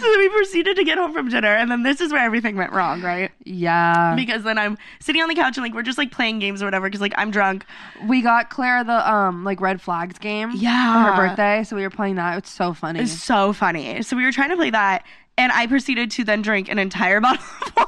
then 0.00 0.18
we 0.18 0.28
proceeded 0.30 0.76
to 0.76 0.84
get 0.84 0.98
home 0.98 1.12
from 1.12 1.28
dinner, 1.28 1.54
and 1.54 1.70
then 1.70 1.82
this 1.82 2.00
is 2.00 2.12
where 2.12 2.24
everything 2.24 2.56
went 2.56 2.72
wrong, 2.72 3.02
right? 3.02 3.30
yeah, 3.44 4.14
Because 4.16 4.42
then 4.42 4.58
I'm 4.58 4.76
sitting 5.00 5.22
on 5.22 5.28
the 5.28 5.34
couch 5.34 5.56
and 5.56 5.64
like 5.64 5.74
we're 5.74 5.82
just 5.82 5.98
like 5.98 6.10
playing 6.10 6.38
games 6.38 6.62
or 6.62 6.66
whatever. 6.66 6.86
Because 6.86 7.00
like 7.00 7.14
I'm 7.16 7.30
drunk. 7.30 7.64
we 8.06 8.22
got 8.22 8.50
Claire 8.50 8.84
the 8.84 9.10
um 9.10 9.44
like 9.44 9.60
red 9.60 9.80
flags 9.80 10.18
game. 10.18 10.50
Yeah. 10.54 11.04
for 11.04 11.12
her 11.12 11.28
birthday, 11.28 11.62
so 11.64 11.76
we 11.76 11.82
were 11.82 11.90
playing 11.90 12.16
that. 12.16 12.38
It's 12.38 12.50
so 12.50 12.72
funny. 12.72 13.00
It's 13.00 13.12
so 13.12 13.52
funny. 13.52 14.02
So 14.02 14.16
we 14.16 14.24
were 14.24 14.32
trying 14.32 14.50
to 14.50 14.56
play 14.56 14.70
that, 14.70 15.04
and 15.38 15.52
I 15.52 15.66
proceeded 15.66 16.10
to 16.12 16.24
then 16.24 16.42
drink 16.42 16.68
an 16.68 16.78
entire 16.78 17.20
bottle 17.22 17.44
of 17.66 17.76
wine. 17.76 17.86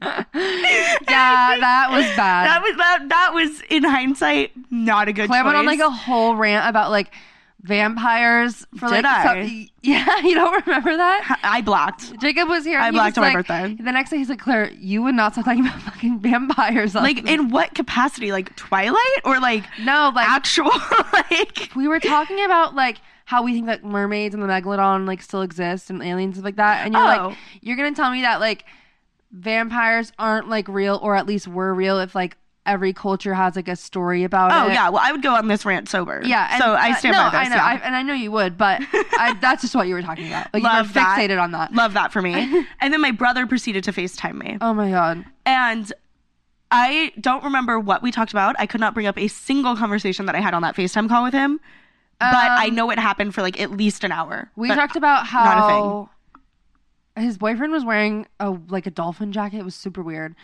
yeah, 0.00 1.56
that 1.58 1.88
was 1.90 2.04
bad. 2.16 2.46
That 2.46 2.62
was 2.62 2.76
that. 2.76 3.06
That 3.08 3.30
was 3.34 3.60
in 3.68 3.82
hindsight 3.82 4.52
not 4.70 5.08
a 5.08 5.12
good. 5.12 5.26
Claire 5.28 5.44
went 5.44 5.56
on 5.56 5.66
like 5.66 5.80
a 5.80 5.90
whole 5.90 6.36
rant 6.36 6.68
about 6.68 6.90
like 6.92 7.12
vampires 7.62 8.64
for 8.76 8.88
Did 8.88 9.02
like 9.02 9.04
I? 9.04 9.68
yeah, 9.82 10.18
you 10.22 10.34
don't 10.34 10.64
remember 10.66 10.96
that? 10.96 11.40
I 11.42 11.62
blocked. 11.62 12.18
Jacob 12.20 12.48
was 12.48 12.64
here. 12.64 12.78
I 12.78 12.86
he 12.86 12.92
blocked 12.92 13.18
on 13.18 13.24
my 13.24 13.32
birthday. 13.32 13.74
The 13.74 13.90
next 13.90 14.10
day, 14.10 14.18
he's 14.18 14.28
like, 14.28 14.38
Claire, 14.38 14.70
you 14.72 15.02
would 15.02 15.14
not 15.14 15.32
stop 15.32 15.44
talking 15.44 15.66
about 15.66 15.82
fucking 15.82 16.20
vampires. 16.20 16.94
Like 16.94 17.24
me." 17.24 17.34
in 17.34 17.50
what 17.50 17.74
capacity? 17.74 18.30
Like 18.30 18.54
Twilight 18.56 19.20
or 19.24 19.40
like 19.40 19.64
no, 19.80 20.12
like 20.14 20.28
actual 20.28 20.70
like 21.12 21.70
we 21.74 21.88
were 21.88 22.00
talking 22.00 22.44
about 22.44 22.74
like 22.74 22.98
how 23.28 23.42
we 23.42 23.52
think 23.52 23.66
that 23.66 23.84
mermaids 23.84 24.32
and 24.34 24.42
the 24.42 24.46
megalodon 24.46 25.06
like 25.06 25.20
still 25.20 25.42
exist 25.42 25.90
and 25.90 26.02
aliens 26.02 26.28
and 26.28 26.36
stuff 26.36 26.44
like 26.46 26.56
that, 26.56 26.86
and 26.86 26.94
you're 26.94 27.02
Oh. 27.02 27.28
like, 27.28 27.36
you're 27.60 27.76
gonna 27.76 27.94
tell 27.94 28.10
me 28.10 28.22
that 28.22 28.40
like 28.40 28.64
vampires 29.32 30.12
aren't 30.18 30.48
like 30.48 30.66
real, 30.68 30.98
or 31.02 31.14
at 31.14 31.26
least 31.26 31.46
were 31.46 31.74
real 31.74 31.98
if 32.00 32.14
like 32.14 32.38
every 32.64 32.92
culture 32.94 33.34
has 33.34 33.54
like 33.54 33.68
a 33.68 33.76
story 33.76 34.24
about 34.24 34.50
Oh 34.52 34.66
it. 34.66 34.70
Oh 34.70 34.72
yeah, 34.72 34.88
well 34.88 35.02
I 35.04 35.12
would 35.12 35.22
go 35.22 35.34
on 35.34 35.46
this 35.48 35.66
rant 35.66 35.90
sober. 35.90 36.22
Yeah, 36.24 36.58
so 36.58 36.72
I 36.72 36.92
uh, 36.92 36.94
stand 36.96 37.12
no, 37.16 37.18
by 37.24 37.30
this. 37.30 37.34
I 37.34 37.48
know, 37.50 37.56
yeah. 37.56 37.64
I, 37.66 37.74
and 37.86 37.96
I 37.96 38.02
know 38.02 38.14
you 38.14 38.30
would, 38.32 38.56
but 38.56 38.80
I, 39.18 39.36
that's 39.42 39.60
just 39.60 39.74
what 39.74 39.88
you 39.88 39.94
were 39.94 40.02
talking 40.02 40.26
about. 40.28 40.52
Like 40.54 40.62
Love 40.62 40.86
you 40.86 40.88
were 40.90 40.94
that. 40.94 41.18
fixated 41.18 41.38
on 41.42 41.50
that. 41.52 41.74
Love 41.74 41.92
that 41.94 42.12
for 42.12 42.22
me. 42.22 42.32
and 42.80 42.92
then 42.92 43.00
my 43.02 43.10
brother 43.10 43.46
proceeded 43.46 43.84
to 43.84 43.92
FaceTime 43.92 44.36
me. 44.36 44.56
Oh 44.62 44.72
my 44.72 44.90
god. 44.90 45.26
And 45.44 45.92
I 46.70 47.12
don't 47.20 47.44
remember 47.44 47.78
what 47.78 48.02
we 48.02 48.10
talked 48.10 48.32
about. 48.32 48.56
I 48.58 48.66
could 48.66 48.80
not 48.80 48.92
bring 48.94 49.06
up 49.06 49.18
a 49.18 49.28
single 49.28 49.76
conversation 49.76 50.24
that 50.26 50.34
I 50.34 50.40
had 50.40 50.52
on 50.54 50.62
that 50.62 50.74
FaceTime 50.76 51.08
call 51.10 51.24
with 51.24 51.32
him. 51.34 51.60
But 52.20 52.34
I 52.34 52.66
Um, 52.68 52.74
know 52.74 52.90
it 52.90 52.98
happened 52.98 53.34
for 53.34 53.42
like 53.42 53.60
at 53.60 53.70
least 53.70 54.02
an 54.04 54.10
hour. 54.12 54.50
We 54.56 54.68
talked 54.68 54.96
about 54.96 55.24
not 55.32 55.58
a 55.58 55.66
thing. 55.68 55.82
how 55.84 56.10
his 57.16 57.36
boyfriend 57.36 57.72
was 57.72 57.84
wearing 57.84 58.26
a 58.38 58.50
like 58.68 58.86
a 58.86 58.90
dolphin 58.90 59.32
jacket. 59.32 59.58
It 59.58 59.64
was 59.64 59.74
super 59.74 60.02
weird. 60.02 60.34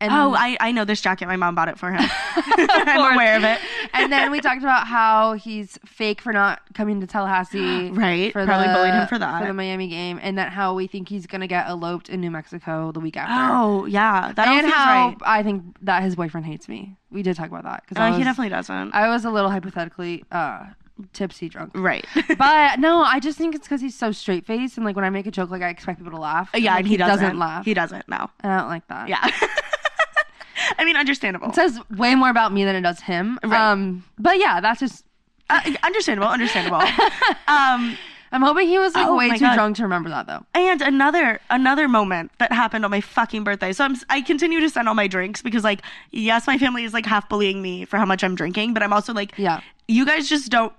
And 0.00 0.12
Oh, 0.12 0.34
I, 0.36 0.56
I 0.60 0.72
know 0.72 0.84
this 0.84 1.00
jacket. 1.00 1.26
My 1.28 1.36
mom 1.36 1.54
bought 1.54 1.68
it 1.68 1.78
for 1.78 1.92
him. 1.92 2.00
I'm 2.36 3.14
aware 3.14 3.36
of 3.36 3.44
it. 3.44 3.60
and 3.92 4.10
then 4.12 4.30
we 4.32 4.40
talked 4.40 4.62
about 4.62 4.86
how 4.88 5.34
he's 5.34 5.78
fake 5.86 6.20
for 6.20 6.32
not 6.32 6.60
coming 6.74 7.00
to 7.02 7.06
Tallahassee. 7.06 7.90
Right, 7.92 8.32
For 8.32 8.44
probably 8.44 8.66
the, 8.68 8.74
bullied 8.74 8.94
him 8.94 9.06
for 9.06 9.18
that. 9.18 9.40
For 9.42 9.46
the 9.46 9.52
Miami 9.54 9.86
game, 9.88 10.18
and 10.22 10.36
that 10.38 10.52
how 10.52 10.74
we 10.74 10.86
think 10.86 11.08
he's 11.08 11.26
gonna 11.26 11.46
get 11.46 11.68
eloped 11.68 12.08
in 12.08 12.20
New 12.20 12.30
Mexico 12.30 12.90
the 12.92 13.00
week 13.00 13.16
after. 13.16 13.54
Oh, 13.54 13.84
yeah. 13.86 14.32
That 14.34 14.48
and 14.48 14.66
how 14.66 15.08
right. 15.08 15.16
I 15.22 15.42
think 15.42 15.76
that 15.82 16.02
his 16.02 16.16
boyfriend 16.16 16.46
hates 16.46 16.68
me. 16.68 16.96
We 17.10 17.22
did 17.22 17.36
talk 17.36 17.48
about 17.48 17.62
that 17.64 17.84
because 17.88 18.02
Uh, 18.02 18.16
he 18.18 18.24
definitely 18.24 18.48
doesn't. 18.50 18.92
I 18.94 19.08
was 19.08 19.24
a 19.24 19.30
little 19.30 19.50
hypothetically 19.50 20.24
uh, 20.32 20.64
tipsy 21.12 21.48
drunk. 21.48 21.72
right. 21.74 22.04
But 22.38 22.78
no, 22.80 23.02
I 23.02 23.20
just 23.20 23.38
think 23.38 23.54
it's 23.54 23.66
because 23.66 23.80
he's 23.80 23.94
so 23.98 24.12
straight 24.12 24.46
faced, 24.46 24.76
and 24.76 24.84
like 24.86 24.96
when 24.96 25.04
I 25.04 25.10
make 25.10 25.26
a 25.26 25.30
joke, 25.30 25.50
like 25.50 25.62
I 25.62 25.68
expect 25.68 25.98
people 25.98 26.12
to 26.12 26.18
laugh. 26.18 26.50
yeah, 26.54 26.70
like, 26.72 26.78
and 26.80 26.88
he, 26.88 26.96
doesn't, 26.96 27.38
laugh. 27.38 27.64
He 27.64 27.74
doesn't, 27.74 28.08
no. 28.08 28.30
and 28.40 28.52
I 28.52 28.58
don't 28.58 28.68
like 28.68 28.86
that. 28.88 29.08
Yeah. 29.08 29.20
I 30.78 30.84
mean, 30.84 30.96
understandable. 30.96 31.48
it 31.48 31.54
says 31.54 31.78
way 31.90 32.14
more 32.14 32.30
about 32.30 32.52
me 32.52 32.64
than 32.64 32.76
it 32.76 32.82
does 32.82 33.00
him. 33.00 33.38
Right. 33.42 33.60
Um, 33.72 34.04
but 34.18 34.38
yeah, 34.38 34.60
that's 34.60 34.80
just. 34.80 35.04
Uh, 35.50 35.60
understandable, 35.82 36.28
understandable. 36.28 36.76
um, 37.48 37.96
I'm 38.30 38.40
hoping 38.40 38.66
he 38.68 38.78
was 38.78 38.94
like 38.94 39.06
Oh 39.06 39.16
way 39.16 39.30
too 39.30 39.40
God. 39.40 39.54
drunk 39.54 39.76
to 39.76 39.82
remember 39.82 40.08
that 40.08 40.26
though. 40.26 40.46
and 40.54 40.80
another 40.80 41.40
another 41.50 41.86
moment 41.88 42.30
that 42.38 42.50
happened 42.52 42.84
on 42.86 42.90
my 42.90 43.02
fucking 43.02 43.44
birthday. 43.44 43.72
So 43.74 43.84
I'm 43.84 43.94
I 44.08 44.22
continue 44.22 44.60
to 44.60 44.70
send 44.70 44.88
all 44.88 44.94
my 44.94 45.06
drinks 45.08 45.42
because 45.42 45.64
like 45.64 45.82
yes, 46.10 46.46
my 46.46 46.56
family 46.56 46.84
is 46.84 46.94
like 46.94 47.04
half 47.04 47.28
bullying 47.28 47.60
me 47.60 47.84
for 47.84 47.98
how 47.98 48.06
much 48.06 48.24
I'm 48.24 48.34
drinking, 48.34 48.72
but 48.72 48.82
I'm 48.82 48.92
also 48.92 49.12
like 49.12 49.34
Yeah. 49.36 49.60
you 49.88 50.06
guys 50.06 50.28
just 50.30 50.50
don't 50.50 50.72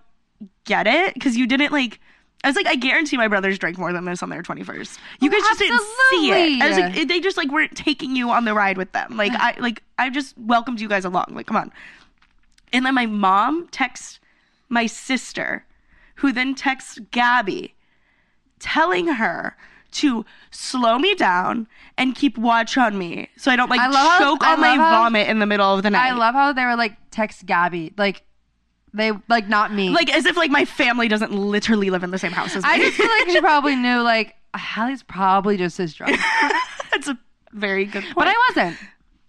get 0.66 0.88
it 0.88 1.14
because 1.14 1.36
you 1.38 1.48
didn't 1.48 1.72
like. 1.72 2.00
I 2.46 2.50
was 2.50 2.58
like, 2.58 2.68
I 2.68 2.76
guarantee 2.76 3.16
my 3.16 3.30
brothers 3.30 3.58
drank 3.58 3.78
more 3.78 3.94
than 3.94 4.04
this 4.04 4.22
on 4.22 4.30
their 4.30 4.44
21st. 4.44 4.98
You 5.22 5.32
guys 5.32 5.40
just 5.44 5.60
didn't 5.60 5.80
see 6.10 6.30
it. 6.32 6.62
I 6.62 6.68
was 6.68 6.78
like, 6.78 7.08
they 7.08 7.22
just 7.22 7.38
like 7.38 7.50
weren't 7.50 7.74
taking 7.78 8.18
you 8.18 8.32
on 8.32 8.44
the 8.44 8.54
ride 8.54 8.78
with 8.78 8.92
them. 8.92 9.16
Like 9.16 9.32
I 9.34 9.56
like 9.60 9.82
I 9.98 10.10
just 10.10 10.38
welcomed 10.38 10.82
you 10.82 10.90
guys 10.90 11.06
along. 11.06 11.28
Like 11.32 11.48
come 11.48 11.56
on. 11.56 11.72
And 12.74 12.86
then 12.86 12.96
my 12.96 13.06
mom 13.06 13.68
texts 13.72 14.20
my 14.68 14.88
sister, 14.88 15.66
who 16.16 16.34
then 16.34 16.54
texts 16.56 17.00
Gabby, 17.12 17.76
telling 18.60 19.08
her 19.08 19.56
to 19.92 20.26
slow 20.52 20.98
me 20.98 21.14
down 21.16 21.68
and 21.98 22.16
keep 22.16 22.38
watch 22.38 22.78
on 22.78 22.98
me 22.98 23.30
so 23.38 23.52
I 23.52 23.56
don't 23.56 23.70
like 23.70 23.80
I 23.80 23.92
how- 23.96 24.20
choke 24.20 24.44
I 24.44 24.54
on 24.54 24.60
my 24.62 24.76
how- 24.76 25.04
vomit 25.04 25.30
in 25.30 25.40
the 25.40 25.46
middle 25.46 25.74
of 25.74 25.84
the 25.84 25.92
night. 25.92 26.12
I 26.12 26.14
love 26.14 26.34
how 26.34 26.52
they 26.52 26.66
were 26.66 26.76
like 26.76 26.98
text 27.12 27.46
Gabby. 27.46 27.94
Like 27.98 28.24
They 28.94 29.12
like 29.28 29.48
not 29.50 29.74
me. 29.74 29.90
Like 29.90 30.14
as 30.14 30.26
if 30.26 30.38
like 30.38 30.52
my 30.52 30.66
family 30.66 31.08
doesn't 31.08 31.32
literally 31.34 31.90
live 31.90 32.04
in 32.04 32.12
the 32.12 32.20
same 32.20 32.32
house 32.32 32.56
as 32.56 32.64
me. 32.64 32.70
I 32.70 32.78
just 32.78 32.96
feel 32.98 33.10
like 33.10 33.30
she 33.30 33.40
probably 33.42 33.76
knew 33.76 34.02
like 34.04 34.36
Hallie's 34.54 35.02
probably 35.04 35.58
just 35.58 35.80
as 35.80 35.94
drunk, 35.96 36.18
That's 36.92 37.08
a 37.08 37.18
very 37.54 37.86
good 37.86 38.04
point. 38.04 38.16
but 38.16 38.28
I 38.28 38.36
wasn't. 38.50 38.78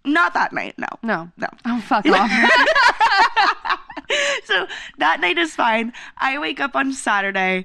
not 0.04 0.34
that 0.34 0.52
night. 0.52 0.74
No. 0.78 0.86
No, 1.02 1.30
No. 1.38 1.48
Oh 1.64 1.80
fuck 1.80 2.04
off. 2.06 2.30
so 4.44 4.66
that 4.98 5.20
night 5.20 5.38
is 5.38 5.54
fine. 5.54 5.92
I 6.18 6.38
wake 6.38 6.60
up 6.60 6.76
on 6.76 6.92
Saturday. 6.92 7.64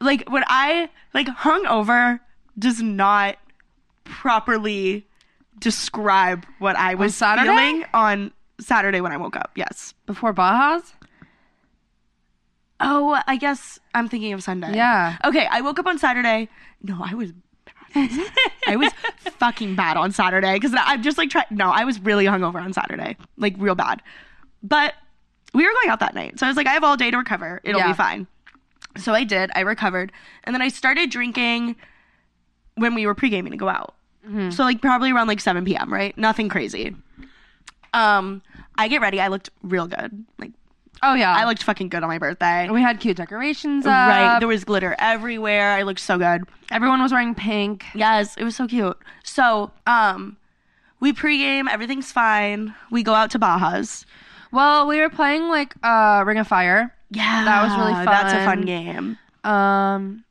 Like 0.00 0.28
when 0.30 0.44
I 0.46 0.88
like 1.14 1.26
hungover 1.26 2.20
does 2.58 2.80
not 2.80 3.36
properly 4.04 5.06
describe 5.58 6.46
what 6.58 6.76
I 6.76 6.94
was 6.94 7.18
feeling 7.18 7.84
on 7.92 8.32
Saturday 8.60 9.00
when 9.00 9.12
I 9.12 9.16
woke 9.16 9.36
up. 9.36 9.52
Yes. 9.54 9.94
Before 10.06 10.32
Baja's. 10.32 10.92
Oh, 12.78 13.20
I 13.26 13.36
guess 13.36 13.78
I'm 13.94 14.08
thinking 14.08 14.32
of 14.32 14.42
Sunday. 14.42 14.74
Yeah. 14.74 15.16
Okay, 15.24 15.46
I 15.50 15.60
woke 15.62 15.78
up 15.78 15.86
on 15.86 15.98
Saturday. 15.98 16.48
No, 16.82 17.00
I 17.02 17.14
was 17.14 17.32
bad. 17.32 18.10
I 18.66 18.76
was 18.76 18.92
fucking 19.38 19.74
bad 19.76 19.96
on 19.96 20.12
Saturday 20.12 20.54
because 20.54 20.74
I'm 20.76 21.02
just 21.02 21.16
like 21.16 21.30
trying. 21.30 21.46
No, 21.50 21.70
I 21.70 21.84
was 21.84 21.98
really 22.00 22.26
hungover 22.26 22.60
on 22.62 22.72
Saturday, 22.74 23.16
like 23.38 23.54
real 23.58 23.74
bad. 23.74 24.02
But 24.62 24.94
we 25.54 25.64
were 25.64 25.72
going 25.72 25.88
out 25.88 26.00
that 26.00 26.14
night, 26.14 26.38
so 26.38 26.44
I 26.44 26.50
was 26.50 26.56
like, 26.58 26.66
I 26.66 26.72
have 26.74 26.84
all 26.84 26.96
day 26.98 27.10
to 27.10 27.16
recover. 27.16 27.62
It'll 27.64 27.80
Yeah. 27.80 27.88
be 27.88 27.94
fine. 27.94 28.26
So 28.98 29.14
I 29.14 29.24
did. 29.24 29.50
I 29.54 29.60
recovered, 29.60 30.12
and 30.44 30.54
then 30.54 30.60
I 30.60 30.68
started 30.68 31.08
drinking 31.10 31.76
when 32.74 32.94
we 32.94 33.06
were 33.06 33.14
pre 33.14 33.30
gaming 33.30 33.52
to 33.52 33.58
go 33.58 33.68
out. 33.70 33.94
Mm-hmm. 34.26 34.50
So 34.50 34.64
like 34.64 34.82
probably 34.82 35.12
around 35.12 35.28
like 35.28 35.40
7 35.40 35.64
p.m. 35.64 35.90
Right? 35.90 36.16
Nothing 36.18 36.50
crazy. 36.50 36.94
Um, 37.96 38.42
I 38.76 38.88
get 38.88 39.00
ready. 39.00 39.20
I 39.20 39.28
looked 39.28 39.50
real 39.62 39.86
good. 39.86 40.24
Like 40.38 40.52
Oh 41.02 41.14
yeah, 41.14 41.34
I 41.34 41.44
looked 41.44 41.62
fucking 41.62 41.88
good 41.88 42.02
on 42.02 42.08
my 42.08 42.18
birthday. 42.18 42.68
We 42.70 42.80
had 42.80 43.00
cute 43.00 43.16
decorations 43.16 43.84
up. 43.84 44.08
Right. 44.08 44.38
There 44.38 44.48
was 44.48 44.64
glitter 44.64 44.96
everywhere. 44.98 45.72
I 45.72 45.82
looked 45.82 46.00
so 46.00 46.18
good. 46.18 46.44
Everyone 46.70 47.02
was 47.02 47.12
wearing 47.12 47.34
pink. 47.34 47.84
Yes, 47.94 48.36
it 48.36 48.44
was 48.44 48.56
so 48.56 48.66
cute. 48.66 48.96
So, 49.22 49.70
um, 49.86 50.36
we 51.00 51.12
pregame, 51.12 51.68
everything's 51.70 52.10
fine. 52.10 52.74
We 52.90 53.02
go 53.02 53.12
out 53.12 53.30
to 53.32 53.38
Baja's. 53.38 54.06
Well, 54.52 54.86
we 54.86 55.00
were 55.00 55.10
playing 55.10 55.48
like 55.48 55.74
uh 55.82 56.24
Ring 56.26 56.38
of 56.38 56.48
Fire. 56.48 56.94
Yeah. 57.10 57.44
That 57.44 57.62
was 57.62 57.76
really 57.78 57.92
fun. 57.92 58.06
That's 58.06 58.32
a 58.32 58.36
fun. 58.36 58.44
fun 58.44 58.60
game. 58.62 59.18
Um 59.44 60.24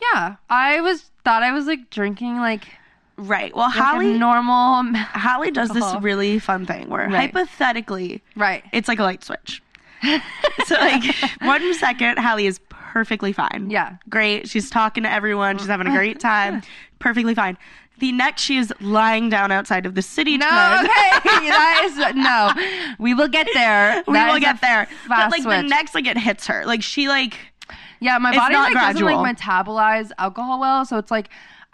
yeah, 0.00 0.36
I 0.48 0.80
was 0.80 1.10
thought 1.24 1.42
I 1.42 1.52
was 1.52 1.66
like 1.66 1.90
drinking 1.90 2.36
like, 2.36 2.68
Right. 3.18 3.54
Well, 3.56 3.66
like 3.66 3.74
Holly 3.76 4.12
normal 4.18 4.84
Holly 4.94 5.50
does 5.50 5.70
this 5.70 5.84
really 6.00 6.38
fun 6.38 6.66
thing 6.66 6.88
where 6.90 7.08
Right. 7.08 7.32
hypothetically 7.32 8.22
right. 8.36 8.62
it's 8.72 8.88
like 8.88 8.98
a 8.98 9.02
light 9.04 9.24
switch. 9.24 9.62
so 10.66 10.74
like 10.74 11.02
one 11.40 11.72
second 11.74 12.18
Hallie 12.18 12.46
is 12.46 12.60
perfectly 12.68 13.32
fine. 13.32 13.68
Yeah. 13.70 13.96
Great. 14.10 14.48
She's 14.48 14.68
talking 14.70 15.02
to 15.04 15.10
everyone. 15.10 15.58
She's 15.58 15.66
having 15.66 15.86
a 15.86 15.90
great 15.96 16.20
time. 16.20 16.62
perfectly 16.98 17.34
fine. 17.34 17.56
The 17.98 18.12
next 18.12 18.42
she 18.42 18.58
is 18.58 18.72
lying 18.80 19.30
down 19.30 19.50
outside 19.50 19.86
of 19.86 19.94
the 19.94 20.02
city 20.02 20.36
No, 20.36 20.46
tonight. 20.46 20.80
okay. 21.24 21.48
that 21.48 21.82
is 21.84 22.14
no. 22.14 22.94
We 23.02 23.14
will 23.14 23.28
get 23.28 23.48
there. 23.54 24.04
we 24.06 24.12
That 24.12 24.30
will 24.30 24.40
get 24.40 24.60
there. 24.60 24.86
But 25.08 25.30
like 25.30 25.44
the 25.44 25.62
next 25.62 25.94
like 25.94 26.06
it 26.06 26.18
hits 26.18 26.46
her. 26.48 26.66
Like 26.66 26.82
she 26.82 27.08
like 27.08 27.38
Yeah, 28.00 28.18
my 28.18 28.36
body 28.36 28.54
like 28.54 28.74
doesn't 28.74 29.02
like 29.02 29.36
metabolize 29.38 30.10
alcohol 30.18 30.60
well, 30.60 30.84
so 30.84 30.98
it's 30.98 31.10
like 31.10 31.30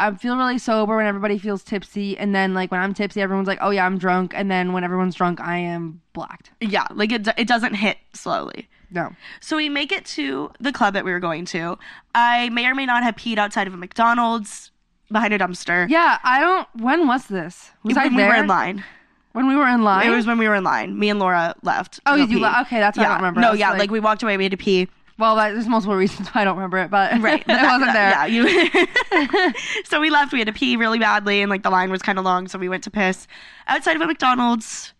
I 0.08 0.14
feel 0.14 0.36
really 0.36 0.58
sober 0.58 0.96
when 0.96 1.06
everybody 1.06 1.38
feels 1.38 1.62
tipsy, 1.62 2.16
and 2.18 2.34
then 2.34 2.54
like 2.54 2.70
when 2.70 2.80
I'm 2.80 2.94
tipsy, 2.94 3.20
everyone's 3.20 3.48
like, 3.48 3.58
"Oh 3.60 3.70
yeah, 3.70 3.86
I'm 3.86 3.98
drunk," 3.98 4.32
and 4.34 4.50
then 4.50 4.72
when 4.72 4.84
everyone's 4.84 5.14
drunk, 5.14 5.40
I 5.40 5.58
am 5.58 6.00
blacked. 6.12 6.50
yeah, 6.60 6.86
like 6.92 7.12
it 7.12 7.26
it 7.36 7.46
doesn't 7.48 7.74
hit 7.74 7.98
slowly. 8.12 8.68
No, 8.94 9.10
So 9.40 9.56
we 9.56 9.70
make 9.70 9.90
it 9.90 10.04
to 10.16 10.50
the 10.60 10.70
club 10.70 10.92
that 10.92 11.02
we 11.06 11.12
were 11.12 11.20
going 11.20 11.46
to. 11.46 11.78
I 12.14 12.50
may 12.50 12.66
or 12.66 12.74
may 12.74 12.84
not 12.84 13.02
have 13.02 13.16
peed 13.16 13.38
outside 13.38 13.66
of 13.66 13.72
a 13.72 13.76
McDonald's 13.78 14.70
behind 15.10 15.32
a 15.32 15.38
dumpster. 15.38 15.88
yeah, 15.88 16.18
I 16.22 16.40
don't. 16.40 16.68
When 16.78 17.06
was 17.06 17.26
this? 17.26 17.70
Was 17.84 17.96
I 17.96 18.08
there 18.10 18.16
we 18.18 18.24
were 18.24 18.34
in 18.34 18.46
line. 18.48 18.84
when 19.32 19.46
we 19.48 19.56
were 19.56 19.66
in 19.68 19.82
line? 19.82 20.06
It 20.06 20.14
was 20.14 20.26
when 20.26 20.36
we 20.36 20.46
were 20.46 20.54
in 20.56 20.64
line. 20.64 20.98
Me 20.98 21.08
and 21.08 21.18
Laura 21.18 21.54
left. 21.62 22.00
Oh, 22.04 22.16
you 22.16 22.26
pee. 22.26 22.36
le- 22.36 22.58
okay, 22.66 22.80
that's 22.80 22.98
why 22.98 23.04
I 23.04 23.06
yeah. 23.06 23.12
don't 23.14 23.22
remember. 23.22 23.40
No, 23.40 23.52
yeah, 23.54 23.70
like- 23.70 23.78
like, 23.78 23.90
we 23.90 24.00
walked 24.00 24.22
away. 24.22 24.36
We 24.36 24.44
had 24.44 24.50
to 24.52 24.58
pee. 24.58 24.88
Well, 25.22 25.36
that, 25.36 25.52
there's 25.52 25.68
multiple 25.68 25.94
reasons 25.94 26.26
why 26.30 26.40
I 26.40 26.44
don't 26.44 26.56
remember 26.56 26.78
it, 26.78 26.90
but 26.90 27.12
Right, 27.20 27.44
it 27.46 27.62
wasn't 27.62 27.92
there. 27.92 28.10
Yeah, 28.12 28.26
you. 28.26 29.54
so 29.84 30.00
we 30.00 30.10
left. 30.10 30.32
We 30.32 30.40
had 30.40 30.48
to 30.48 30.52
pee 30.52 30.76
really 30.76 30.98
badly, 30.98 31.42
and 31.42 31.48
like 31.48 31.62
the 31.62 31.70
line 31.70 31.92
was 31.92 32.02
kind 32.02 32.18
of 32.18 32.24
long, 32.24 32.48
so 32.48 32.58
we 32.58 32.68
went 32.68 32.82
to 32.84 32.90
piss 32.90 33.28
outside 33.68 33.94
of 33.94 34.02
a 34.02 34.06
McDonald's. 34.08 34.92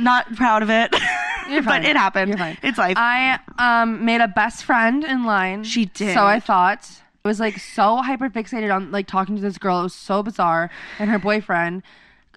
Not 0.00 0.34
proud 0.34 0.64
of 0.64 0.70
it, 0.70 0.90
but 0.90 1.84
it 1.84 1.96
happened. 1.96 2.30
You're 2.30 2.38
fine. 2.38 2.58
It's 2.60 2.76
life. 2.76 2.96
I 2.96 3.38
um 3.58 4.04
made 4.04 4.20
a 4.20 4.28
best 4.28 4.64
friend 4.64 5.04
in 5.04 5.24
line. 5.24 5.62
She 5.62 5.84
did. 5.84 6.14
So 6.14 6.24
I 6.24 6.40
thought 6.40 6.90
I 7.24 7.28
was 7.28 7.38
like 7.38 7.58
so 7.58 7.98
hyper 7.98 8.28
fixated 8.28 8.74
on 8.74 8.90
like 8.90 9.06
talking 9.06 9.36
to 9.36 9.42
this 9.42 9.58
girl. 9.58 9.78
It 9.78 9.84
was 9.84 9.94
so 9.94 10.24
bizarre, 10.24 10.70
and 10.98 11.08
her 11.08 11.20
boyfriend. 11.20 11.84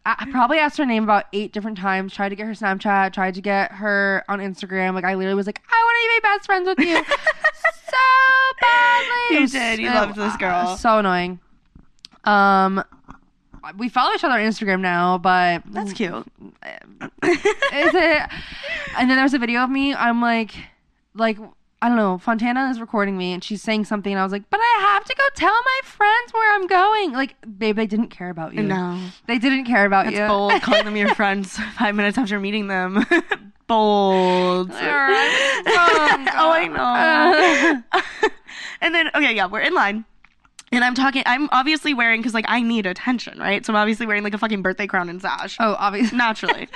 I 0.06 0.28
probably 0.32 0.58
asked 0.58 0.78
her 0.80 0.86
name 0.86 1.04
about 1.04 1.26
eight 1.32 1.54
different 1.54 1.78
times. 1.78 2.14
Tried 2.14 2.30
to 2.30 2.36
get 2.36 2.48
her 2.48 2.54
Snapchat. 2.54 3.14
Tried 3.14 3.36
to 3.36 3.42
get 3.42 3.72
her 3.74 4.24
on 4.28 4.40
Instagram. 4.40 4.96
Like 4.96 5.04
I 5.04 5.14
literally 5.14 5.36
was 5.36 5.46
like, 5.46 5.62
I 5.72 5.84
want 5.84 5.98
to 6.02 6.22
be 6.22 6.28
best 6.28 6.46
friends 6.48 6.68
with 6.68 6.80
you 6.80 6.96
so 7.92 7.98
badly. 8.62 9.38
You 9.42 9.48
did. 9.48 9.80
You 9.80 9.90
loved 9.94 10.16
this 10.16 10.36
girl. 10.38 10.70
uh, 10.70 10.76
So 10.76 10.98
annoying. 10.98 11.40
Um, 12.24 12.84
we 13.78 13.90
follow 13.90 14.14
each 14.16 14.24
other 14.24 14.34
on 14.34 14.40
Instagram 14.40 14.80
now, 14.82 15.20
but 15.20 15.62
That's 15.68 15.94
cute. 15.94 16.26
is 16.42 17.94
it? 17.94 18.30
And 18.98 19.10
then 19.10 19.18
there's 19.18 19.34
a 19.36 19.40
video 19.40 19.62
of 19.64 19.70
me. 19.70 19.94
I'm 19.94 20.20
like, 20.22 20.52
like 21.14 21.38
I 21.84 21.88
don't 21.88 21.98
know. 21.98 22.20
Fontana 22.20 22.70
is 22.70 22.80
recording 22.80 23.18
me, 23.18 23.34
and 23.34 23.44
she's 23.44 23.62
saying 23.64 23.86
something, 23.86 24.14
and 24.14 24.20
I 24.20 24.24
was 24.24 24.32
like, 24.32 24.48
but 24.52 24.60
I 24.60 24.78
have 24.92 25.04
to 25.06 25.16
go 25.18 25.24
tell 25.36 25.52
my 25.54 25.80
friends 25.84 26.32
where 26.32 26.54
I'm 26.56 26.68
going. 26.68 27.12
Like, 27.14 27.36
babe, 27.58 27.76
they 27.76 27.88
didn't 27.88 28.10
care 28.10 28.30
about 28.30 28.54
you. 28.54 28.62
No. 28.62 29.00
they 29.26 29.40
didn't 29.40 29.66
care 29.66 29.86
about 29.86 30.06
That's 30.06 30.18
you. 30.18 30.28
bold. 30.28 30.62
Calling 30.62 30.86
them 30.86 30.96
your 30.96 31.14
friends 31.16 31.58
five 31.78 31.96
minutes 31.96 32.20
after 32.20 32.40
meeting 32.40 32.68
them. 32.68 33.04
bold. 33.68 34.72
Oh, 36.34 36.52
I 36.54 36.68
know. 36.68 38.02
and 38.82 38.94
then, 38.96 39.10
okay, 39.16 39.36
yeah, 39.36 39.46
we're 39.48 39.60
in 39.62 39.74
line. 39.74 40.06
And 40.74 40.84
I'm 40.86 40.96
talking, 40.96 41.24
I'm 41.26 41.50
obviously 41.52 41.94
wearing, 41.94 42.22
because 42.22 42.34
like 42.34 42.46
I 42.48 42.62
need 42.62 42.86
attention, 42.86 43.38
right? 43.40 43.66
So 43.66 43.74
I'm 43.74 43.78
obviously 43.78 44.06
wearing 44.06 44.24
like 44.24 44.34
a 44.34 44.38
fucking 44.38 44.62
birthday 44.62 44.88
crown 44.88 45.10
and 45.10 45.22
sash. 45.22 45.58
Oh, 45.60 45.76
obviously. 45.78 46.18
Naturally. 46.18 46.70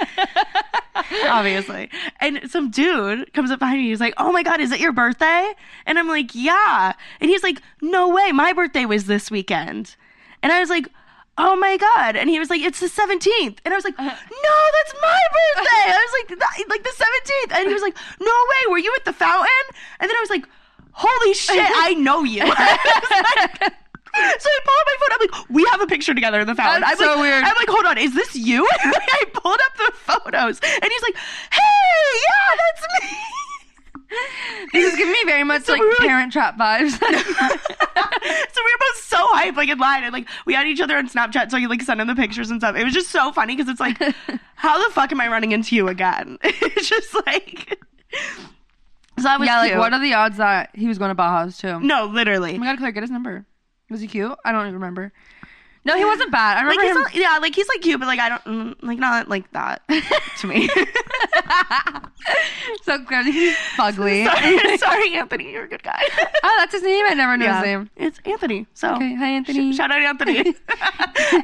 obviously. 1.28 1.90
And 2.20 2.50
some 2.52 2.72
dude 2.72 3.32
comes 3.34 3.52
up 3.52 3.60
behind 3.60 3.80
me. 3.80 3.90
He's 3.90 4.02
like, 4.02 4.14
Oh 4.18 4.32
my 4.32 4.44
God, 4.44 4.60
is 4.60 4.72
it 4.72 4.80
your 4.80 4.92
birthday? 4.92 5.54
And 5.86 5.98
I'm 5.98 6.08
like, 6.10 6.32
Yeah. 6.34 6.94
And 7.22 7.30
he's 7.30 7.44
like, 7.44 7.62
No 7.82 8.10
way. 8.10 8.32
My 8.34 8.52
birthday 8.54 8.86
was 8.86 9.06
this 9.06 9.32
weekend. 9.32 9.96
And 10.44 10.52
I 10.52 10.60
was 10.60 10.70
like, 10.70 10.90
Oh 11.38 11.56
my 11.56 11.78
God. 11.78 12.16
And 12.16 12.30
he 12.30 12.38
was 12.40 12.50
like, 12.50 12.62
It's 12.62 12.80
the 12.82 12.88
17th. 12.88 13.60
And 13.64 13.74
I 13.74 13.78
was 13.78 13.86
like, 13.86 13.98
uh-huh. 13.98 14.10
No, 14.10 14.58
that's 14.74 14.94
my 15.02 15.20
birthday. 15.32 15.92
I 15.92 16.08
was 16.08 16.14
like, 16.20 16.70
Like 16.70 16.84
the 16.84 17.04
17th. 17.52 17.58
And 17.60 17.68
he 17.68 17.74
was 17.74 17.82
like, 17.82 17.96
No 18.20 18.28
way. 18.28 18.72
Were 18.72 18.78
you 18.80 18.94
at 18.98 19.06
the 19.06 19.14
fountain? 19.14 19.50
And 20.00 20.10
then 20.10 20.16
I 20.16 20.20
was 20.20 20.30
like, 20.30 20.46
Holy 20.92 21.34
shit, 21.34 21.58
I 21.76 21.94
know 21.96 22.24
you. 22.24 22.44
So 24.40 24.50
I 24.50 24.60
pull 24.64 24.76
up 24.80 24.88
my 24.88 24.96
phone. 25.00 25.12
I'm 25.12 25.20
like, 25.42 25.50
we 25.50 25.66
have 25.72 25.82
a 25.82 25.88
picture 25.88 26.14
together 26.14 26.40
in 26.40 26.48
the 26.48 26.56
fountain. 26.56 26.82
That's 26.82 26.94
I'm 27.02 27.06
so 27.08 27.14
like, 27.14 27.22
weird. 27.22 27.44
I'm 27.44 27.56
like, 27.58 27.68
hold 27.70 27.86
on, 27.86 27.98
is 27.98 28.14
this 28.16 28.36
you? 28.36 28.68
And 28.84 28.94
I 29.12 29.26
pulled 29.34 29.60
up 29.60 29.78
the 29.78 29.92
photos, 29.96 30.60
and 30.64 30.84
he's 30.92 31.02
like, 31.02 31.16
hey, 31.52 31.62
yeah, 32.24 32.56
that's 32.58 33.12
me. 33.12 33.18
This 34.72 34.94
is 34.94 34.98
giving 34.98 35.12
me 35.12 35.24
very 35.26 35.44
much 35.44 35.64
So 35.64 35.74
like 35.74 35.82
we 35.82 35.88
were, 35.88 35.92
like- 36.00 36.08
Parent 36.08 36.32
Trap 36.32 36.58
vibes. 36.58 36.92
so 37.00 37.08
we 37.08 38.72
were 38.72 38.80
both 38.80 39.04
so 39.04 39.18
hyped, 39.34 39.56
like 39.58 39.70
in 39.70 39.78
line, 39.78 40.04
and 40.04 40.14
like 40.14 40.28
we 40.46 40.54
had 40.54 40.68
each 40.68 40.80
other 40.82 40.96
on 40.98 41.10
Snapchat, 41.10 41.52
so 41.52 41.58
I 41.58 41.62
could 41.62 41.70
like 41.70 41.82
send 41.82 42.00
him 42.00 42.08
the 42.08 42.16
pictures 42.16 42.50
and 42.50 42.60
stuff. 42.62 42.76
It 42.76 42.84
was 42.84 42.94
just 42.94 43.10
so 43.10 43.32
funny 43.32 43.56
because 43.56 43.70
it's 43.70 43.80
like, 43.80 43.98
how 44.56 44.82
the 44.88 44.94
fuck 44.94 45.12
am 45.12 45.20
I 45.20 45.28
running 45.28 45.52
into 45.52 45.76
you 45.76 45.88
again? 45.88 46.38
it's 46.44 46.88
just 46.90 47.14
like, 47.26 47.78
so 49.18 49.24
that 49.24 49.40
was 49.40 49.48
yeah, 49.48 49.60
like 49.60 49.78
what 49.78 49.92
are 49.94 50.00
the 50.00 50.14
odds 50.14 50.38
that 50.38 50.70
he 50.74 50.88
was 50.88 50.98
going 50.98 51.10
to 51.10 51.16
Baja's 51.16 51.58
too? 51.58 51.80
no, 51.82 52.06
literally. 52.06 52.56
Oh 52.56 52.60
my 52.60 52.68
god, 52.68 52.78
Claire, 52.78 52.92
get 52.92 53.04
his 53.04 53.12
number. 53.12 53.46
Was 53.90 54.02
he 54.02 54.08
cute? 54.08 54.36
I 54.44 54.52
don't 54.52 54.62
even 54.64 54.74
remember. 54.76 55.12
No, 55.86 55.96
he 55.96 56.04
wasn't 56.04 56.32
bad. 56.32 56.58
I 56.58 56.68
Like 56.68 56.80
remember 56.80 56.84
he's 56.84 56.96
him. 56.96 57.02
not, 57.04 57.16
yeah, 57.34 57.38
like 57.40 57.56
he's 57.56 57.68
like 57.68 57.82
cute, 57.82 58.00
but 58.00 58.08
like 58.08 58.20
I 58.20 58.30
don't 58.30 58.44
mm, 58.46 58.76
like 58.82 58.98
not 58.98 59.30
like 59.30 59.50
that 59.52 59.84
to 60.40 60.48
me. 60.48 60.68
so 62.84 63.04
clearly 63.06 63.32
he's 63.32 63.56
fugly. 63.78 64.26
sorry, 64.26 64.78
sorry, 64.78 65.14
Anthony, 65.16 65.52
you're 65.52 65.66
a 65.66 65.68
good 65.68 65.84
guy. 65.84 66.02
Oh, 66.44 66.56
that's 66.60 66.74
his 66.74 66.84
name. 66.84 67.06
I 67.08 67.14
never 67.14 67.38
knew 67.38 67.46
Yeah, 67.46 67.58
his 67.60 67.66
name. 67.66 67.90
It's 67.96 68.20
Anthony. 68.26 68.66
So 68.74 68.96
Okay, 68.96 69.14
hi 69.16 69.28
Anthony. 69.28 69.74
Sh- 69.74 69.78
shout 69.78 69.92
out 69.92 70.02
Anthony. 70.02 70.40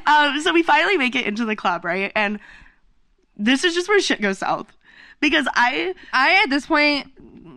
um, 0.07 0.41
so 0.41 0.53
we 0.53 0.63
finally 0.63 0.97
make 0.97 1.15
it 1.15 1.25
into 1.25 1.45
the 1.45 1.55
club, 1.55 1.85
right? 1.85 2.11
And 2.15 2.39
this 3.37 3.63
is 3.63 3.73
just 3.75 3.87
where 3.87 3.99
shit 4.01 4.21
goes 4.21 4.39
south 4.39 4.67
because 5.19 5.47
I 5.53 5.93
I 6.13 6.41
at 6.43 6.49
this 6.49 6.65
point 6.65 7.11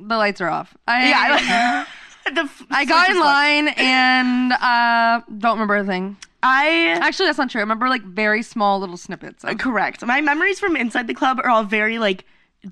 the 0.09 0.17
lights 0.19 0.41
are 0.43 0.49
off. 0.51 0.77
I 0.87 1.09
yeah 1.09 1.39
I, 1.41 1.87
the 2.33 2.43
f- 2.43 2.67
I 2.71 2.85
got 2.85 3.11
in 3.11 3.19
line 3.21 3.69
and 3.69 4.53
uh 4.53 5.21
don't 5.39 5.53
remember 5.55 5.77
a 5.77 5.85
thing. 5.85 6.17
I 6.43 6.99
Actually, 7.01 7.27
that's 7.27 7.39
not 7.39 7.51
true. 7.51 7.61
I 7.61 7.63
remember 7.63 7.89
like 7.89 8.03
very 8.03 8.43
small 8.43 8.79
little 8.81 8.97
snippets. 8.99 9.45
Of, 9.45 9.57
correct. 9.59 10.05
My 10.05 10.21
memories 10.21 10.59
from 10.61 10.77
inside 10.77 11.07
the 11.07 11.15
club 11.15 11.41
are 11.43 11.49
all 11.49 11.65
very 11.65 11.99
like 11.99 12.25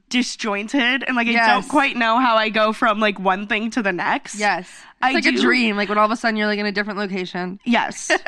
disjointed 0.09 1.05
and 1.07 1.16
like 1.16 1.26
I 1.26 1.30
Yes. 1.32 1.46
don't 1.48 1.68
quite 1.70 1.96
know 1.96 2.18
how 2.18 2.36
I 2.36 2.48
go 2.48 2.72
from 2.72 3.00
like 3.00 3.18
one 3.18 3.46
thing 3.46 3.70
to 3.72 3.82
the 3.82 3.92
next. 3.92 4.36
Yes. 4.38 4.70
It's 5.03 5.11
I 5.11 5.12
like 5.12 5.26
a 5.26 5.32
dream. 5.32 5.76
Like 5.76 5.88
when 5.88 5.98
all 5.98 6.05
of 6.07 6.11
a 6.11 6.16
sudden 6.16 6.36
you're 6.36 6.46
like 6.46 6.59
in 6.59 6.66
a 6.66 6.72
different 6.72 6.98
location. 6.98 7.59
Yes. 7.64 8.11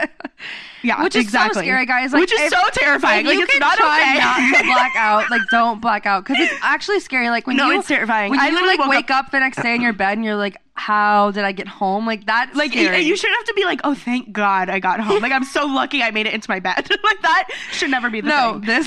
Yeah. 0.83 1.03
Which 1.03 1.17
is 1.17 1.23
exactly. 1.25 1.55
so 1.55 1.61
scary, 1.63 1.87
guys. 1.87 2.13
Like, 2.13 2.21
Which 2.21 2.33
is 2.33 2.41
if- 2.43 2.51
so 2.53 2.59
terrifying. 2.75 3.25
Like 3.25 3.37
you 3.39 3.45
it's 3.45 3.59
not 3.59 3.79
try 3.79 4.03
okay. 4.03 4.19
not 4.19 4.59
to 4.59 4.65
black 4.75 4.93
out. 4.97 5.31
Like 5.31 5.41
don't 5.51 5.81
black 5.81 6.05
out 6.05 6.27
because 6.27 6.39
it's 6.39 6.53
actually 6.63 7.01
scary. 7.01 7.31
Like 7.31 7.47
when 7.47 7.57
No, 7.57 7.71
you 7.71 7.79
it's 7.79 7.89
terrifying. 7.89 8.29
When 8.31 8.39
I 8.39 8.49
you 8.49 8.53
literally 8.53 8.77
like 8.77 8.91
wake 8.91 9.11
up. 9.11 9.31
the 9.31 9.41
next 9.41 9.63
day 9.63 9.75
in 9.75 9.81
your 9.81 9.95
bed 9.95 10.19
and 10.19 10.25
you're 10.27 10.37
like, 10.37 10.59
how 10.75 11.31
did 11.31 11.45
I 11.45 11.53
get 11.53 11.69
home? 11.69 12.05
Like 12.07 12.27
that's 12.27 12.55
like 12.55 12.73
scary. 12.73 13.01
you 13.01 13.17
shouldn't 13.17 13.35
have 13.39 13.47
to 13.47 13.55
be 13.55 13.65
like, 13.65 13.81
oh, 13.83 13.95
thank 13.95 14.31
God 14.33 14.69
I 14.69 14.79
got 14.79 15.01
home. 15.01 15.23
Like 15.23 15.33
I'm 15.33 15.45
so 15.45 15.65
lucky 15.65 16.03
I 16.03 16.11
made 16.11 16.27
it 16.27 16.35
into 16.35 16.51
my 16.51 16.61
bed. 16.61 16.87
like 17.03 17.23
that 17.23 17.49
should 17.73 17.91
never 17.91 18.11
be 18.11 18.21
the 18.21 18.29
no, 18.29 18.61
thing. 18.61 18.67
this 18.67 18.87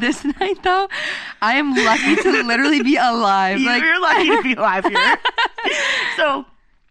this 0.00 0.24
night 0.40 0.62
though, 0.62 0.86
I 1.40 1.54
am 1.54 1.74
lucky 1.74 2.14
to 2.16 2.42
literally 2.42 2.82
be 2.82 2.96
alive. 2.96 3.58
Like, 3.62 3.82
You're 3.82 4.00
lucky 4.02 4.26
to 4.36 4.42
be 4.42 4.52
alive 4.52 4.84
here. 4.84 5.16
so 6.16 6.44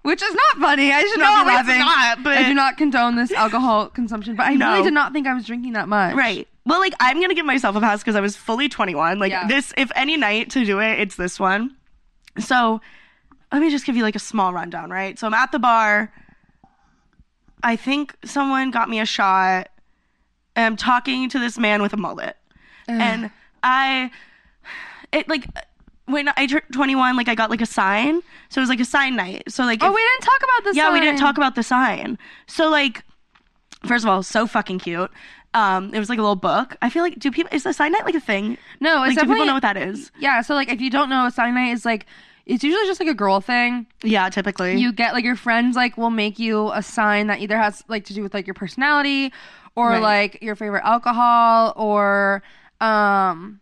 which 0.07 0.21
is 0.23 0.33
not 0.33 0.61
funny. 0.61 0.91
I 0.93 1.01
should 1.01 1.19
No, 1.19 1.25
not 1.25 1.65
be 1.65 1.71
it's 1.73 1.79
not, 1.79 2.23
but- 2.23 2.37
I 2.37 2.43
do 2.43 2.53
not 2.53 2.77
condone 2.77 3.15
this 3.17 3.31
alcohol 3.33 3.87
consumption. 3.89 4.35
But 4.37 4.47
I 4.47 4.53
No. 4.55 4.71
really 4.71 4.83
did 4.85 4.93
not 4.93 5.11
think 5.11 5.27
I 5.27 5.33
was 5.33 5.45
drinking 5.45 5.73
that 5.73 5.89
much. 5.89 6.15
Right. 6.15 6.47
Well, 6.65 6.79
like 6.79 6.93
I'm 7.01 7.19
gonna 7.19 7.33
give 7.33 7.45
myself 7.45 7.75
a 7.75 7.81
pass 7.81 7.99
because 7.99 8.15
I 8.15 8.21
was 8.21 8.35
fully 8.37 8.69
21. 8.69 9.19
Like 9.19 9.31
Yeah. 9.31 9.47
this, 9.47 9.73
if 9.77 9.91
any 9.95 10.15
night 10.15 10.49
to 10.51 10.63
do 10.63 10.79
it, 10.79 10.99
it's 10.99 11.15
this 11.15 11.39
one. 11.39 11.75
So 12.39 12.79
let 13.51 13.61
me 13.61 13.69
just 13.69 13.85
give 13.85 13.95
you 13.97 14.03
like 14.03 14.15
a 14.15 14.19
small 14.19 14.53
rundown, 14.53 14.89
right? 14.89 15.19
So 15.19 15.27
I'm 15.27 15.33
at 15.33 15.51
the 15.51 15.59
bar. 15.59 16.11
I 17.63 17.75
think 17.75 18.15
someone 18.23 18.71
got 18.71 18.89
me 18.89 18.99
a 18.99 19.05
shot. 19.05 19.67
And 20.55 20.65
I'm 20.65 20.75
talking 20.77 21.29
to 21.29 21.37
this 21.39 21.57
man 21.59 21.83
with 21.83 21.93
a 21.93 21.97
mullet, 21.97 22.35
and 22.87 23.29
I, 23.61 24.09
it 25.11 25.29
like 25.29 25.45
when 26.07 26.29
I 26.35 26.47
turned 26.47 26.63
21, 26.73 27.15
like 27.15 27.27
I 27.29 27.35
got 27.35 27.49
like 27.49 27.61
a 27.61 27.65
sign. 27.65 28.21
So 28.49 28.59
it 28.59 28.63
was 28.63 28.69
like 28.69 28.79
a 28.79 28.85
sign 28.85 29.15
night. 29.15 29.43
So 29.49 29.63
like 29.63 29.83
Oh, 29.83 29.87
if- 29.87 29.93
we 29.95 30.01
didn't 30.01 30.23
talk 30.23 30.37
about 30.43 30.63
this. 30.65 30.75
yeah, 30.75 30.91
we 30.91 30.99
didn't 30.99 31.19
talk 31.19 31.37
about 31.37 31.55
the 31.55 31.63
sign. 31.63 32.17
So 32.47 32.69
like, 32.69 33.03
first 33.85 34.03
of 34.03 34.09
all, 34.09 34.23
so 34.23 34.47
fucking 34.47 34.79
cute. 34.79 35.11
Um, 35.53 35.93
it 35.93 35.99
was 35.99 36.09
like 36.09 36.19
a 36.19 36.21
little 36.21 36.35
book. 36.35 36.75
I 36.81 36.89
feel 36.89 37.03
like 37.03 37.19
do 37.19 37.31
people 37.31 37.49
is 37.53 37.63
the 37.63 37.73
sign 37.73 37.91
night 37.91 38.05
like 38.05 38.15
a 38.15 38.19
thing? 38.19 38.57
No, 38.79 39.03
it's 39.03 39.09
Like, 39.15 39.15
do 39.15 39.21
people 39.21 39.27
definitely- 39.35 39.47
know 39.47 39.53
what 39.53 39.61
that 39.63 39.77
is? 39.77 40.11
Yeah, 40.19 40.41
so 40.41 40.53
like 40.55 40.69
if 40.69 40.81
you 40.81 40.89
don't 40.89 41.09
know, 41.09 41.25
a 41.25 41.31
sign 41.31 41.53
night 41.55 41.71
is 41.71 41.85
like 41.85 42.05
it's 42.45 42.63
usually 42.63 42.85
just 42.87 42.99
like 43.01 43.09
a 43.09 43.13
girl 43.13 43.41
thing. 43.41 43.87
Yeah, 44.03 44.29
typically. 44.29 44.77
You 44.79 44.93
get 44.93 45.13
like 45.13 45.25
your 45.25 45.35
friends 45.35 45.75
like 45.75 45.97
will 45.97 46.09
make 46.09 46.39
you 46.39 46.71
a 46.73 46.81
sign 46.81 47.27
that 47.27 47.39
either 47.41 47.57
has 47.57 47.83
like 47.89 48.05
to 48.05 48.13
do 48.13 48.23
with 48.23 48.33
like 48.33 48.47
your 48.47 48.53
personality 48.53 49.33
or 49.75 49.89
Right. 49.89 50.01
like 50.01 50.41
your 50.41 50.55
favorite 50.55 50.83
alcohol 50.85 51.73
or 51.75 52.43
um 52.79 53.59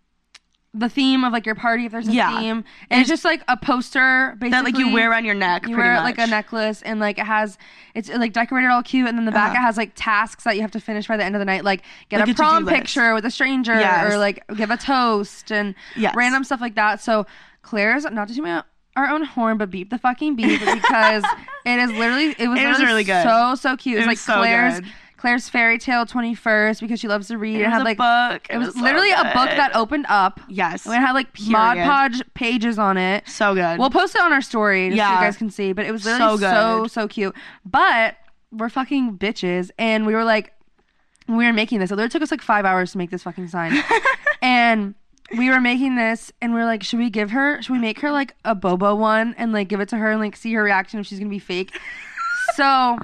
the 0.78 0.90
theme 0.90 1.24
of 1.24 1.32
like 1.32 1.46
your 1.46 1.56
party 1.56 1.86
if 1.86 1.92
there's 1.94 2.08
a 2.08 2.12
Yeah. 2.12 2.38
theme. 2.40 2.64
And 2.90 3.00
it's 3.00 3.10
just 3.10 3.24
like 3.24 3.42
a 3.48 3.56
poster 3.56 4.36
basically 4.40 4.50
that 4.50 4.64
like 4.66 4.78
you 4.78 4.92
wear 4.94 5.14
on 5.14 5.24
your 5.24 5.34
neck. 5.36 5.64
you 5.64 5.74
pretty 5.76 5.88
wear 5.88 5.94
it 5.94 6.02
much. 6.04 6.18
like 6.18 6.28
a 6.28 6.30
necklace 6.30 6.82
and 6.82 7.00
like 7.00 7.18
it 7.18 7.26
has 7.26 7.58
it's 7.94 8.10
like 8.10 8.34
decorated 8.34 8.68
all 8.70 8.84
cute 8.84 9.08
and 9.08 9.18
then 9.18 9.26
the 9.26 9.32
back 9.32 9.52
Uh-huh. 9.52 9.60
it 9.62 9.66
has 9.66 9.78
like 9.78 9.92
tasks 9.96 10.44
that 10.44 10.56
you 10.56 10.62
have 10.62 10.72
to 10.72 10.80
finish 10.80 11.08
by 11.08 11.16
the 11.18 11.24
end 11.24 11.34
of 11.36 11.40
the 11.40 11.46
night 11.46 11.64
like 11.64 11.82
get 12.10 12.20
Like 12.20 12.28
a 12.30 12.32
a 12.32 12.36
prom 12.36 12.66
picture 12.68 13.14
with 13.14 13.26
a 13.26 13.32
stranger 13.32 13.74
Yes. 13.80 14.14
or 14.14 14.18
like 14.18 14.44
give 14.56 14.70
a 14.70 14.78
toast 14.78 15.52
and 15.52 15.76
Yes. 15.96 16.14
random 16.16 16.44
stuff 16.44 16.60
like 16.62 16.76
that 16.76 17.02
so 17.02 17.26
claire's 17.62 18.04
not 18.06 18.28
to 18.28 18.36
toot 18.36 18.44
my 18.44 18.64
our 18.98 19.08
own 19.10 19.24
horn 19.24 19.58
but 19.58 19.70
beep 19.70 19.90
the 19.90 19.98
fucking 19.98 20.36
beep 20.36 20.60
because 20.60 21.24
it 21.66 21.80
is 21.80 21.92
literally 21.92 22.36
it 22.38 22.48
was, 22.48 22.60
It 22.60 22.66
was 22.68 22.80
really 22.84 23.04
good. 23.04 23.24
so 23.24 23.56
so 23.56 23.76
cute 23.78 23.98
It 23.98 24.00
it's 24.00 24.08
like 24.08 24.18
so 24.18 24.36
claire's 24.36 24.80
good. 24.80 24.90
Claire's 25.18 25.48
fairy 25.50 25.78
tale 25.78 26.06
21st 26.06 26.80
because 26.82 27.00
she 27.00 27.08
loves 27.08 27.28
to 27.30 27.38
read 27.38 27.56
It 27.56 27.64
was 27.66 27.74
had 27.74 27.82
a 27.82 27.86
like 27.86 27.98
book. 27.98 28.48
it 28.50 28.58
was, 28.58 28.74
so 28.74 28.82
literally 28.82 29.12
a 29.12 29.24
book 29.34 29.50
that 29.50 29.72
opened 29.76 30.06
up 30.10 30.40
Yes. 30.50 30.86
And 30.86 30.94
it 30.96 31.00
had 31.00 31.14
like 31.14 31.28
Mod 31.48 31.78
Podge 31.78 32.22
pages 32.34 32.78
on 32.78 32.98
it 32.98 33.28
so 33.28 33.54
good. 33.56 33.80
We'll 33.80 33.90
post 33.90 34.16
it 34.16 34.22
on 34.22 34.32
our 34.34 34.42
story 34.42 34.90
just 34.90 34.98
so 34.98 35.04
Yeah. 35.04 35.20
you 35.20 35.26
guys 35.26 35.38
can 35.38 35.50
see. 35.50 35.74
But 35.74 35.86
it 35.86 35.92
was 35.92 36.06
literally 36.06 36.38
So 36.38 36.38
so 36.38 36.82
good. 36.84 36.92
so, 36.92 37.08
cute. 37.08 37.36
But 37.66 38.18
we're 38.52 38.70
fucking 38.70 39.18
bitches, 39.18 39.72
and 39.78 40.06
we 40.06 40.14
were 40.14 40.24
like, 40.24 40.54
we 41.28 41.46
were 41.46 41.52
making 41.54 41.80
this. 41.80 41.92
It 41.92 41.96
literally 41.96 42.10
took 42.10 42.22
us 42.22 42.32
like 42.32 42.42
five 42.42 42.64
hours 42.66 42.92
to 42.94 42.98
make 42.98 43.10
this 43.10 43.24
fucking 43.24 43.48
sign, 43.50 43.74
and 44.42 44.96
we 45.38 45.50
were 45.50 45.60
making 45.60 45.96
this, 45.96 46.32
and 46.42 46.54
we 46.54 46.60
were 46.60 46.66
like, 46.66 46.84
should 46.84 47.00
we 47.00 47.10
give 47.10 47.32
her? 47.32 47.62
Should 47.62 47.74
we 47.74 47.80
make 47.80 48.00
her 48.02 48.12
like 48.12 48.36
a 48.46 48.54
Bobo 48.56 48.96
one 48.96 49.34
and 49.38 49.52
like 49.52 49.68
give 49.68 49.80
it 49.80 49.90
to 49.90 49.98
her 49.98 50.12
and 50.12 50.20
like 50.22 50.36
see 50.36 50.54
her 50.54 50.64
reaction 50.64 51.00
if 51.00 51.08
she's 51.08 51.18
gonna 51.20 51.30
be 51.30 51.40
fake? 51.40 51.76
so. 52.56 52.98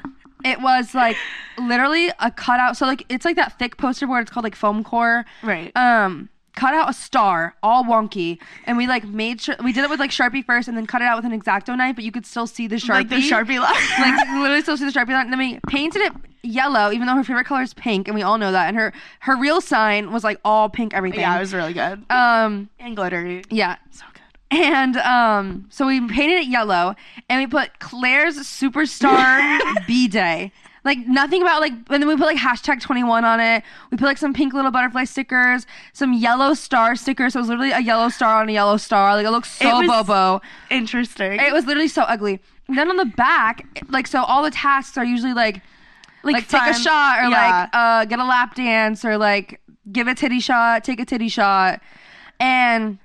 It 0.45 0.61
was 0.61 0.93
like 0.93 1.17
literally 1.57 2.09
a 2.19 2.31
cutout. 2.31 2.77
So 2.77 2.85
like 2.85 3.05
it's 3.09 3.25
like 3.25 3.35
that 3.35 3.57
thick 3.59 3.77
poster 3.77 4.07
board. 4.07 4.21
It's 4.23 4.31
called 4.31 4.43
like 4.43 4.55
foam 4.55 4.83
core 4.83 5.25
right. 5.43 5.75
um 5.75 6.29
cut 6.53 6.73
out 6.73 6.89
a 6.89 6.93
star 6.93 7.55
all 7.63 7.85
wonky 7.85 8.37
and 8.65 8.75
we 8.77 8.85
like 8.85 9.05
made 9.05 9.39
sure 9.39 9.55
we 9.63 9.71
did 9.71 9.85
it 9.85 9.89
with 9.89 10.01
like 10.01 10.11
sharpie 10.11 10.43
first 10.43 10.67
and 10.67 10.75
then 10.75 10.85
cut 10.85 11.01
it 11.01 11.05
out 11.05 11.15
with 11.15 11.31
an 11.31 11.39
exacto 11.39 11.77
knife 11.77 11.95
but 11.95 12.03
you 12.03 12.11
could 12.11 12.25
still 12.25 12.45
see 12.45 12.67
the 12.67 12.75
sharpie 12.75 12.89
like 12.89 13.09
the 13.09 13.15
sharpie 13.15 13.57
line. 13.57 13.73
like 13.99 14.27
literally 14.41 14.61
still 14.61 14.75
see 14.75 14.83
the 14.83 14.91
sharpie 14.91 15.09
line 15.13 15.21
and 15.27 15.31
then 15.31 15.39
we 15.39 15.59
painted 15.69 16.01
it 16.01 16.11
yellow 16.43 16.91
even 16.91 17.07
though 17.07 17.15
her 17.15 17.23
favorite 17.23 17.45
color 17.45 17.61
is 17.61 17.73
pink 17.75 18.09
and 18.09 18.15
we 18.15 18.21
all 18.21 18.37
know 18.37 18.51
that 18.51 18.67
and 18.67 18.75
her 18.75 18.91
her 19.21 19.37
real 19.37 19.61
sign 19.61 20.11
was 20.11 20.25
like 20.25 20.39
all 20.43 20.67
pink 20.67 20.93
everything 20.93 21.21
yeah, 21.21 21.37
it 21.37 21.39
was 21.39 21.53
really 21.53 21.71
good. 21.73 22.03
um 22.11 22.69
and 22.79 22.97
glittery. 22.97 23.43
yeah 23.49 23.77
So. 23.91 24.03
And 24.52 24.97
um, 24.97 25.66
so 25.70 25.88
we 25.88 25.99
painted 26.08 26.39
it 26.39 26.47
yellow, 26.47 26.95
and 27.30 27.41
we 27.41 27.47
put 27.47 27.80
Claire's 27.80 28.38
Superstar 28.38 29.60
B 29.88 30.08
Day. 30.08 30.52
Like 30.84 30.97
nothing 31.08 31.43
about 31.43 31.62
like, 31.62 31.74
and 31.74 31.86
then 32.02 32.08
we 32.08 32.16
put 32.18 32.26
like 32.26 32.38
hashtag 32.38 32.82
twenty 32.82 33.04
one 33.04 33.24
on 33.24 33.39
it. 33.39 33.64
We 33.91 33.97
put 33.97 34.06
like 34.06 34.18
some 34.18 34.34
pink 34.34 34.54
little 34.54 34.72
butterfly 34.72 35.04
stickers, 35.04 35.68
some 35.93 36.12
yellow 36.14 36.56
star 36.56 36.95
stickers. 36.95 37.34
So 37.34 37.39
it 37.39 37.41
was 37.43 37.49
literally 37.49 37.72
a 37.72 37.80
yellow 37.82 38.10
star 38.10 38.41
on 38.41 38.49
a 38.49 38.52
yellow 38.52 38.78
star. 38.78 39.16
Like 39.16 39.26
it 39.28 39.30
looks 39.32 39.52
so 39.52 39.82
It 39.82 39.88
bobo. 39.88 40.41
Interesting. 40.72 41.39
It 41.39 41.54
was 41.54 41.66
literally 41.68 41.88
so 41.88 42.02
ugly. 42.04 42.39
And 42.68 42.78
then 42.78 42.89
on 42.89 42.97
the 42.97 43.06
back, 43.06 43.68
like 43.89 44.08
so, 44.08 44.24
all 44.24 44.41
the 44.41 44.49
tasks 44.49 44.97
are 44.97 45.06
usually 45.06 45.34
like 45.34 45.62
like, 46.24 46.47
take 46.47 46.62
a 46.68 46.74
shot 46.74 47.20
or 47.20 47.30
Yeah. 47.30 47.62
like 47.62 47.70
uh, 47.74 48.06
get 48.06 48.18
a 48.18 48.26
lap 48.26 48.56
dance 48.56 49.06
or 49.06 49.18
like 49.20 49.62
give 49.91 50.08
a 50.08 50.16
titty 50.16 50.39
shot, 50.39 50.84
take 50.84 50.99
a 50.99 51.06
titty 51.06 51.30
shot. 51.30 51.80
And 52.39 52.97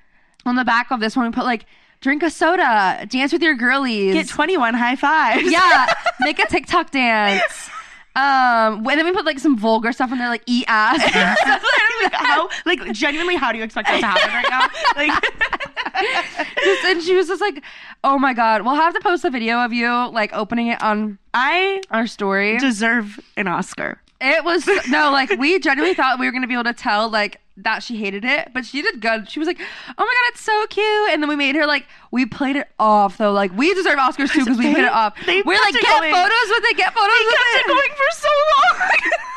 on 0.46 0.56
the 0.56 0.64
back 0.64 0.90
of 0.90 1.00
this 1.00 1.16
one, 1.16 1.26
we 1.26 1.32
put 1.32 1.44
like 1.44 1.66
drink 2.00 2.22
a 2.22 2.30
soda, 2.30 3.06
dance 3.08 3.32
with 3.32 3.42
your 3.42 3.54
girlies. 3.54 4.14
Get 4.14 4.28
21 4.28 4.74
high 4.74 4.96
fives. 4.96 5.50
yeah, 5.50 5.92
make 6.20 6.38
a 6.38 6.46
TikTok 6.46 6.90
dance. 6.90 7.70
Um, 8.14 8.86
and 8.86 8.98
then 8.98 9.04
we 9.04 9.12
put 9.12 9.26
like 9.26 9.38
some 9.38 9.58
vulgar 9.58 9.92
stuff 9.92 10.10
in 10.10 10.16
there, 10.18 10.28
like 10.28 10.42
eat 10.46 10.64
ass. 10.68 10.98
like, 12.02 12.12
how 12.14 12.48
like 12.64 12.92
genuinely 12.92 13.36
how 13.36 13.52
do 13.52 13.58
you 13.58 13.64
expect 13.64 13.88
that 13.88 14.00
to 14.00 14.06
happen 14.06 14.32
right 14.32 14.46
now? 14.48 14.68
Like 14.96 15.22
Just- 16.64 16.84
and 16.84 17.02
she 17.02 17.14
was 17.14 17.28
just 17.28 17.40
like, 17.40 17.62
"Oh 18.04 18.18
my 18.18 18.32
god, 18.32 18.62
we'll 18.62 18.74
have 18.74 18.94
to 18.94 19.00
post 19.00 19.24
a 19.24 19.30
video 19.30 19.58
of 19.60 19.72
you 19.72 19.88
like 20.12 20.32
opening 20.32 20.68
it 20.68 20.82
on 20.82 21.18
I 21.34 21.82
our 21.90 22.06
story." 22.06 22.58
deserve 22.58 23.20
an 23.36 23.48
Oscar. 23.48 24.00
It 24.20 24.44
was 24.44 24.66
no, 24.88 25.10
like 25.10 25.30
we 25.38 25.58
genuinely 25.58 25.94
thought 25.94 26.18
we 26.18 26.24
were 26.26 26.32
gonna 26.32 26.46
be 26.46 26.54
able 26.54 26.64
to 26.64 26.72
tell 26.72 27.10
like 27.10 27.40
that 27.58 27.82
she 27.82 27.96
hated 27.96 28.24
it, 28.24 28.50
but 28.52 28.66
she 28.66 28.82
did 28.82 29.00
good. 29.00 29.30
She 29.30 29.38
was 29.38 29.46
like, 29.46 29.58
"Oh 29.60 29.94
my 29.98 30.04
god, 30.04 30.28
it's 30.28 30.40
so 30.40 30.66
cute!" 30.68 31.10
And 31.10 31.22
then 31.22 31.28
we 31.28 31.36
made 31.36 31.54
her 31.56 31.66
like 31.66 31.86
we 32.10 32.26
played 32.26 32.56
it 32.56 32.68
off 32.78 33.16
though. 33.18 33.32
Like 33.32 33.56
we 33.56 33.72
deserve 33.74 33.98
Oscars 33.98 34.30
too 34.32 34.40
because 34.44 34.58
we 34.58 34.66
They- 34.66 34.72
played 34.74 34.84
it 34.84 34.92
off. 34.92 35.14
We're 35.26 35.60
like, 35.60 35.72
get 35.74 35.82
going. 35.84 36.12
photos 36.12 36.48
with 36.50 36.64
it, 36.64 36.76
get 36.76 36.92
photos 36.94 37.08
They 37.16 37.24
with 37.24 37.34
kept 37.34 37.54
it. 37.54 37.60
it 37.60 37.66
going 37.68 37.90
for 37.90 38.10
so 38.12 38.28
long. 38.28 39.10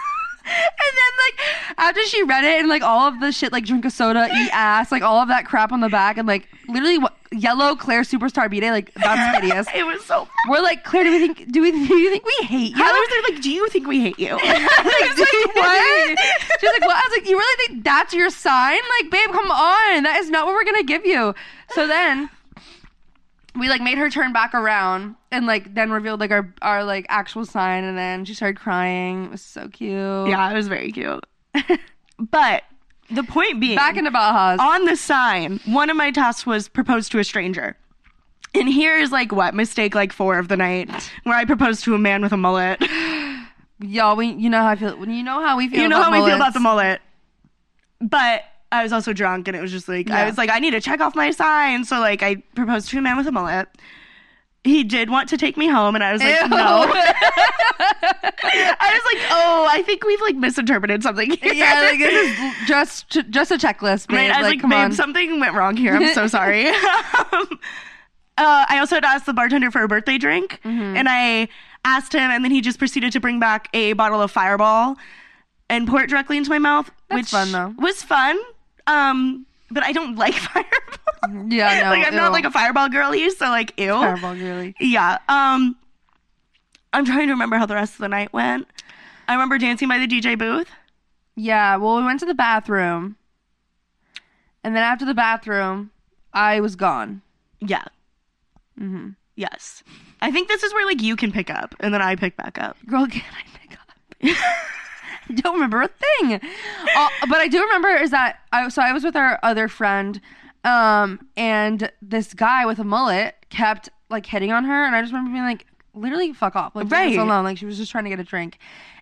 and 0.49 0.97
then 0.97 1.13
like 1.25 1.77
after 1.77 2.01
she 2.05 2.23
read 2.23 2.43
it 2.43 2.59
and 2.59 2.67
like 2.67 2.81
all 2.81 3.07
of 3.07 3.19
the 3.19 3.31
shit 3.31 3.51
like 3.51 3.65
drink 3.65 3.85
a 3.85 3.91
soda, 3.91 4.25
eat 4.25 4.49
ass, 4.51 4.91
like 4.91 5.01
all 5.01 5.21
of 5.21 5.27
that 5.27 5.45
crap 5.45 5.71
on 5.71 5.81
the 5.81 5.89
back, 5.89 6.17
and 6.17 6.27
like 6.27 6.47
literally 6.67 6.97
what, 6.97 7.15
yellow 7.31 7.75
Claire 7.75 8.01
Superstar 8.01 8.49
B 8.49 8.59
Day, 8.59 8.71
like 8.71 8.93
that's 8.95 9.35
hideous. 9.41 9.67
it 9.73 9.85
was 9.85 10.03
so. 10.05 10.27
We're 10.47 10.61
like, 10.61 10.83
Claire, 10.83 11.03
do 11.03 11.11
we 11.11 11.19
think 11.19 11.51
do 11.51 11.61
we 11.61 11.71
do 11.71 11.97
you 11.97 12.09
think 12.11 12.25
we 12.25 12.45
hate 12.45 12.71
you? 12.71 12.77
How 12.77 12.91
was 12.91 13.09
there 13.09 13.33
like, 13.33 13.41
do 13.43 13.51
you 13.51 13.67
think 13.69 13.87
we 13.87 14.01
hate 14.01 14.19
you? 14.19 14.31
like, 14.33 14.39
what? 14.47 16.19
She's 16.59 16.71
like, 16.71 16.81
what? 16.81 16.95
I 16.95 17.03
was 17.07 17.17
like, 17.17 17.29
you 17.29 17.37
really 17.37 17.67
think 17.67 17.83
that's 17.83 18.13
your 18.13 18.29
sign? 18.29 18.79
Like, 19.01 19.11
babe, 19.11 19.29
come 19.31 19.51
on. 19.51 20.03
That 20.03 20.17
is 20.19 20.29
not 20.29 20.45
what 20.45 20.55
we're 20.55 20.65
gonna 20.65 20.83
give 20.83 21.05
you. 21.05 21.33
So 21.71 21.87
then 21.87 22.29
we 23.60 23.70
like 23.70 23.82
made 23.82 23.97
her 23.97 24.10
turn 24.10 24.34
back 24.34 24.53
around 24.53 25.16
and 25.32 25.45
like 25.45 25.74
then 25.74 25.91
revealed 25.91 26.20
like 26.20 26.32
our 26.32 26.53
our 26.62 26.84
like 26.84 27.05
actual 27.10 27.45
sign 27.45 27.84
and 27.84 27.97
then 27.97 28.26
she 28.26 28.34
started 28.34 28.60
crying. 28.60 29.26
It 29.26 29.32
was 29.32 29.41
so 29.41 29.68
cute. 29.68 29.91
yeah, 30.30 30.49
it 30.49 30.53
was 30.53 30.68
very 30.68 30.91
cute. 30.91 31.26
but 32.20 32.64
the 33.12 33.24
point 33.24 33.60
being, 33.60 33.76
Back 33.76 33.97
into 33.97 34.12
Bajas. 34.12 34.60
on 34.60 34.86
the 34.86 34.95
sign, 34.95 35.60
one 35.66 35.89
of 35.89 35.97
my 35.97 36.12
tasks 36.12 36.45
was 36.45 36.68
propose 36.68 37.10
to 37.10 37.20
a 37.20 37.24
stranger. 37.24 37.76
And 38.53 38.68
here 38.68 38.97
is 38.97 39.12
like 39.12 39.32
what 39.32 39.53
mistake 39.53 39.93
like 39.93 40.12
four 40.12 40.39
of 40.39 40.47
the 40.47 40.57
night 40.57 40.89
where 41.24 41.36
I 41.36 41.45
proposed 41.45 41.84
to 41.84 41.95
a 41.95 41.99
man 41.99 42.22
with 42.22 42.32
a 42.32 42.38
mullet. 42.38 42.82
Y'all, 43.82 44.16
we 44.16 44.28
you 44.28 44.49
know 44.49 44.60
how 44.62 44.70
I 44.70 44.76
feel 44.76 45.07
you 45.07 45.24
know 45.24 45.41
how 45.41 45.57
we 45.57 45.70
feel 45.70 45.82
you 45.82 45.88
know 45.88 45.97
about 45.97 46.14
how 46.14 46.24
we 46.24 46.28
feel 46.28 46.36
about 46.36 46.53
the 46.53 46.60
mullet. 46.60 47.01
But 48.01 48.43
I 48.72 48.84
was 48.84 48.93
also 48.93 49.13
drunk 49.13 49.47
and 49.47 49.57
it 49.57 49.61
was 49.61 49.72
just 49.72 49.88
like 49.89 50.09
I 50.11 50.26
was 50.26 50.38
like, 50.38 50.49
I 50.49 50.59
need 50.59 50.72
to 50.72 50.82
check 50.82 51.01
off 51.01 51.15
my 51.15 51.32
sign. 51.32 51.86
So 51.86 51.99
like 51.99 52.22
I 52.24 52.36
proposed 52.55 52.89
to 52.89 52.97
a 52.99 53.01
man 53.01 53.17
with 53.17 53.28
a 53.28 53.32
mullet. 53.32 53.67
He 54.63 54.84
did 54.84 55.09
want 55.09 55.30
to 55.30 55.38
take 55.38 55.55
me 55.57 55.67
home 55.70 55.95
and 55.95 56.03
I 56.03 56.11
was 56.13 56.22
like, 56.22 56.39
Ew. 56.41 56.47
no. 56.49 56.86
I 57.82 58.91
was 58.93 59.13
like, 59.13 59.24
oh, 59.32 59.67
I 59.70 59.82
think 59.86 60.05
we've 60.05 60.22
like 60.22 60.36
misinterpreted 60.36 61.01
something. 61.03 61.32
Here. 61.32 61.53
yeah, 61.53 61.82
like 61.82 61.99
this 61.99 62.38
is 62.39 62.53
just 62.67 63.09
just 63.30 63.51
a 63.51 63.55
checklist, 63.57 64.07
babe. 64.07 64.17
Right, 64.17 64.32
I 64.32 64.41
was 64.41 64.47
like, 64.51 64.61
come 64.61 64.70
babe, 64.70 64.80
on. 64.80 64.91
something 64.93 65.39
went 65.39 65.53
wrong 65.55 65.78
here. 65.78 65.95
I'm 65.95 66.13
so 66.13 66.28
sorry. 66.28 66.67
um, 66.67 67.59
uh, 68.38 68.65
I 68.70 68.78
also 68.80 68.95
had 68.95 69.05
asked 69.05 69.26
the 69.26 69.34
bartender 69.34 69.72
for 69.72 69.82
a 69.84 69.88
birthday 69.88 70.17
drink, 70.17 70.59
Mm-hmm. 70.63 70.95
and 70.97 71.07
I 71.09 71.47
asked 71.86 72.13
him, 72.13 72.22
and 72.30 72.43
then 72.43 72.51
he 72.51 72.61
just 72.61 72.80
proceeded 72.80 73.11
to 73.13 73.20
bring 73.20 73.39
back 73.39 73.70
a 73.74 73.93
bottle 73.93 74.22
of 74.22 74.32
Fireball 74.32 74.95
and 75.70 75.88
pour 75.88 76.01
it 76.01 76.09
directly 76.09 76.38
into 76.38 76.49
my 76.49 76.59
mouth, 76.59 76.89
That's 77.09 77.20
which 77.20 77.30
fun, 77.30 77.51
though. 77.51 77.74
was 77.82 78.01
fun. 78.03 78.38
Um, 78.89 79.45
but 79.71 79.83
I 79.83 79.91
don't 79.91 80.15
like 80.15 80.33
Fireball. 80.35 81.51
Yeah, 81.51 81.83
no, 81.83 81.89
like 81.89 82.07
I'm 82.07 82.15
not 82.15 82.31
like 82.31 82.45
a 82.45 82.51
Fireball 82.51 82.89
girly, 82.89 83.29
so 83.29 83.45
like 83.49 83.73
ew. 83.77 83.93
Fireball, 83.93 84.35
really. 84.35 84.75
Yeah. 84.79 85.17
Um, 85.27 85.75
I'm 86.93 87.05
trying 87.05 87.27
to 87.27 87.33
remember 87.33 87.57
how 87.57 87.65
the 87.65 87.75
rest 87.75 87.93
of 87.93 87.99
the 87.99 88.07
night 88.07 88.33
went. 88.33 88.67
I 89.27 89.33
remember 89.33 89.57
dancing 89.57 89.87
by 89.87 89.99
the 89.99 90.07
DJ 90.07 90.37
booth. 90.37 90.69
Yeah, 91.35 91.75
well, 91.77 91.97
we 91.97 92.03
went 92.03 92.19
to 92.21 92.25
the 92.25 92.33
bathroom, 92.33 93.15
and 94.63 94.75
then 94.75 94.83
after 94.83 95.05
the 95.05 95.13
bathroom, 95.13 95.91
I 96.33 96.59
was 96.59 96.75
gone. 96.75 97.21
Yeah. 97.59 97.85
Mm-hmm. 98.79 99.09
Yes. 99.35 99.83
I 100.21 100.31
think 100.31 100.47
this 100.47 100.63
is 100.63 100.73
where 100.73 100.85
like 100.85 101.01
you 101.01 101.15
can 101.15 101.31
pick 101.31 101.49
up 101.49 101.75
and 101.79 101.93
then 101.93 102.01
I 102.01 102.15
pick 102.15 102.35
back 102.35 102.57
up. 102.59 102.77
Girl, 102.85 103.07
can 103.11 103.23
I 103.31 103.57
pick 103.57 103.77
up? 103.79 104.37
I 105.30 105.34
don't 105.36 105.53
remember 105.53 105.82
a 105.82 105.88
thing. 105.88 106.34
Uh, 106.34 107.09
but 107.27 107.38
I 107.38 107.47
do 107.47 107.61
remember 107.61 107.89
is 107.89 108.11
that 108.11 108.39
I 108.51 108.67
so 108.69 108.82
I 108.82 108.91
was 108.91 109.03
with 109.03 109.15
our 109.15 109.39
other 109.43 109.67
friend, 109.67 110.19
um, 110.63 111.19
and 111.38 111.91
this 112.01 112.34
guy 112.34 112.65
with 112.65 112.80
a 112.80 112.84
mullet 112.84 113.36
kept 113.49 113.89
like 114.09 114.25
hitting 114.25 114.51
on 114.51 114.65
her, 114.65 114.86
and 114.86 114.95
I 114.95 115.01
just 115.01 115.13
remember 115.13 115.32
being 115.32 115.43
like, 115.43 115.65
literally, 115.93 116.34
fuck 116.34 116.55
off, 116.55 116.75
like 116.75 116.91
right. 116.91 117.07
Right. 117.15 117.19
alone. 117.19 117.43
Like 117.43 117.57
she 117.57 117.65
was 117.65 117.77
just 117.77 117.91
trying 117.91 118.05
to 118.05 118.09
get 118.09 118.19
a 118.19 118.23
drink, 118.23 118.57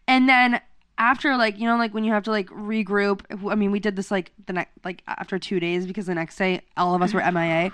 and 0.08 0.28
then 0.28 0.62
after 0.98 1.38
like 1.38 1.60
you 1.60 1.66
know 1.66 1.78
like 1.78 1.94
when 1.94 2.04
you 2.04 2.12
have 2.12 2.24
to 2.24 2.32
like 2.32 2.48
regroup. 2.50 3.22
I 3.50 3.56
mean, 3.56 3.72
we 3.72 3.80
did 3.80 3.96
this 3.96 4.12
like 4.12 4.32
the 4.46 4.54
next 4.54 4.72
like 4.84 5.04
after 5.08 5.40
two 5.40 5.60
days 5.60 5.88
because 5.88 6.08
the 6.08 6.16
next 6.16 6.36
day 6.38 6.62
all 6.76 6.96
of 6.96 7.02
us 7.02 7.14
were 7.14 7.22
MIA. 7.32 7.72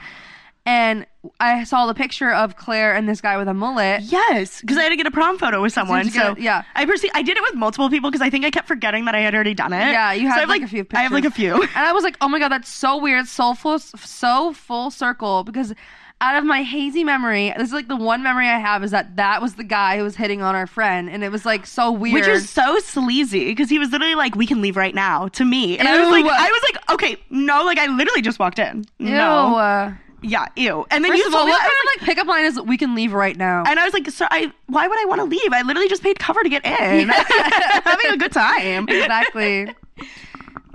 And 0.66 1.06
I 1.39 1.63
saw 1.63 1.86
the 1.86 1.93
picture 1.93 2.32
of 2.32 2.55
Claire 2.57 2.93
and 2.95 3.07
this 3.07 3.21
guy 3.21 3.38
with 3.38 3.47
a 3.47 3.53
mullet. 3.53 4.01
Yes, 4.03 4.59
because 4.61 4.78
I 4.78 4.84
had 4.84 4.89
to 4.89 4.95
get 4.97 5.07
a 5.07 5.11
prom 5.11 5.38
photo 5.38 5.61
with 5.61 5.71
someone. 5.74 6.09
So 6.09 6.34
get- 6.36 6.39
yeah. 6.43 6.63
I 6.76 6.84
I 6.84 7.21
did 7.21 7.38
it 7.38 7.43
with 7.43 7.55
multiple 7.55 7.89
people 7.89 8.11
because 8.11 8.21
I 8.21 8.30
think 8.30 8.45
I 8.45 8.51
kept 8.51 8.67
forgetting 8.67 9.05
that 9.05 9.15
I 9.15 9.19
had 9.19 9.34
already 9.34 9.53
done 9.53 9.74
it. 9.74 9.91
Yeah, 9.91 10.11
you 10.11 10.30
So 10.30 10.36
I 10.36 10.39
have, 10.41 10.49
like, 10.49 10.61
a 10.63 10.67
few 10.67 10.84
pictures. 10.84 10.99
I 10.99 11.03
have 11.03 11.11
like 11.11 11.26
a 11.26 11.32
few. 11.32 11.61
And 11.61 11.69
I 11.76 11.93
was 11.93 12.03
like, 12.03 12.17
oh 12.21 12.28
my 12.28 12.39
god, 12.39 12.49
that's 12.51 12.69
so 12.69 12.97
weird, 12.97 13.28
so 13.28 13.53
full, 13.53 13.80
so 13.80 14.53
full 14.53 14.91
circle. 14.91 15.43
Because 15.43 15.74
out 16.21 16.36
of 16.38 16.45
my 16.45 16.61
hazy 16.61 17.03
memory, 17.03 17.53
this 17.57 17.67
is 17.69 17.74
like 17.74 17.88
the 17.88 17.95
one 17.97 18.24
memory 18.24 18.47
I 18.47 18.57
have 18.59 18.84
is 18.84 18.91
that 18.91 19.15
that 19.17 19.41
was 19.41 19.55
the 19.55 19.63
guy 19.63 19.97
who 19.97 20.03
was 20.03 20.15
hitting 20.15 20.41
on 20.41 20.55
our 20.55 20.67
friend, 20.67 21.09
and 21.09 21.24
it 21.24 21.32
was 21.32 21.45
like 21.45 21.65
so 21.65 21.91
weird. 21.91 22.13
Which 22.15 22.28
is 22.28 22.49
so 22.49 22.80
sleazy 22.80 23.45
because 23.45 23.69
he 23.69 23.80
was 23.80 23.91
literally 23.91 24.15
like, 24.15 24.36
"We 24.36 24.45
can 24.47 24.61
leave 24.61 24.78
right 24.78 24.95
now" 24.95 25.28
to 25.30 25.43
me, 25.45 25.78
and 25.78 25.88
I 25.88 25.99
was 25.99 26.09
like, 26.09 26.24
Ew. 26.26 26.32
"I 26.32 26.49
was 26.49 26.61
like, 26.74 26.91
okay, 26.91 27.17
no, 27.30 27.63
like 27.65 27.78
I 27.78 27.88
literally 27.88 28.21
just 28.21 28.39
walked 28.39 28.59
in, 28.59 28.86
Ew. 28.99 29.09
no, 29.09 29.57
Uh, 29.57 29.93
yeah, 30.24 30.47
ew." 30.55 30.86
And 30.89 31.03
then 31.03 31.11
first 31.11 31.21
you 31.24 31.28
of 31.28 31.34
all, 31.34 31.39
told 31.41 31.47
me 31.47 31.51
what 31.51 31.61
I 31.61 31.65
kind 31.65 31.74
was 31.86 31.95
of 31.95 32.01
like 32.01 32.07
pickup 32.09 32.28
line 32.28 32.45
is 32.45 32.61
we 32.61 32.78
can 32.78 32.95
leave 32.95 33.13
right 33.13 33.36
now? 33.38 33.63
and 33.67 33.80
I 33.80 33.84
was 33.86 33.93
like, 33.93 34.09
"So 34.09 34.26
I, 34.32 34.51
why 34.67 34.88
would 34.88 34.99
I 34.99 35.05
want 35.05 35.19
to 35.19 35.26
leave? 35.26 35.51
I 35.53 35.61
literally 35.61 35.89
just 35.89 36.01
paid 36.03 36.17
cover 36.19 36.41
to 36.41 36.49
get 36.49 36.65
in, 36.65 37.09
having 37.09 38.11
a 38.11 38.17
good 38.17 38.32
time." 38.32 38.88
exactly. 38.89 39.67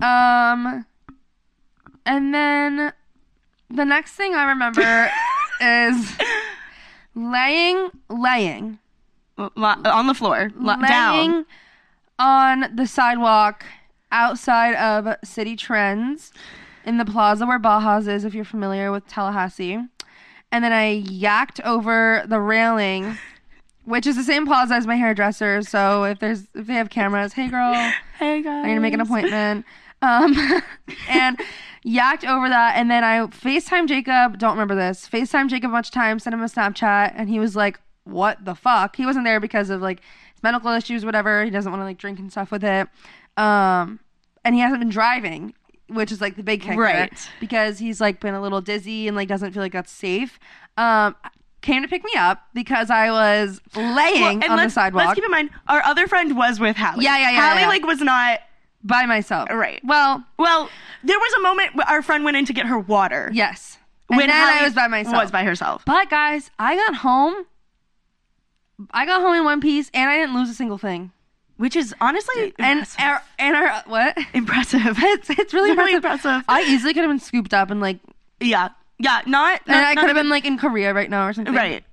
Um, 0.01 0.87
and 2.07 2.33
then 2.35 2.93
the 3.71 3.85
next 3.85 4.13
thing 4.13 4.35
I 4.35 4.45
remember 4.45 5.11
is 5.61 6.17
laying, 7.15 7.91
laying. 8.09 8.79
Li- 9.37 9.51
on 9.57 10.07
the 10.09 10.15
floor, 10.15 10.51
li- 10.57 10.75
laying 10.81 10.83
down. 10.89 11.47
on 12.19 12.75
the 12.75 12.87
sidewalk 12.89 13.65
outside 14.11 14.75
of 14.75 15.15
City 15.23 15.55
Trends 15.55 16.33
in 16.89 16.97
the 16.97 17.05
plaza 17.05 17.45
where 17.45 17.59
Baja's 17.59 18.09
is, 18.09 18.25
if 18.25 18.35
you're 18.35 18.47
familiar 18.47 18.91
with 18.91 19.07
Tallahassee. 19.07 19.79
And 20.51 20.65
then 20.65 20.73
I 20.73 21.03
yacked 21.03 21.61
over 21.63 22.25
the 22.27 22.41
railing, 22.41 23.19
which 23.85 24.07
is 24.07 24.17
the 24.17 24.25
same 24.25 24.47
plaza 24.47 24.75
as 24.75 24.87
my 24.87 24.97
hairdresser. 24.97 25.61
So 25.61 26.05
if 26.05 26.19
there's 26.19 26.49
if 26.55 26.67
they 26.67 26.75
have 26.75 26.89
cameras, 26.89 27.35
hey 27.35 27.49
girl, 27.49 27.75
Hey 28.19 28.43
guys, 28.43 28.65
I 28.65 28.69
need 28.69 28.75
to 28.75 28.81
make 28.81 28.95
an 28.95 29.03
appointment. 29.03 29.67
Um, 30.01 30.35
and 31.11 31.39
yacked 31.85 32.27
over 32.27 32.49
that, 32.49 32.77
and 32.77 32.91
then 32.91 33.05
I 33.05 33.19
FaceTime 33.27 33.87
Jacob. 33.87 34.39
Don't 34.39 34.53
remember 34.53 34.75
this. 34.75 35.07
FaceTime 35.07 35.51
Jacob 35.51 35.71
a 35.71 35.75
bunch 35.75 35.89
of 35.89 35.93
times. 35.93 36.23
Sent 36.23 36.33
him 36.33 36.41
a 36.41 36.47
Snapchat, 36.47 37.13
and 37.15 37.29
he 37.29 37.39
was 37.39 37.55
like, 37.55 37.79
"What 38.05 38.47
the 38.47 38.55
fuck?" 38.55 38.97
He 38.97 39.05
wasn't 39.05 39.27
there 39.27 39.41
because 39.41 39.69
of 39.69 39.83
like 39.83 40.01
his 40.33 40.43
medical 40.43 40.71
issues, 40.71 41.05
whatever. 41.05 41.45
He 41.45 41.51
doesn't 41.51 41.71
want 41.71 41.83
to 41.83 41.85
like 41.85 41.99
drink 41.99 42.19
and 42.19 42.33
stuff 42.33 42.51
with 42.51 42.65
it. 42.65 42.89
Um, 43.37 44.01
and 44.43 44.55
he 44.55 44.63
hasn't 44.63 44.81
been 44.81 44.89
driving, 44.89 45.53
which 45.89 46.13
is 46.13 46.21
like 46.21 46.37
the 46.37 46.43
big 46.43 46.61
kicker, 46.63 46.81
Right. 46.81 47.13
Because 47.41 47.79
he's 47.79 48.01
like 48.01 48.21
been 48.21 48.35
a 48.35 48.41
little 48.43 48.61
dizzy 48.61 49.09
and 49.09 49.17
like 49.17 49.29
doesn't 49.29 49.53
feel 49.53 49.63
like 49.63 49.73
that's 49.73 49.91
safe. 49.93 50.39
Um, 50.77 51.17
came 51.61 51.83
to 51.83 51.89
pick 51.89 52.05
me 52.05 52.13
up 52.17 52.43
because 52.55 52.89
I 52.91 53.11
was 53.11 53.61
laying 53.75 54.41
Well, 54.41 54.53
on 54.53 54.57
the 54.59 54.71
sidewalk 54.71 55.07
Let's 55.07 55.15
keep 55.17 55.25
in 55.25 55.31
mind 55.31 55.51
our 55.67 55.83
other 55.83 56.07
friend 56.07 56.37
was 56.37 56.61
with 56.61 56.77
Hallie. 56.77 57.05
Yeah, 57.05 57.19
yeah, 57.19 57.31
yeah, 57.33 57.49
Hallie 57.49 57.63
yeah. 57.63 57.69
like 57.69 57.85
was 57.87 58.01
not 58.01 58.41
by 58.85 59.07
myself. 59.07 59.49
Right. 59.51 59.81
Well, 59.85 60.25
Well, 60.39 60.71
there 61.03 61.19
was 61.19 61.33
a 61.35 61.41
moment 61.43 61.71
our 61.89 62.01
friend 62.03 62.25
went 62.25 62.37
in 62.37 62.45
to 62.47 62.53
get 62.53 62.67
her 62.67 62.79
water. 62.79 63.31
yes. 63.33 63.79
And 64.11 64.21
Hallie 64.21 64.61
I 64.61 64.65
was 64.65 64.73
by 64.73 64.87
myself. 64.87 65.17
Was 65.17 65.31
by 65.31 65.45
herself. 65.45 65.83
But 65.85 66.09
guys, 66.09 66.51
I 66.59 66.77
got 66.77 66.95
home. 66.97 67.45
I 68.93 69.05
got 69.05 69.21
home 69.21 69.35
in 69.35 69.45
one 69.45 69.61
piece, 69.61 69.91
and 69.93 70.09
I 70.09 70.17
didn't 70.17 70.35
lose 70.35 70.49
a 70.49 70.55
single 70.55 70.79
thing. 70.79 71.11
Which 71.59 71.77
is 71.77 71.95
honestly 72.01 72.55
And 72.59 72.87
our, 72.99 73.23
and 73.39 73.55
our 73.57 73.83
what? 73.87 74.17
impressive. 74.33 74.81
It's 74.99 75.29
it's 75.31 75.53
really 75.53 75.73
Really 75.77 75.95
impressive. 75.95 76.43
I 76.49 76.63
easily 76.63 76.95
could 76.95 77.03
have 77.03 77.11
been 77.11 77.19
scooped 77.21 77.53
up 77.53 77.71
and 77.71 77.81
like, 77.81 77.99
yeah. 78.41 78.69
Yeah, 79.01 79.21
not, 79.27 79.61
and 79.67 79.75
not 79.77 79.85
I 79.85 79.95
could 79.95 80.07
have 80.09 80.17
been 80.17 80.29
like 80.29 80.45
in 80.45 80.57
Korea 80.59 80.93
right 80.95 81.11
now 81.11 81.27
or 81.27 81.33
something. 81.33 81.55
right. 81.55 81.85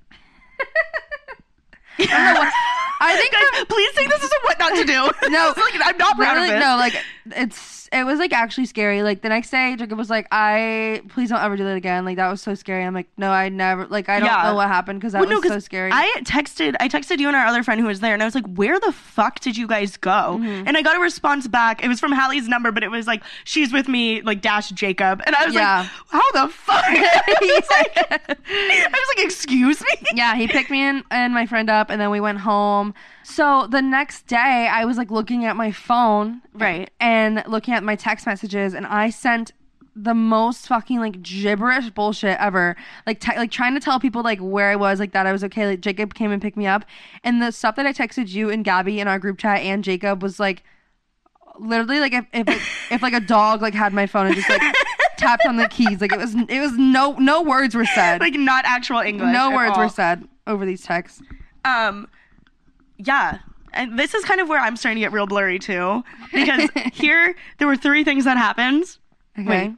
I 2.00 3.16
think 3.18 3.32
Guys, 3.32 3.66
please 3.68 3.92
take 3.96 4.10
this 4.10 4.24
is 4.24 4.32
a 4.32 4.36
what 4.44 4.60
not 4.60 4.76
to 4.76 4.84
do. 4.86 5.30
No, 5.30 5.54
like, 5.56 5.74
I'm 5.84 5.98
not 5.98 6.16
proud 6.18 6.38
Literally, 6.38 6.50
of 6.50 6.56
this. 6.56 6.64
no, 6.64 6.78
like 6.78 6.96
it's 7.44 7.75
it 7.96 8.04
was 8.06 8.20
like 8.20 8.34
actually 8.34 8.66
scary. 8.66 9.02
Like 9.02 9.22
the 9.22 9.30
next 9.30 9.50
day, 9.50 9.76
Jacob 9.76 9.98
was 9.98 10.10
like, 10.10 10.28
"I 10.32 11.02
please 11.10 11.30
don't 11.30 11.42
ever 11.42 11.56
do 11.58 11.64
that 11.64 11.78
again." 11.78 12.06
Like 12.06 12.18
that 12.18 12.30
was 12.30 12.42
so 12.42 12.54
scary. 12.54 12.84
I'm 12.84 12.94
like, 12.94 13.08
"No, 13.18 13.32
I 13.32 13.50
never." 13.50 13.88
Like 13.88 14.10
I 14.10 14.20
don't 14.20 14.28
Yeah. 14.28 14.44
know 14.44 14.56
what 14.56 14.68
happened 14.68 15.00
because 15.00 15.14
that 15.14 15.22
Well, 15.22 15.42
no, 15.42 15.42
so 15.50 15.60
scary. 15.60 15.92
I 15.94 16.12
texted, 16.24 16.76
I 16.80 16.90
texted 16.90 17.20
you 17.20 17.28
and 17.28 17.36
our 17.36 17.46
other 17.46 17.64
friend 17.64 17.80
who 17.82 17.88
was 17.88 18.02
there, 18.02 18.14
and 18.14 18.22
I 18.22 18.26
was 18.26 18.36
like, 18.36 18.46
"Where 18.48 18.80
the 18.80 18.92
fuck 18.92 19.40
did 19.40 19.56
you 19.58 19.66
guys 19.68 19.98
go?" 19.98 20.38
Mm-hmm. 20.40 20.68
And 20.68 20.76
I 20.78 20.82
got 20.82 20.98
a 20.98 21.00
response 21.00 21.48
back. 21.48 21.84
It 21.84 21.88
was 21.88 22.00
from 22.00 22.12
Hallie's 22.12 22.48
number, 22.48 22.72
but 22.72 22.84
it 22.84 22.92
was 22.92 23.08
like, 23.08 23.24
"She's 23.46 23.72
with 23.74 23.88
me," 23.88 24.22
like 24.22 24.42
dash 24.42 24.70
Jacob, 24.72 25.22
and 25.26 25.36
I 25.36 25.46
was 25.46 25.56
Yeah. 25.56 25.80
like, 25.80 25.90
"How 26.10 26.32
the 26.34 26.52
fuck?" 26.52 26.84
I, 26.88 27.38
was 27.42 27.70
like, 27.70 28.12
I 28.50 28.90
was 28.92 29.16
like, 29.16 29.26
"Excuse 29.26 29.82
me." 29.82 29.88
yeah, 30.14 30.36
he 30.36 30.48
picked 30.48 30.70
me 30.70 30.82
and, 30.82 31.04
and 31.12 31.34
my 31.34 31.46
friend 31.46 31.70
up, 31.70 31.90
and 31.90 32.00
then 32.02 32.10
we 32.12 32.20
went 32.20 32.40
home. 32.40 32.94
So 33.24 33.66
the 33.68 33.82
next 33.82 34.28
day, 34.28 34.70
I 34.72 34.86
was 34.86 34.98
like 34.98 35.10
looking 35.10 35.46
at 35.46 35.56
my 35.56 35.72
phone, 35.72 36.42
Right. 36.54 36.92
and 37.00 37.44
looking 37.48 37.74
at 37.74 37.84
my 37.86 37.96
text 37.96 38.26
messages, 38.26 38.74
and 38.74 38.86
I 38.86 39.10
sent 39.10 39.54
the 39.96 40.14
most 40.14 40.68
fucking 40.68 41.00
like 41.00 41.22
gibberish 41.22 41.90
bullshit 41.92 42.38
ever. 42.40 42.76
Like 43.08 43.20
te- 43.20 43.38
like 43.38 43.52
trying 43.52 43.74
to 43.76 43.80
tell 43.80 44.00
people 44.00 44.24
like 44.24 44.40
where 44.40 44.70
I 44.70 44.76
was, 44.76 45.00
like 45.00 45.14
that 45.14 45.26
I 45.26 45.32
was 45.32 45.44
okay. 45.46 45.66
Like 45.68 45.82
Jacob 45.82 46.14
came 46.14 46.32
and 46.32 46.42
picked 46.42 46.58
me 46.58 46.68
up, 46.68 46.86
and 47.24 47.42
the 47.42 47.52
stuff 47.52 47.76
that 47.78 47.86
I 47.86 47.94
texted 47.94 48.30
you 48.30 48.50
and 48.50 48.64
Gabby 48.66 49.00
in 49.00 49.08
our 49.08 49.20
group 49.20 49.38
chat 49.38 49.62
and 49.62 49.84
Jacob 49.84 50.22
was 50.22 50.40
like 50.40 50.64
literally 51.58 52.00
like 52.00 52.14
if 52.14 52.26
if, 52.34 52.48
like, 52.48 52.62
if 52.92 53.02
like 53.02 53.14
a 53.14 53.20
dog 53.20 53.62
like 53.62 53.74
had 53.74 53.94
my 53.94 54.06
phone 54.06 54.28
and 54.28 54.36
just 54.36 54.50
like 54.50 54.62
tapped 55.18 55.46
on 55.46 55.58
the 55.58 55.68
keys. 55.68 56.02
Like 56.02 56.12
it 56.12 56.20
was 56.20 56.36
it 56.36 56.60
was 56.60 56.74
no 56.74 57.14
no 57.14 57.42
words 57.42 57.76
were 57.76 57.86
said. 57.86 58.22
Like 58.22 58.36
not 58.36 58.66
actual 58.66 59.00
English. 59.00 59.32
no 59.32 59.52
words 59.52 59.78
all. 59.78 59.84
were 59.84 59.90
said 59.90 60.28
over 60.48 60.66
these 60.66 60.84
texts. 60.84 61.22
Um, 61.64 62.08
yeah. 62.98 63.40
And 63.76 64.00
this 64.00 64.14
is 64.14 64.24
kind 64.24 64.40
of 64.42 64.50
where 64.50 64.60
I'm 64.60 64.78
starting 64.78 64.96
to 64.96 65.02
get 65.02 65.12
real 65.12 65.28
blurry 65.28 65.60
too, 65.60 66.04
because 66.34 66.70
here 66.94 67.36
there 67.58 67.68
were 67.68 67.76
three 67.76 68.04
things 68.04 68.24
that 68.24 68.38
happened. 68.38 68.86
Okay. 69.38 69.68
Wait. 69.68 69.76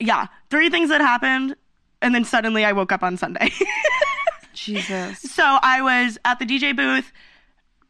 Yeah, 0.00 0.26
three 0.50 0.70
things 0.70 0.90
that 0.90 1.00
happened, 1.00 1.54
and 2.02 2.14
then 2.14 2.24
suddenly 2.24 2.64
I 2.64 2.72
woke 2.72 2.92
up 2.92 3.02
on 3.02 3.16
Sunday. 3.16 3.50
Jesus. 4.52 5.20
so 5.20 5.42
I 5.62 5.82
was 5.82 6.18
at 6.24 6.38
the 6.38 6.44
DJ 6.44 6.76
booth, 6.76 7.12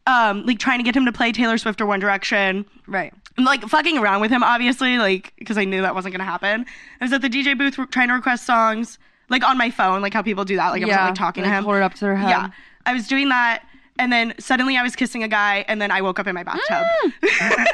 um, 0.07 0.45
like 0.45 0.59
trying 0.59 0.79
to 0.79 0.85
get 0.85 0.95
him 0.95 1.07
to 1.07 1.13
play 1.13 1.33
Taylor 1.33 1.59
Swift 1.59 1.81
or 1.81 1.87
One 1.87 2.01
Direction. 2.01 2.67
Right. 2.87 3.13
I'm, 3.39 3.45
like 3.45 3.63
fucking 3.63 3.99
around 3.99 4.21
with 4.21 4.31
him, 4.31 4.43
obviously, 4.43 4.99
like 4.99 5.33
because 5.39 5.59
I 5.59 5.65
knew 5.65 5.83
that 5.83 5.95
wasn't 5.95 6.13
gonna 6.13 6.25
happen. 6.25 6.67
I 7.01 7.05
was 7.05 7.13
at 7.13 7.23
the 7.23 7.31
DJ 7.31 7.57
booth 7.57 7.79
re- 7.79 7.87
trying 7.87 8.09
to 8.09 8.15
request 8.15 8.45
songs, 8.45 8.99
like 9.29 9.43
on 9.43 9.57
my 9.57 9.71
phone, 9.71 10.03
like 10.03 10.13
how 10.13 10.23
people 10.23 10.45
do 10.45 10.57
that. 10.57 10.71
Like 10.71 10.83
I 10.83 10.87
was 10.87 10.95
like 10.95 11.15
talking 11.15 11.43
like, 11.43 11.53
to 11.53 11.57
him. 11.57 11.65
Hold 11.65 11.77
it 11.77 11.83
up 11.83 11.95
to 11.95 12.01
their 12.01 12.17
head. 12.17 12.29
Yeah, 12.29 12.51
I 12.87 12.93
was 12.93 13.09
doing 13.09 13.31
that, 13.31 13.65
and 13.99 14.13
then 14.13 14.35
suddenly 14.39 14.77
I 14.77 14.83
was 14.83 14.97
kissing 14.97 15.23
a 15.23 15.29
guy, 15.29 15.65
and 15.69 15.81
then 15.81 15.91
I 15.91 16.01
woke 16.03 16.19
up 16.19 16.27
in 16.27 16.35
my 16.35 16.43
bathtub. 16.43 16.87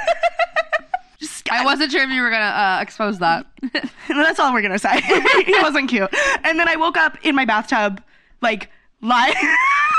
Just, 1.18 1.52
I 1.52 1.64
wasn't 1.66 1.92
sure 1.92 2.02
if 2.02 2.08
you 2.08 2.22
were 2.22 2.30
gonna 2.30 2.44
uh, 2.44 2.78
expose 2.80 3.18
that. 3.18 3.44
That's 4.08 4.38
all 4.40 4.54
we're 4.54 4.62
gonna 4.62 4.78
say. 4.78 5.00
he 5.44 5.52
wasn't 5.60 5.90
cute. 5.90 6.08
And 6.44 6.58
then 6.58 6.66
I 6.66 6.76
woke 6.76 6.96
up 6.96 7.18
in 7.22 7.34
my 7.34 7.44
bathtub, 7.44 8.02
like 8.40 8.70
lying. 9.02 9.34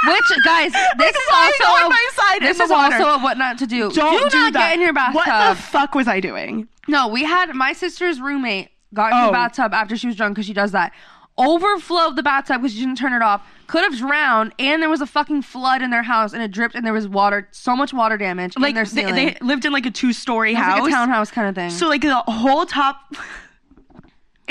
Which 0.08 0.24
guys, 0.44 0.72
this 0.98 1.16
is 1.16 1.28
also 1.32 1.64
on 1.66 1.90
my 1.90 2.10
side 2.14 2.42
this 2.42 2.60
is 2.60 2.72
also 2.72 3.04
a 3.04 3.20
what 3.20 3.38
not 3.38 3.60
to 3.60 3.68
do. 3.68 3.92
Don't 3.92 4.32
do, 4.32 4.38
not 4.40 4.54
that. 4.54 4.70
get 4.70 4.74
in 4.76 4.82
your 4.82 4.94
bathtub. 4.94 5.16
What 5.16 5.56
the 5.56 5.62
fuck 5.62 5.94
was 5.94 6.08
I 6.08 6.20
doing? 6.20 6.68
no, 6.88 7.08
we 7.08 7.24
had 7.24 7.54
my 7.54 7.74
sister's 7.74 8.20
roommate 8.20 8.70
got 8.96 9.12
in 9.12 9.18
Oh. 9.20 9.26
the 9.28 9.32
bathtub 9.32 9.74
after 9.76 9.96
she 9.96 10.08
was 10.08 10.16
drunk 10.16 10.34
because 10.36 10.48
she 10.48 10.54
does 10.54 10.72
that. 10.72 10.92
Overflowed 11.38 12.16
the 12.16 12.24
bathtub 12.24 12.62
because 12.62 12.74
she 12.74 12.80
didn't 12.80 12.98
turn 12.98 13.14
it 13.14 13.22
off. 13.22 13.46
Could 13.72 13.84
have 13.86 13.98
drowned, 13.98 14.54
and 14.60 14.82
there 14.82 14.90
was 14.90 15.00
a 15.00 15.06
fucking 15.08 15.44
flood 15.44 15.82
in 15.82 15.92
their 15.92 16.04
house, 16.04 16.34
and 16.34 16.44
it 16.44 16.52
dripped, 16.52 16.76
and 16.76 16.86
there 16.86 16.92
was 16.92 17.08
water, 17.08 17.48
so 17.52 17.74
much 17.74 17.94
water 17.94 18.18
damage 18.18 18.58
in 18.58 18.62
Like 18.62 18.76
their 18.76 18.84
they, 18.84 18.90
ceiling. 19.04 19.16
they 19.16 19.38
lived 19.42 19.64
in 19.64 19.72
like 19.72 19.86
a 19.86 19.92
two-story 19.92 20.52
it 20.52 20.56
was 20.56 20.62
house. 20.64 20.80
like 20.82 20.92
a 20.92 20.94
townhouse 20.94 21.32
kind 21.32 21.48
of 21.48 21.56
thing. 21.56 21.70
So 21.70 21.88
like 21.88 22.02
the 22.02 22.16
whole 22.28 22.66
top. 22.66 23.16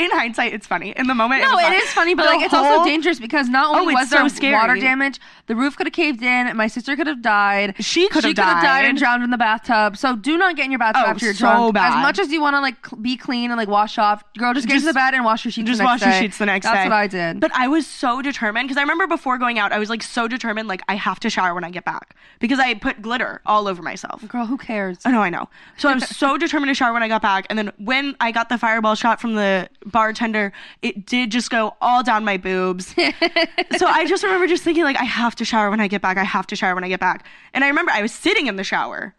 In 0.01 0.11
hindsight, 0.11 0.53
it's 0.55 0.67
funny. 0.67 0.91
In 0.97 1.07
the 1.07 1.15
moment, 1.15 1.43
No, 1.43 1.59
it 1.59 1.63
not. 1.63 1.73
is 1.75 1.91
funny, 1.93 2.15
but 2.15 2.23
The 2.25 2.29
like 2.37 2.41
it's 2.45 2.55
also 2.55 2.85
dangerous 2.85 3.19
because 3.21 3.49
not 3.49 3.75
only 3.77 3.95
Oh, 3.95 3.99
was 3.99 4.11
there 4.11 4.21
so 4.29 4.29
scary. 4.35 4.55
water 4.55 4.77
damage, 4.77 5.21
the 5.47 5.55
roof 5.55 5.77
could 5.77 5.87
have 5.87 5.93
caved 5.93 6.23
in. 6.23 6.57
My 6.57 6.67
sister 6.67 6.97
could 6.97 7.07
have 7.07 7.23
died. 7.23 7.75
She 7.81 8.09
could 8.09 8.25
have 8.25 8.37
have 8.39 8.63
died 8.63 8.85
and 8.87 8.97
drowned 8.99 9.23
in 9.23 9.31
the 9.31 9.39
bathtub. 9.39 9.97
So 9.97 10.17
do 10.17 10.39
not 10.39 10.57
get 10.57 10.65
in 10.65 10.71
your 10.71 10.79
bathtub 10.79 11.05
Oh, 11.07 11.11
after 11.11 11.25
you're 11.27 11.35
so 11.35 11.47
drunk. 11.47 11.75
bad. 11.75 11.99
As 11.99 12.03
much 12.03 12.19
as 12.19 12.31
you 12.33 12.41
want 12.41 12.57
to 12.57 12.61
like 12.61 12.87
cl- 12.87 13.01
be 13.03 13.17
clean 13.17 13.51
and 13.51 13.59
like 13.59 13.69
wash 13.69 13.99
off, 13.99 14.23
girl, 14.39 14.55
just 14.55 14.67
get 14.67 14.75
Just- 14.75 14.85
into 14.87 14.93
the 14.95 14.99
bed 14.99 15.15
and 15.15 15.25
wash 15.25 15.45
your 15.45 15.53
sheets. 15.53 15.67
Just 15.69 15.79
the 15.79 15.85
next 15.85 16.03
wash 16.03 16.11
your 16.13 16.21
sheets 16.23 16.39
the 16.39 16.47
next 16.47 16.65
That's 16.65 16.75
day. 16.77 16.89
That's 16.89 16.91
what 16.91 16.97
I 16.97 17.07
did. 17.33 17.41
But 17.41 17.51
I 17.55 17.69
was 17.69 17.87
so 17.87 18.23
determined 18.23 18.69
because 18.69 18.79
I 18.79 18.83
remember 18.83 19.07
before 19.07 19.37
going 19.39 19.59
out, 19.59 19.73
I 19.73 19.79
was 19.79 19.91
like 19.91 20.03
so 20.03 20.27
determined, 20.29 20.69
like 20.69 20.83
I 20.89 20.95
have 20.95 21.21
to 21.21 21.31
shower 21.31 21.55
when 21.55 21.65
I 21.65 21.71
get 21.71 21.85
back 21.85 22.15
because 22.39 22.59
I 22.59 22.75
put 22.75 23.03
glitter 23.03 23.43
all 23.45 23.69
over 23.69 23.83
myself. 23.83 24.27
girl, 24.29 24.47
who 24.47 24.57
cares? 24.57 24.99
I 25.05 25.11
know, 25.11 25.23
I 25.23 25.31
know. 25.31 25.49
So 25.77 25.89
I 25.89 25.95
was 25.95 26.09
so 26.09 26.37
determined 26.45 26.71
to 26.71 26.75
shower 26.75 26.93
when 26.93 27.03
I 27.03 27.09
got 27.09 27.23
back, 27.23 27.47
and 27.51 27.59
then 27.59 27.73
when 27.79 28.17
I 28.21 28.33
got 28.33 28.49
the 28.49 28.57
fireball 28.59 28.95
shot 28.95 29.21
from 29.21 29.35
the 29.35 29.69
bartender, 29.91 30.53
it 30.83 31.07
did 31.07 31.31
just 31.31 31.51
go 31.51 31.77
all 31.81 32.03
down 32.03 32.25
my 32.25 32.37
boobs. 32.37 32.87
so 33.77 33.87
I 33.87 34.07
just 34.07 34.23
remember 34.23 34.47
just 34.47 34.63
thinking 34.65 34.85
like 34.85 34.97
I 34.99 35.05
have 35.05 35.35
to 35.37 35.45
shower 35.45 35.71
when 35.71 35.81
I 35.81 35.89
get 35.89 36.03
back. 36.03 36.17
I 36.17 36.25
have 36.25 36.47
to 36.49 36.57
shower 36.57 36.75
when 36.75 36.85
I 36.85 36.89
get 36.89 37.01
back. 37.01 37.27
And 37.55 37.65
I 37.65 37.69
remember 37.69 37.93
I 37.93 38.03
was 38.03 38.13
sitting 38.13 38.47
in 38.47 38.57
the 38.57 38.65
shower, 38.65 39.15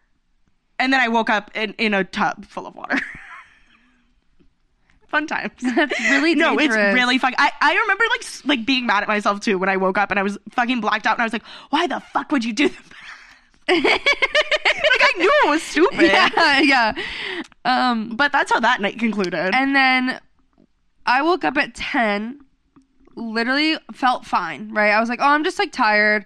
and 0.78 0.92
then 0.92 1.00
I 1.00 1.08
woke 1.08 1.30
up 1.30 1.50
in, 1.54 1.74
in 1.78 1.94
a 1.94 2.04
tub 2.04 2.44
full 2.46 2.66
of 2.66 2.74
water. 2.74 2.98
Fun 5.08 5.26
times. 5.26 5.52
That's 5.60 6.00
really 6.10 6.34
No, 6.34 6.58
it's 6.58 6.74
really 6.74 7.18
fun. 7.18 7.34
I, 7.36 7.52
I 7.60 7.74
remember 7.74 8.04
like 8.10 8.24
like 8.46 8.66
being 8.66 8.86
mad 8.86 9.02
at 9.02 9.08
myself 9.08 9.40
too 9.40 9.58
when 9.58 9.68
I 9.68 9.76
woke 9.76 9.98
up 9.98 10.10
and 10.10 10.18
I 10.18 10.22
was 10.22 10.38
fucking 10.52 10.80
blacked 10.80 11.06
out 11.06 11.16
and 11.16 11.20
I 11.22 11.26
was 11.26 11.34
like, 11.34 11.44
why 11.68 11.86
the 11.86 12.00
fuck 12.00 12.32
would 12.32 12.44
you 12.44 12.54
do 12.54 12.70
that? 12.70 12.78
like 13.68 14.02
I 15.02 15.12
knew 15.18 15.30
it 15.44 15.50
was 15.50 15.62
stupid. 15.62 16.00
yeah, 16.00 16.60
yeah. 16.60 16.94
Um, 17.66 18.16
But 18.16 18.32
that's 18.32 18.50
how 18.50 18.60
that 18.60 18.80
night 18.80 18.98
concluded. 18.98 19.34
and 19.54 19.76
then 19.76 20.18
I 21.06 21.22
woke 21.22 21.44
up 21.44 21.56
at 21.56 21.74
ten. 21.74 22.40
Literally 23.14 23.76
felt 23.92 24.24
fine. 24.24 24.72
Right? 24.72 24.90
I 24.90 25.00
was 25.00 25.08
like, 25.08 25.20
oh, 25.20 25.26
I'm 25.26 25.44
just 25.44 25.58
like 25.58 25.72
tired. 25.72 26.24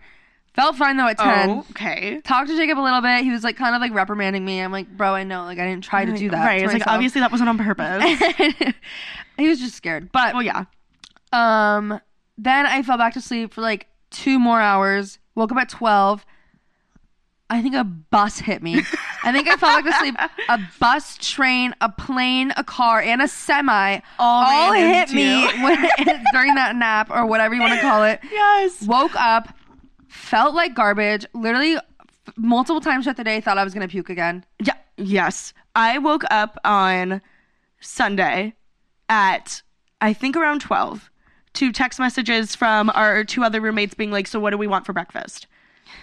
Felt 0.54 0.76
fine 0.76 0.96
though 0.96 1.06
at 1.06 1.18
ten. 1.18 1.50
oh, 1.50 1.66
okay. 1.70 2.22
talked 2.22 2.48
to 2.48 2.56
Jacob 2.56 2.78
a 2.78 2.80
little 2.80 3.02
bit. 3.02 3.24
He 3.24 3.30
was 3.30 3.44
like 3.44 3.58
kind 3.58 3.74
of 3.74 3.80
like 3.82 3.92
reprimanding 3.92 4.42
me. 4.42 4.60
I'm 4.60 4.72
like, 4.72 4.88
bro, 4.96 5.14
I 5.14 5.22
know, 5.22 5.44
like 5.44 5.58
I 5.58 5.66
didn't 5.66 5.84
try 5.84 6.06
to 6.06 6.16
do 6.16 6.30
that. 6.30 6.44
Right. 6.44 6.58
to 6.60 6.64
It's 6.64 6.72
like 6.72 6.86
obviously 6.86 7.20
that 7.20 7.30
wasn't 7.30 7.50
on 7.50 7.58
purpose. 7.58 8.02
he 9.36 9.48
was 9.48 9.60
just 9.60 9.74
scared. 9.74 10.10
But 10.12 10.34
well, 10.34 10.42
yeah. 10.42 10.64
um, 11.32 12.00
then 12.38 12.64
I 12.64 12.82
fell 12.82 12.96
back 12.96 13.12
to 13.14 13.20
sleep 13.20 13.52
for 13.52 13.60
like 13.60 13.88
two 14.10 14.38
more 14.38 14.58
hours. 14.58 15.18
Woke 15.34 15.52
up 15.52 15.58
at 15.58 15.68
twelve. 15.68 16.24
I 17.48 17.62
think 17.62 17.74
a 17.76 17.84
bus 17.84 18.38
hit 18.38 18.62
me. 18.62 18.82
I 19.22 19.30
think 19.30 19.46
I 19.48 19.56
fell 19.56 19.80
back 19.80 19.84
to 19.84 19.92
sleep. 19.92 20.16
A 20.48 20.58
bus, 20.80 21.16
train, 21.20 21.74
a 21.80 21.88
plane, 21.88 22.52
a 22.56 22.64
car, 22.64 23.00
and 23.00 23.22
a 23.22 23.28
semi 23.28 24.00
All 24.18 24.72
ran 24.72 25.06
hit 25.08 25.14
me 25.14 25.46
when, 25.62 25.76
during 26.32 26.54
that 26.56 26.74
nap 26.74 27.08
or 27.10 27.24
whatever 27.24 27.54
you 27.54 27.60
want 27.60 27.74
to 27.74 27.80
call 27.80 28.02
it. 28.02 28.18
Yes. 28.30 28.82
Woke 28.82 29.14
up, 29.14 29.54
felt 30.08 30.54
like 30.54 30.74
garbage. 30.74 31.24
Literally, 31.34 31.76
f- 31.76 31.82
multiple 32.36 32.80
times 32.80 33.04
throughout 33.04 33.16
the 33.16 33.24
day, 33.24 33.40
thought 33.40 33.58
I 33.58 33.64
was 33.64 33.74
gonna 33.74 33.88
puke 33.88 34.10
again. 34.10 34.44
Yeah. 34.64 34.74
Yes. 34.96 35.52
I 35.76 35.98
woke 35.98 36.24
up 36.30 36.58
on 36.64 37.20
Sunday 37.80 38.54
at 39.08 39.62
I 40.00 40.12
think 40.12 40.36
around 40.36 40.62
12 40.62 41.10
to 41.54 41.72
text 41.72 41.98
messages 42.00 42.56
from 42.56 42.90
our 42.94 43.24
two 43.24 43.44
other 43.44 43.60
roommates 43.60 43.94
being 43.94 44.10
like, 44.10 44.26
"So 44.26 44.40
what 44.40 44.50
do 44.50 44.58
we 44.58 44.66
want 44.66 44.84
for 44.84 44.92
breakfast?" 44.92 45.46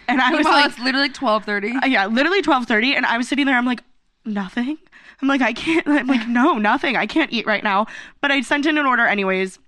And 0.07 0.21
I 0.21 0.31
was 0.33 0.45
like, 0.45 0.69
it's 0.69 0.79
literally 0.79 1.07
like 1.07 1.13
twelve 1.13 1.45
thirty. 1.45 1.71
Uh, 1.71 1.85
yeah, 1.85 2.05
literally 2.07 2.41
twelve 2.41 2.65
thirty, 2.65 2.95
and 2.95 3.05
I 3.05 3.17
was 3.17 3.27
sitting 3.27 3.45
there. 3.45 3.57
I'm 3.57 3.65
like, 3.65 3.83
nothing. 4.25 4.77
I'm 5.21 5.27
like, 5.27 5.41
I 5.41 5.53
can't. 5.53 5.87
I'm 5.87 6.07
like, 6.07 6.27
no, 6.27 6.53
nothing. 6.53 6.95
I 6.97 7.05
can't 7.05 7.31
eat 7.31 7.45
right 7.45 7.63
now. 7.63 7.87
But 8.21 8.31
I 8.31 8.41
sent 8.41 8.65
in 8.65 8.77
an 8.77 8.85
order 8.85 9.05
anyways. 9.05 9.59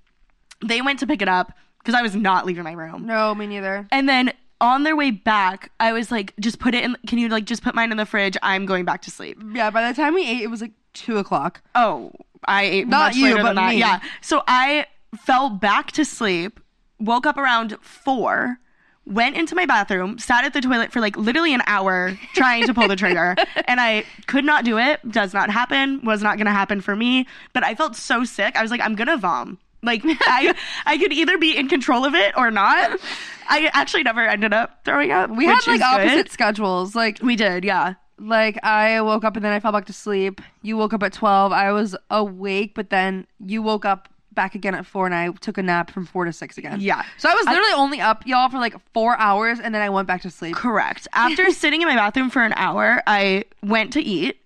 They 0.66 0.82
went 0.82 0.99
to 0.99 1.07
pick 1.07 1.22
it 1.22 1.28
up 1.30 1.53
because 1.80 1.95
I 1.95 2.01
was 2.01 2.16
not 2.16 2.45
leaving 2.45 2.63
my 2.63 2.74
room. 2.74 3.05
No, 3.05 3.34
me 3.36 3.47
neither. 3.47 3.88
And 3.91 4.09
then 4.09 4.34
on 4.61 4.84
their 4.84 4.95
way 4.95 5.11
back, 5.11 5.72
I 5.80 5.93
was 5.93 6.11
like, 6.11 6.34
just 6.39 6.59
put 6.59 6.74
it 6.74 6.84
in. 6.84 6.97
Can 7.07 7.20
you 7.20 7.30
like 7.30 7.45
just 7.45 7.63
put 7.63 7.76
mine 7.76 7.91
in 7.91 7.97
the 7.97 8.05
fridge? 8.05 8.38
I'm 8.41 8.66
going 8.66 8.86
back 8.86 9.01
to 9.03 9.11
sleep. 9.11 9.38
Yeah, 9.53 9.70
by 9.70 9.88
the 9.88 9.95
time 9.95 10.13
we 10.13 10.28
ate, 10.28 10.41
it 10.41 10.49
was 10.49 10.61
like 10.61 10.72
two 10.93 11.18
o'clock. 11.18 11.61
Oh, 11.76 12.11
I 12.47 12.63
ate 12.63 12.88
Not 12.88 13.09
much 13.11 13.16
you, 13.18 13.26
later 13.26 13.38
but 13.38 13.43
than 13.43 13.55
that. 13.55 13.70
me. 13.72 13.80
Yeah. 13.80 13.99
So 14.22 14.43
I 14.47 14.88
fell 15.18 15.49
back 15.49 15.91
to 15.93 16.05
sleep, 16.05 16.59
woke 16.99 17.26
up 17.26 17.38
around 17.38 17.78
four, 17.82 18.57
went 19.06 19.38
into 19.38 19.56
my 19.56 19.66
bathroom, 19.66 20.18
sat 20.18 20.45
at 20.45 20.53
the 20.53 20.62
toilet 20.62 20.91
for 20.91 20.99
like 20.99 21.16
literally 21.18 21.53
an 21.53 21.62
hour 21.68 22.18
trying 22.34 22.66
to 22.66 22.74
pull 22.74 22.88
the 22.88 22.95
trigger, 22.95 23.36
and 23.66 23.80
I 23.80 24.03
could 24.28 24.45
not 24.45 24.66
do 24.66 24.78
it. 24.78 24.99
Does 25.12 25.34
not 25.34 25.49
happen. 25.49 26.03
Was 26.03 26.22
not 26.22 26.38
going 26.38 26.47
to 26.47 26.51
happen 26.51 26.82
for 26.82 26.95
me. 26.95 27.28
But 27.53 27.64
I 27.64 27.76
felt 27.76 27.95
so 27.95 28.24
sick. 28.24 28.56
I 28.56 28.62
was 28.62 28.72
like, 28.72 28.82
I'm 28.82 28.95
gonna 28.95 29.18
vom. 29.18 29.58
Like 29.84 30.01
I, 30.06 30.56
I 30.86 30.97
could 30.97 31.14
either 31.14 31.38
be 31.38 31.56
in 31.56 31.68
control 31.68 32.06
of 32.06 32.16
it 32.16 32.36
or 32.36 32.51
not. 32.51 32.99
I 33.47 33.70
actually 33.74 34.03
never 34.03 34.26
ended 34.26 34.53
up 34.53 34.84
throwing 34.84 35.12
up. 35.12 35.30
We 35.30 35.45
had 35.45 35.66
like 35.68 35.82
opposite 35.82 36.16
good. 36.16 36.32
schedules. 36.32 36.95
Like 36.95 37.20
We 37.22 37.36
did, 37.36 37.64
yeah. 37.64 37.93
like 38.18 38.58
I 38.64 39.01
woke 39.01 39.24
up 39.24 39.36
and 39.36 39.45
then 39.45 39.51
I 39.53 39.60
fell 39.60 39.72
back 39.72 39.86
to 39.86 39.93
sleep. 39.93 40.41
You 40.64 40.78
woke 40.78 40.93
up 40.93 41.03
at 41.03 41.14
twelve. 41.14 41.51
I 41.51 41.72
was 41.72 41.95
awake, 42.10 42.74
but 42.74 42.89
then 42.89 43.28
you 43.39 43.62
woke 43.62 43.86
up 43.86 44.10
back 44.36 44.55
again 44.55 44.75
at 44.75 44.86
four, 44.86 45.05
and 45.05 45.15
I 45.15 45.31
took 45.31 45.57
a 45.57 45.63
nap 45.63 45.89
from 45.91 46.05
four 46.05 46.25
to 46.25 46.33
six 46.33 46.57
again. 46.57 46.79
Yeah. 46.81 47.03
So 47.17 47.29
I 47.29 47.33
was 47.33 47.45
literally 47.45 47.73
only 47.73 48.01
up, 48.01 48.27
y'all, 48.27 48.49
for 48.49 48.59
like 48.59 48.75
four 48.93 49.17
hours, 49.17 49.59
and 49.59 49.73
then 49.73 49.81
I 49.81 49.89
went 49.89 50.07
back 50.07 50.21
to 50.23 50.29
sleep. 50.29 50.55
Correct. 50.55 51.07
After 51.13 51.49
sitting 51.51 51.81
in 51.81 51.88
my 51.88 51.95
bathroom 51.95 52.29
for 52.29 52.43
an 52.43 52.53
hour, 52.55 53.01
I 53.07 53.45
went 53.63 53.93
to 53.93 54.01
eat. 54.01 54.38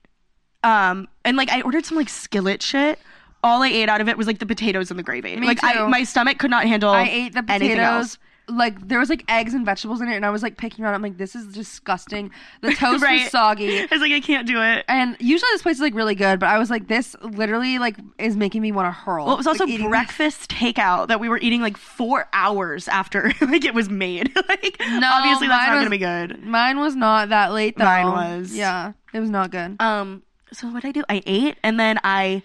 Um, 0.63 1.07
and 1.25 1.37
like 1.37 1.49
I 1.49 1.61
ordered 1.61 1.85
some 1.85 1.97
like 1.97 2.09
skillet 2.09 2.61
shit. 2.61 2.99
All 3.43 3.63
I 3.63 3.69
ate 3.69 3.87
out 3.87 4.01
of 4.01 4.09
it 4.09 4.17
was 4.17 4.27
like 4.27 4.39
the 4.39 4.45
potatoes 4.45 4.91
and 4.91 4.99
the 4.99 5.03
gravy. 5.03 5.35
Me 5.35 5.47
like 5.47 5.63
I, 5.63 5.87
my 5.87 6.03
stomach 6.03 6.37
could 6.39 6.51
not 6.51 6.65
handle. 6.65 6.91
I 6.91 7.03
ate 7.03 7.33
the 7.33 7.45
anything 7.47 7.79
else. 7.79 8.17
potatoes. 8.17 8.28
Like 8.49 8.87
there 8.87 8.99
was 8.99 9.09
like 9.09 9.23
eggs 9.27 9.53
and 9.53 9.65
vegetables 9.65 10.01
in 10.01 10.09
it, 10.09 10.15
and 10.15 10.25
I 10.25 10.29
was 10.31 10.41
like 10.43 10.57
picking 10.57 10.83
around. 10.83 10.95
I'm 10.95 11.01
like, 11.01 11.17
this 11.17 11.35
is 11.35 11.53
disgusting. 11.53 12.31
The 12.61 12.71
toast 12.75 13.03
Right. 13.03 13.21
was 13.23 13.31
soggy. 13.31 13.79
I 13.81 13.87
was 13.91 14.01
like, 14.01 14.11
I 14.11 14.19
can't 14.19 14.47
do 14.47 14.61
it. 14.61 14.85
And 14.87 15.15
usually 15.19 15.49
this 15.53 15.61
place 15.61 15.75
is 15.75 15.81
like 15.81 15.93
really 15.93 16.15
good, 16.15 16.39
but 16.39 16.49
I 16.49 16.57
was 16.57 16.69
like, 16.69 16.87
this 16.87 17.15
literally 17.21 17.77
like 17.79 17.95
is 18.17 18.35
making 18.35 18.61
me 18.61 18.71
want 18.71 18.87
to 18.87 18.91
hurl. 18.91 19.25
Well, 19.25 19.35
it 19.35 19.37
was 19.37 19.47
also 19.47 19.65
Like, 19.65 19.79
breakfast 19.87 20.49
takeout 20.49 21.09
that 21.09 21.19
we 21.19 21.29
were 21.29 21.37
eating 21.37 21.61
like 21.61 21.77
four 21.77 22.27
hours 22.33 22.87
after 22.87 23.31
like 23.41 23.65
it 23.65 23.73
was 23.73 23.89
made. 23.89 24.31
like 24.49 24.77
No, 24.79 25.09
obviously 25.13 25.47
that's 25.47 25.67
not 25.67 25.75
was- 25.75 25.79
gonna 25.81 25.89
be 25.89 25.97
good. 25.99 26.43
Mine 26.43 26.79
was 26.79 26.95
not 26.95 27.29
that 27.29 27.53
late 27.53 27.77
though. 27.77 27.85
Mine 27.85 28.07
was. 28.39 28.55
Yeah, 28.55 28.93
it 29.13 29.19
was 29.19 29.29
not 29.29 29.51
good. 29.51 29.75
Um, 29.79 30.23
so 30.51 30.67
what 30.69 30.83
I 30.83 30.91
do? 30.91 31.03
I 31.07 31.21
ate 31.27 31.57
and 31.61 31.79
then 31.79 31.99
I 32.03 32.41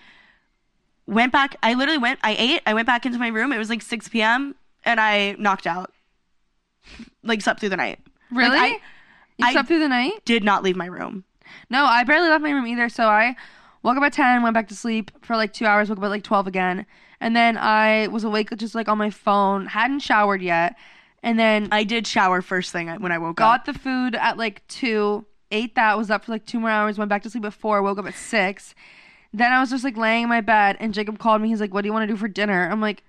went 1.07 1.33
back. 1.33 1.57
I 1.63 1.75
literally 1.75 1.99
went. 1.99 2.21
I 2.23 2.35
ate. 2.39 2.61
I 2.67 2.75
went 2.75 2.87
back 2.87 3.07
into 3.07 3.19
my 3.19 3.29
room. 3.29 3.53
It 3.53 3.59
was 3.59 3.71
like 3.71 3.81
6 3.83 4.09
p.m. 4.11 4.55
and 4.85 5.01
I 5.01 5.37
knocked 5.39 5.67
out. 5.67 5.91
Like 7.23 7.41
slept 7.43 7.61
through 7.61 7.71
the 7.71 7.77
night. 7.77 8.01
Like, 8.31 8.39
Really? 8.39 8.59
I 8.59 8.69
you 9.39 9.47
I- 9.47 9.53
slept 9.53 9.69
through 9.69 9.81
the 9.81 9.89
night? 9.89 10.25
did 10.25 10.45
not 10.45 10.63
leave 10.63 10.77
my 10.77 10.87
room. 10.87 11.25
No, 11.71 11.85
I 11.85 12.05
barely 12.05 12.29
left 12.29 12.43
my 12.43 12.51
room 12.51 12.67
either. 12.67 12.89
So 12.89 13.07
I 13.09 13.37
woke 13.83 13.97
up 13.97 14.03
at 14.03 14.13
ten, 14.13 14.43
went 14.43 14.55
back 14.55 14.69
to 14.69 14.77
sleep 14.77 15.11
for 15.23 15.37
like 15.37 15.53
two 15.53 15.67
hours, 15.67 15.89
woke 15.89 15.99
up 15.99 16.05
at 16.05 16.11
like 16.11 16.23
twelve 16.25 16.47
again, 16.47 16.87
and 17.21 17.35
then 17.37 17.57
I 17.57 18.09
was 18.09 18.25
awake 18.25 18.55
just 18.57 18.75
like 18.75 18.89
on 18.89 18.99
my 18.99 19.11
phone, 19.11 19.67
hadn't 19.67 20.01
showered 20.01 20.43
yet, 20.43 20.77
and 21.23 21.39
then 21.39 21.69
I 21.73 21.85
did 21.85 22.07
shower 22.07 22.43
first 22.43 22.73
thing 22.73 22.89
when 23.01 23.13
I 23.13 23.19
woke 23.19 23.37
got 23.37 23.61
up. 23.61 23.67
Got 23.67 23.73
the 23.75 23.79
food 23.79 24.15
at 24.15 24.37
like 24.37 24.67
two, 24.69 25.25
ate 25.51 25.75
that, 25.77 25.97
was 25.99 26.11
up 26.11 26.25
for 26.25 26.33
like 26.33 26.45
two 26.47 26.61
more 26.61 26.71
hours, 26.71 26.99
went 26.99 27.09
back 27.09 27.23
to 27.23 27.31
sleep 27.31 27.45
at 27.45 27.55
four, 27.55 27.83
woke 27.83 27.99
up 27.99 28.07
at 28.07 28.15
six. 28.15 28.75
Then 29.33 29.53
I 29.53 29.61
was 29.61 29.71
just 29.71 29.85
like 29.85 29.97
laying 29.97 30.25
in 30.25 30.29
my 30.29 30.41
bed, 30.41 30.77
and 30.81 30.93
Jacob 30.95 31.19
called 31.19 31.43
me. 31.43 31.49
He's 31.49 31.61
like, 31.61 31.75
"What 31.75 31.83
do 31.83 31.89
you 31.89 31.93
want 31.93 32.09
to 32.09 32.13
do 32.13 32.17
for 32.17 32.29
dinner?" 32.29 32.69
I'm 32.71 32.81
like, 32.81 33.03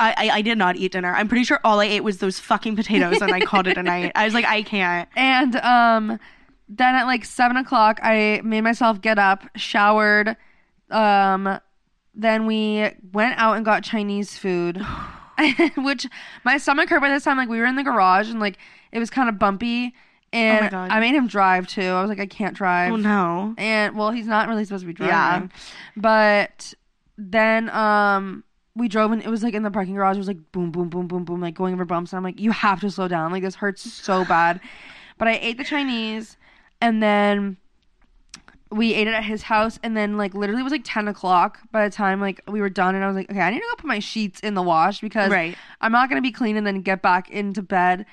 I, 0.00 0.14
I 0.16 0.30
I 0.38 0.42
did 0.42 0.58
not 0.58 0.76
eat 0.76 0.92
dinner. 0.92 1.14
I'm 1.14 1.28
pretty 1.28 1.44
sure 1.44 1.60
all 1.64 1.80
I 1.80 1.84
ate 1.84 2.02
was 2.02 2.18
those 2.18 2.38
fucking 2.40 2.74
potatoes, 2.76 3.20
and 3.20 3.32
I 3.32 3.40
called 3.40 3.66
it 3.66 3.76
a 3.76 3.82
night. 3.82 4.12
I 4.14 4.24
was 4.24 4.34
like, 4.34 4.46
I 4.46 4.62
can't. 4.62 5.08
and 5.14 5.56
um, 5.56 6.18
then 6.68 6.94
at 6.94 7.04
like 7.04 7.24
seven 7.24 7.56
o'clock, 7.56 8.00
I 8.02 8.40
made 8.44 8.62
myself 8.62 9.00
get 9.00 9.18
up, 9.18 9.44
showered. 9.56 10.36
Um, 10.90 11.60
then 12.14 12.46
we 12.46 12.90
went 13.12 13.38
out 13.38 13.56
and 13.56 13.64
got 13.64 13.84
Chinese 13.84 14.36
food, 14.36 14.80
which 15.76 16.06
my 16.44 16.58
stomach 16.58 16.88
hurt 16.88 17.00
by 17.00 17.08
this 17.08 17.24
time. 17.24 17.36
Like 17.36 17.48
we 17.48 17.58
were 17.58 17.66
in 17.66 17.76
the 17.76 17.82
garage 17.84 18.30
and 18.30 18.40
like 18.40 18.58
it 18.92 18.98
was 18.98 19.10
kind 19.10 19.28
of 19.28 19.38
bumpy, 19.38 19.94
and 20.32 20.74
Oh. 20.74 20.78
I 20.78 21.00
made 21.00 21.14
him 21.14 21.26
drive 21.26 21.66
too. 21.68 21.82
I 21.82 22.00
was 22.00 22.08
like, 22.08 22.20
I 22.20 22.26
can't 22.26 22.54
drive. 22.56 22.92
Oh 22.92 22.96
no. 22.96 23.54
And 23.58 23.96
well, 23.96 24.10
he's 24.10 24.26
not 24.26 24.48
really 24.48 24.64
supposed 24.64 24.82
to 24.82 24.86
be 24.86 24.92
driving. 24.92 25.12
Yeah. 25.12 25.30
driving. 25.38 25.50
But 25.96 26.74
then 27.16 27.68
um 27.70 28.44
we 28.80 28.88
drove 28.88 29.12
and 29.12 29.22
it 29.22 29.28
was 29.28 29.42
like 29.44 29.54
in 29.54 29.62
the 29.62 29.70
parking 29.70 29.94
garage. 29.94 30.16
It 30.16 30.20
was 30.20 30.26
like 30.28 30.50
boom, 30.52 30.70
boom, 30.72 30.88
boom, 30.88 31.06
boom, 31.06 31.24
boom, 31.24 31.40
like 31.40 31.54
going 31.54 31.74
over 31.74 31.84
bumps. 31.84 32.12
And 32.12 32.18
I'm 32.18 32.24
like, 32.24 32.40
you 32.40 32.50
have 32.50 32.80
to 32.80 32.90
slow 32.90 33.06
down. 33.06 33.30
Like 33.30 33.42
this 33.44 33.54
hurts 33.56 33.82
so 33.92 34.24
bad. 34.28 34.60
But 35.18 35.28
I 35.28 35.38
ate 35.42 35.58
the 35.58 35.64
Chinese, 35.64 36.36
and 36.80 37.02
then 37.02 37.58
we 38.70 38.94
ate 38.94 39.06
it 39.08 39.14
at 39.14 39.24
his 39.24 39.42
house. 39.42 39.78
And 39.82 39.96
then 39.96 40.16
like 40.16 40.32
literally 40.34 40.60
it 40.60 40.64
was 40.64 40.72
like 40.72 40.82
ten 40.84 41.08
o'clock 41.08 41.58
by 41.72 41.88
the 41.88 41.94
time 41.94 42.20
like 42.20 42.40
we 42.48 42.60
were 42.60 42.70
done. 42.70 42.94
And 42.94 43.04
I 43.04 43.06
was 43.06 43.16
like, 43.16 43.30
okay, 43.30 43.40
I 43.40 43.50
need 43.50 43.58
to 43.60 43.66
go 43.70 43.74
put 43.76 43.86
my 43.86 43.98
sheets 43.98 44.40
in 44.40 44.54
the 44.54 44.62
wash 44.62 45.00
because 45.00 45.30
Right. 45.30 45.56
I'm 45.80 45.92
not 45.92 46.08
gonna 46.08 46.22
be 46.22 46.32
clean 46.32 46.56
and 46.56 46.66
then 46.66 46.80
get 46.82 47.02
back 47.02 47.28
into 47.30 47.62
bed 47.62 48.06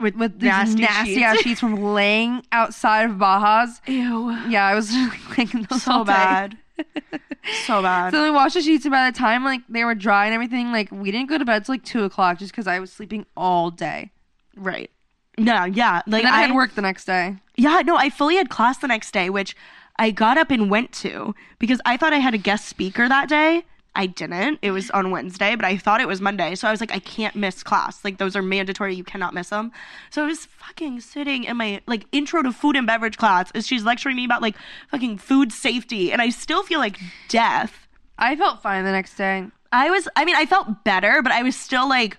With 0.00 0.16
with 0.16 0.40
these 0.40 0.48
nasty 0.48 0.82
nasty, 0.82 1.14
sheets. 1.14 1.24
ass 1.26 1.38
sheets 1.40 1.60
from 1.60 1.74
laying 1.76 2.42
outside 2.50 3.10
of 3.10 3.16
Baja's. 3.16 3.80
Ew. 3.86 4.30
Yeah, 4.48 4.66
I 4.66 4.74
was 4.74 4.90
cleaning 5.28 5.66
those 5.70 5.86
all 5.86 6.00
So 6.00 6.04
day. 6.04 6.12
bad. 6.12 6.56
so 7.66 7.82
bad. 7.82 8.12
So 8.12 8.22
we 8.22 8.30
washed 8.30 8.54
the 8.54 8.62
sheets, 8.62 8.84
and 8.84 8.92
by 8.92 9.10
the 9.10 9.16
time 9.16 9.44
like 9.44 9.62
they 9.68 9.84
were 9.84 9.94
dry 9.94 10.26
and 10.26 10.34
everything, 10.34 10.72
like 10.72 10.90
we 10.90 11.10
didn't 11.10 11.28
go 11.28 11.38
to 11.38 11.44
bed 11.44 11.64
till 11.64 11.74
like 11.74 11.84
two 11.84 12.04
o'clock 12.04 12.38
just 12.38 12.52
because 12.52 12.66
I 12.66 12.78
was 12.78 12.92
sleeping 12.92 13.26
all 13.36 13.70
day. 13.70 14.10
right. 14.56 14.90
No, 15.38 15.64
yeah. 15.64 16.02
Like 16.06 16.24
I, 16.24 16.38
I 16.38 16.40
had 16.42 16.54
work 16.54 16.74
the 16.74 16.82
next 16.82 17.06
day. 17.06 17.36
Yeah, 17.56 17.80
no, 17.84 17.96
I 17.96 18.10
fully 18.10 18.36
had 18.36 18.50
class 18.50 18.78
the 18.78 18.88
next 18.88 19.12
day, 19.12 19.30
which 19.30 19.56
I 19.98 20.10
got 20.10 20.36
up 20.36 20.50
and 20.50 20.70
went 20.70 20.92
to 20.92 21.34
because 21.58 21.80
I 21.86 21.96
thought 21.96 22.12
I 22.12 22.18
had 22.18 22.34
a 22.34 22.38
guest 22.38 22.68
speaker 22.68 23.08
that 23.08 23.28
day. 23.28 23.64
I 23.94 24.06
didn't. 24.06 24.60
It 24.62 24.70
was 24.70 24.88
on 24.92 25.10
Wednesday, 25.10 25.56
but 25.56 25.64
I 25.64 25.76
thought 25.76 26.00
it 26.00 26.06
was 26.06 26.20
Monday. 26.20 26.54
So 26.54 26.68
I 26.68 26.70
was 26.70 26.80
like, 26.80 26.92
I 26.92 27.00
can't 27.00 27.34
miss 27.34 27.62
class. 27.62 28.04
Like 28.04 28.18
those 28.18 28.36
are 28.36 28.42
mandatory. 28.42 28.94
You 28.94 29.02
cannot 29.02 29.34
miss 29.34 29.48
them. 29.48 29.72
So 30.10 30.22
I 30.22 30.26
was 30.26 30.46
fucking 30.46 31.00
sitting 31.00 31.44
in 31.44 31.56
my 31.56 31.80
like 31.86 32.04
intro 32.12 32.42
to 32.42 32.52
food 32.52 32.76
and 32.76 32.86
beverage 32.86 33.18
class 33.18 33.50
as 33.52 33.66
she's 33.66 33.82
lecturing 33.82 34.14
me 34.14 34.24
about 34.24 34.42
like 34.42 34.54
fucking 34.90 35.18
food 35.18 35.52
safety, 35.52 36.12
and 36.12 36.22
I 36.22 36.30
still 36.30 36.62
feel 36.62 36.78
like 36.78 36.98
death. 37.28 37.88
I 38.16 38.36
felt 38.36 38.62
fine 38.62 38.84
the 38.84 38.92
next 38.92 39.16
day. 39.16 39.46
I 39.72 39.90
was. 39.90 40.08
I 40.14 40.24
mean, 40.24 40.36
I 40.36 40.46
felt 40.46 40.84
better, 40.84 41.20
but 41.22 41.32
I 41.32 41.42
was 41.42 41.56
still 41.56 41.88
like, 41.88 42.16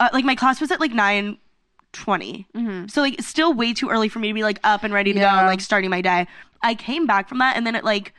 uh, 0.00 0.08
like 0.12 0.24
my 0.24 0.34
class 0.34 0.60
was 0.60 0.70
at 0.70 0.80
like 0.80 0.92
nine 0.92 1.38
twenty. 1.92 2.46
So 2.88 3.02
like, 3.02 3.20
still 3.22 3.54
way 3.54 3.72
too 3.72 3.88
early 3.88 4.08
for 4.08 4.18
me 4.18 4.28
to 4.28 4.34
be 4.34 4.42
like 4.42 4.58
up 4.64 4.82
and 4.82 4.92
ready 4.92 5.12
to 5.12 5.20
go 5.20 5.26
and 5.26 5.46
like 5.46 5.60
starting 5.60 5.90
my 5.90 6.00
day. 6.00 6.26
I 6.60 6.74
came 6.74 7.06
back 7.06 7.28
from 7.28 7.38
that, 7.38 7.56
and 7.56 7.66
then 7.66 7.76
it 7.76 7.84
like, 7.84 8.14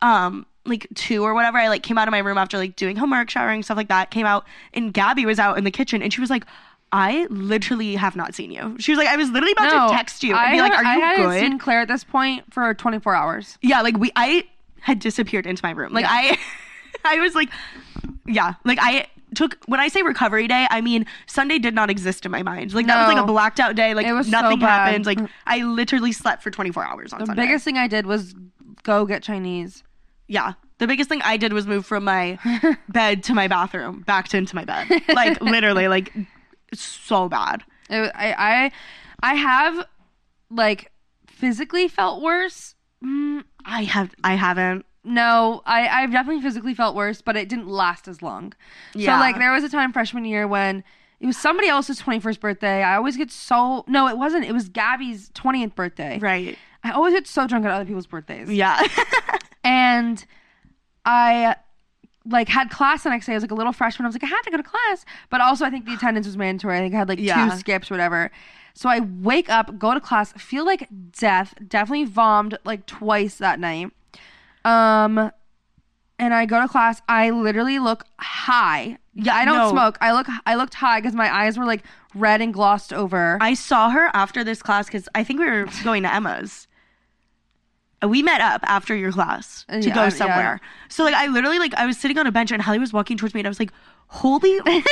um, 0.00 0.46
like 0.64 0.86
two 0.94 1.22
or 1.24 1.34
whatever, 1.34 1.58
I 1.58 1.68
like 1.68 1.82
came 1.82 1.98
out 1.98 2.08
of 2.08 2.12
my 2.12 2.18
room 2.18 2.38
after 2.38 2.58
like 2.58 2.76
doing 2.76 2.96
homework, 2.96 3.30
showering, 3.30 3.62
stuff 3.62 3.76
like 3.76 3.88
that. 3.88 4.10
Came 4.10 4.26
out, 4.26 4.44
and 4.74 4.92
Gabby 4.94 5.26
was 5.26 5.38
out 5.38 5.58
in 5.58 5.64
the 5.64 5.70
kitchen, 5.70 6.02
and 6.02 6.12
she 6.12 6.20
was 6.20 6.30
like. 6.30 6.44
I 6.94 7.26
literally 7.30 7.94
have 7.94 8.16
not 8.16 8.34
seen 8.34 8.50
you. 8.50 8.76
She 8.78 8.92
was 8.92 8.98
like, 8.98 9.08
I 9.08 9.16
was 9.16 9.30
literally 9.30 9.52
about 9.52 9.72
No, 9.72 9.88
to 9.88 9.94
text 9.94 10.22
you 10.22 10.32
and 10.32 10.38
I 10.38 10.52
be 10.52 10.60
like, 10.60 10.72
"Are 10.74 10.84
I 10.84 10.94
you 10.94 11.00
hadn't 11.00 11.24
good?" 11.24 11.40
seen 11.40 11.58
Claire 11.58 11.80
at 11.80 11.88
this 11.88 12.04
point 12.04 12.52
for 12.52 12.74
24 12.74 13.14
hours. 13.14 13.56
yeah 13.62 13.80
like 13.80 13.96
we 13.96 14.12
i 14.14 14.44
had 14.80 14.98
disappeared 14.98 15.46
into 15.46 15.64
my 15.64 15.70
room 15.70 15.94
like 15.94 16.04
i 16.06 16.36
i 17.06 17.18
was 17.18 17.34
like 17.34 17.48
yeah 18.26 18.56
like 18.64 18.76
i 18.82 19.06
took 19.34 19.56
when 19.64 19.80
i 19.80 19.88
say 19.88 20.02
recovery 20.02 20.46
day 20.46 20.66
i 20.68 20.82
mean 20.82 21.06
sunday 21.26 21.58
did 21.58 21.74
not 21.74 21.88
exist 21.88 22.26
in 22.26 22.30
my 22.30 22.42
mind 22.42 22.74
like 22.74 22.86
that 22.86 23.06
was 23.06 23.14
like 23.14 23.24
a 23.24 23.26
blacked 23.26 23.58
out 23.58 23.74
day 23.74 23.94
like 23.94 24.04
It 24.06 24.12
was 24.12 24.26
so 24.26 24.32
nothing 24.32 24.58
bad. 24.58 24.66
happened 24.88 25.06
like 25.06 25.16
mm. 25.16 25.30
i 25.46 25.62
literally 25.62 26.12
slept 26.12 26.42
for 26.42 26.50
24 26.50 26.84
hours 26.84 27.12
on 27.14 27.20
Sunday. 27.20 27.22
The 27.22 27.26
sunday 27.26 27.42
biggest 27.46 27.64
thing 27.64 27.78
I 27.78 27.86
did 27.88 28.04
was 28.04 28.34
go 28.82 29.06
get 29.06 29.22
Chinese. 29.22 29.82
Yeah 30.32 30.54
the 30.78 30.86
biggest 30.86 31.08
thing 31.08 31.20
i 31.22 31.36
did 31.36 31.52
was 31.52 31.66
move 31.66 31.84
from 31.84 32.04
my 32.04 32.38
bed 32.88 33.22
to 33.22 33.34
my 33.34 33.46
bathroom 33.46 34.00
back 34.02 34.28
to 34.28 34.36
into 34.36 34.56
my 34.56 34.64
bed 34.64 34.88
like 35.14 35.40
literally 35.54 35.88
like 35.88 36.12
so 36.74 37.28
bad 37.28 37.62
It, 37.90 38.10
I, 38.14 38.32
I, 38.32 38.72
I 39.32 39.34
have 39.34 39.86
like 40.50 40.90
physically 41.26 41.88
felt 41.88 42.22
worse. 42.22 42.74
Mm, 43.04 43.44
i 43.64 43.84
have 43.84 44.14
i 44.24 44.34
haven't 44.34 44.86
no, 45.04 45.62
I, 45.66 45.88
I've 45.88 46.12
definitely 46.12 46.42
physically 46.42 46.74
felt 46.74 46.94
worse, 46.94 47.22
but 47.22 47.36
it 47.36 47.48
didn't 47.48 47.66
last 47.66 48.06
as 48.06 48.22
long. 48.22 48.52
Yeah. 48.94 49.16
So 49.16 49.20
like 49.20 49.36
there 49.36 49.52
was 49.52 49.64
a 49.64 49.68
time 49.68 49.92
freshman 49.92 50.24
year 50.24 50.46
when 50.46 50.84
it 51.18 51.26
was 51.26 51.36
somebody 51.36 51.68
else's 51.68 52.00
21st 52.00 52.40
birthday. 52.40 52.82
I 52.82 52.96
always 52.96 53.16
get 53.16 53.30
so 53.30 53.84
no, 53.88 54.06
it 54.06 54.16
wasn't. 54.16 54.44
It 54.44 54.52
was 54.52 54.68
Gabby's 54.68 55.30
20th 55.30 55.74
birthday. 55.74 56.18
right 56.20 56.56
I 56.84 56.90
always 56.90 57.14
get 57.14 57.26
so 57.26 57.46
drunk 57.46 57.64
at 57.64 57.70
other 57.70 57.84
people's 57.84 58.06
birthdays. 58.06 58.50
yeah 58.50 58.80
And 59.64 60.24
I 61.04 61.56
like 62.24 62.48
had 62.48 62.70
class 62.70 63.02
the 63.04 63.10
next 63.10 63.26
day. 63.26 63.32
I 63.32 63.36
was 63.36 63.42
like 63.42 63.50
a 63.50 63.54
little 63.56 63.72
freshman. 63.72 64.06
I 64.06 64.08
was 64.08 64.14
like, 64.14 64.24
I 64.24 64.26
had 64.26 64.42
to 64.42 64.50
go 64.50 64.56
to 64.56 64.62
class. 64.62 65.04
But 65.30 65.40
also 65.40 65.64
I 65.64 65.70
think 65.70 65.84
the 65.86 65.94
attendance 65.94 66.26
was 66.26 66.36
mandatory. 66.36 66.78
I 66.78 66.80
think 66.80 66.94
I 66.94 66.98
had 66.98 67.08
like 67.08 67.18
Yeah. 67.20 67.48
two 67.50 67.56
skips 67.58 67.90
or 67.90 67.94
whatever. 67.94 68.30
So 68.74 68.88
I 68.88 69.00
wake 69.00 69.50
up, 69.50 69.78
go 69.78 69.92
to 69.94 70.00
class, 70.00 70.32
feel 70.32 70.64
like 70.64 70.88
death, 71.18 71.54
definitely 71.68 72.04
vomed 72.06 72.58
like 72.64 72.86
twice 72.86 73.36
that 73.36 73.60
night. 73.60 73.90
Um 74.64 75.30
and 76.18 76.32
I 76.34 76.46
go 76.46 76.60
to 76.60 76.68
class, 76.68 77.02
I 77.08 77.30
literally 77.30 77.78
look 77.80 78.04
high. 78.20 78.98
Yeah, 79.14 79.34
I 79.34 79.44
don't 79.44 79.58
no. 79.58 79.70
smoke. 79.70 79.98
I 80.00 80.12
look 80.12 80.26
I 80.46 80.54
looked 80.54 80.74
high 80.74 81.00
because 81.00 81.14
my 81.14 81.32
eyes 81.34 81.58
were 81.58 81.64
like 81.66 81.82
red 82.14 82.40
and 82.40 82.54
glossed 82.54 82.92
over. 82.92 83.38
I 83.40 83.54
saw 83.54 83.90
her 83.90 84.10
after 84.14 84.44
this 84.44 84.62
class 84.62 84.86
because 84.86 85.08
I 85.14 85.24
think 85.24 85.40
we 85.40 85.46
were 85.46 85.66
going 85.84 86.02
to 86.04 86.14
Emma's. 86.14 86.66
We 88.06 88.22
met 88.22 88.40
up 88.40 88.60
after 88.64 88.94
your 88.96 89.12
class 89.12 89.64
to 89.68 89.76
Uh, 89.76 89.78
Yeah, 89.80 89.94
go 89.94 90.02
yeah. 90.04 90.08
somewhere. 90.10 90.60
So 90.88 91.04
like 91.04 91.14
I 91.14 91.26
literally 91.28 91.58
like 91.58 91.74
I 91.74 91.86
was 91.86 91.96
sitting 91.98 92.18
on 92.18 92.26
a 92.26 92.32
bench 92.32 92.50
and 92.50 92.60
Hallie 92.62 92.78
was 92.78 92.92
walking 92.92 93.16
towards 93.16 93.34
me 93.34 93.40
and 93.40 93.46
I 93.46 93.50
was 93.50 93.60
like, 93.60 93.72
"Holy!" 94.08 94.50
I 94.66 94.72
was 94.74 94.84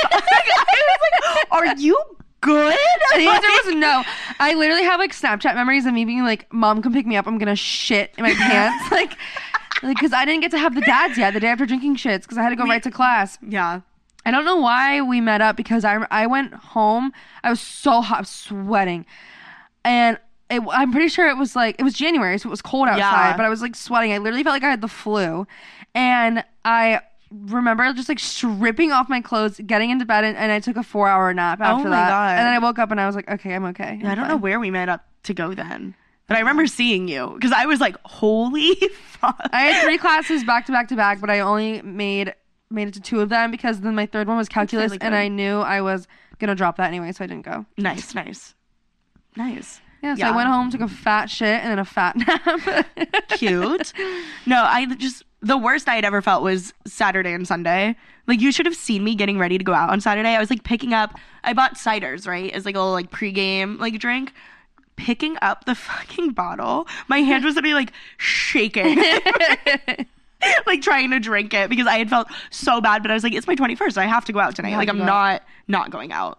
like, 1.37 1.53
"Are 1.53 1.67
you 1.77 2.01
good?" 2.41 2.77
The 3.15 3.21
answer 3.29 3.49
was 3.67 3.75
no. 3.75 4.03
I 4.39 4.55
literally 4.55 4.85
have 4.85 4.99
like 5.01 5.13
Snapchat 5.13 5.55
memories 5.55 5.87
of 5.87 5.93
me 5.95 6.05
being 6.05 6.23
like, 6.25 6.53
"Mom, 6.53 6.83
come 6.83 6.93
pick 6.93 7.07
me 7.07 7.17
up. 7.17 7.27
I'm 7.27 7.39
gonna 7.39 7.57
shit 7.57 8.15
in 8.17 8.23
my 8.25 8.33
pants." 8.35 8.91
like, 8.93 9.13
like 9.83 9.97
because 9.97 10.13
I 10.13 10.25
didn't 10.25 10.41
get 10.43 10.51
to 10.53 10.59
have 10.59 10.75
the 10.75 10.81
dads 10.83 11.19
yet 11.19 11.35
the 11.35 11.41
day 11.41 11.49
after 11.49 11.67
drinking 11.67 11.97
shits 11.97 12.23
because 12.23 12.39
I 12.39 12.43
had 12.43 12.51
to 12.51 12.57
go 12.57 12.65
right 12.65 12.83
to 12.83 12.91
class. 12.91 13.39
yeah. 13.47 13.81
I 14.27 14.31
don't 14.31 14.45
know 14.45 14.57
why 14.59 15.01
we 15.01 15.21
met 15.23 15.41
up 15.41 15.57
because 15.57 15.83
I 15.85 16.07
I 16.11 16.27
went 16.27 16.53
home. 16.53 17.13
I 17.43 17.49
was 17.51 17.61
so 17.61 18.03
hot, 18.03 18.19
I 18.19 18.21
was 18.21 18.29
sweating, 18.29 19.07
and 19.85 20.19
it, 20.51 20.63
I'm 20.73 20.93
pretty 20.93 21.09
sure 21.09 21.29
it 21.29 21.37
was 21.37 21.55
like 21.57 21.77
it 21.79 21.83
was 21.83 21.95
January, 21.95 22.39
so 22.39 22.49
it 22.49 22.51
was 22.51 22.63
cold 22.63 22.89
outside. 22.89 23.31
Yeah. 23.31 23.37
But 23.37 23.47
I 23.47 23.49
was 23.49 23.63
like 23.63 23.75
sweating. 23.77 24.13
I 24.13 24.19
literally 24.19 24.43
felt 24.43 24.55
like 24.55 24.65
I 24.65 24.71
had 24.71 24.81
the 24.81 24.89
flu, 24.89 25.47
and 25.95 26.45
I 26.65 27.01
remember 27.31 27.93
just 27.93 28.09
like 28.09 28.19
stripping 28.19 28.91
off 28.93 29.09
my 29.09 29.21
clothes, 29.21 29.61
getting 29.65 29.91
into 29.91 30.05
bed, 30.05 30.25
and, 30.25 30.37
and 30.37 30.51
I 30.51 30.61
took 30.61 30.77
a 30.77 30.83
four 30.83 31.09
hour 31.09 31.33
nap 31.33 31.59
oh 31.61 31.65
after 31.65 31.85
that. 31.85 31.87
Oh 31.87 31.91
my 31.91 31.97
that. 31.97 32.09
God. 32.09 32.39
And 32.39 32.47
then 32.47 32.53
I 32.53 32.59
woke 32.59 32.79
up 32.79 32.91
and 32.91 33.01
I 33.01 33.07
was 33.07 33.15
like, 33.15 33.31
okay, 33.31 33.55
I'm 33.55 33.65
okay. 33.67 33.99
Yeah, 34.01 34.09
I 34.09 34.11
I'm 34.13 34.17
don't 34.17 34.29
know 34.29 34.35
fine. 34.35 34.41
where 34.41 34.61
we 34.61 34.71
met 34.71 34.89
up 34.89 35.07
to 35.25 35.35
go 35.35 35.55
then, 35.55 35.95
but 36.27 36.37
I 36.37 36.41
remember 36.41 36.67
seeing 36.67 37.07
you 37.09 37.33
because 37.35 37.53
I 37.53 37.67
was 37.67 37.81
like, 37.81 37.97
"Holy 38.05 38.75
fuck!" 39.05 39.41
I 39.53 39.63
had 39.67 39.85
three 39.85 39.99
classes 39.99 40.45
back 40.45 40.67
to 40.67 40.73
back 40.73 40.89
to 40.89 40.97
back, 40.97 41.21
but 41.21 41.31
I 41.31 41.41
only 41.41 41.83
made 41.83 42.35
made 42.71 42.89
it 42.89 42.95
to 42.95 43.01
two 43.01 43.21
of 43.21 43.29
them 43.29 43.51
because 43.51 43.81
then 43.81 43.95
my 43.95 44.07
third 44.07 44.27
one 44.29 44.37
was 44.37 44.49
calculus, 44.49 44.91
really 44.93 45.01
and 45.01 45.13
good. 45.13 45.19
I 45.19 45.29
knew 45.29 45.59
I 45.61 45.81
was 45.81 46.09
gonna 46.39 46.55
drop 46.55 46.77
that 46.79 46.89
anyway, 46.89 47.13
so 47.13 47.23
I 47.25 47.27
didn't 47.27 47.45
go. 47.45 47.67
nice, 47.77 48.15
nice, 48.15 48.55
nice. 49.37 49.81
Yeah, 50.03 50.15
so 50.15 50.27
I 50.27 50.31
went 50.37 50.49
home, 50.49 50.71
took 50.71 50.81
a 50.81 50.89
fat 50.89 51.27
shit, 51.29 51.61
and 51.63 51.71
then 51.71 51.79
a 51.79 51.85
fat 51.85 52.17
nap. 52.97 53.29
cute. 53.31 53.93
No, 54.47 54.63
I 54.65 54.87
just 54.97 55.25
the 55.43 55.59
worst 55.59 55.89
I 55.89 55.95
had 55.95 56.05
ever 56.05 56.23
felt 56.23 56.43
was 56.43 56.73
Saturday 56.87 57.33
and 57.33 57.47
Sunday. 57.47 57.97
Like 58.27 58.41
you 58.41 58.53
should 58.53 58.67
have 58.67 58.75
seen 58.77 59.05
me 59.05 59.15
getting 59.15 59.39
ready 59.39 59.59
to 59.59 59.65
go 59.65 59.73
out 59.75 59.91
on 59.91 60.01
Saturday. 60.01 60.29
I 60.31 60.39
was 60.39 60.51
like 60.51 60.63
picking 60.65 60.93
up. 60.95 61.19
I 61.45 61.53
bought 61.53 61.75
ciders 61.77 62.27
right 62.27 62.51
as 62.53 62.65
like 62.65 62.75
a 62.77 62.79
little 62.79 62.93
like 62.93 63.11
pregame 63.11 63.79
like 63.79 63.99
drink. 63.99 64.33
Picking 64.97 65.37
up 65.41 65.65
the 65.65 65.75
fucking 65.75 66.33
bottle, 66.33 66.87
my 67.09 67.21
hand 67.21 67.43
was 67.43 67.55
literally 67.55 67.73
like 67.73 67.93
shaking, 68.19 68.99
like 70.67 70.83
trying 70.83 71.11
to 71.11 71.19
drink 71.19 71.55
it 71.55 71.71
because 71.71 71.87
I 71.87 71.97
had 71.97 72.11
felt 72.11 72.29
so 72.51 72.83
bad. 72.83 73.01
But 73.03 73.11
I 73.11 73.15
was 73.15 73.23
like, 73.23 73.33
it's 73.33 73.47
my 73.47 73.55
twenty 73.55 73.75
first. 73.77 73.97
I 73.97 74.05
have 74.05 74.27
to 74.27 74.33
go 74.33 74.41
out 74.41 74.55
tonight. 74.57 74.77
Like 74.77 74.91
I'm 74.91 74.99
not 74.99 75.43
not 75.69 75.91
going 75.91 76.13
out. 76.13 76.39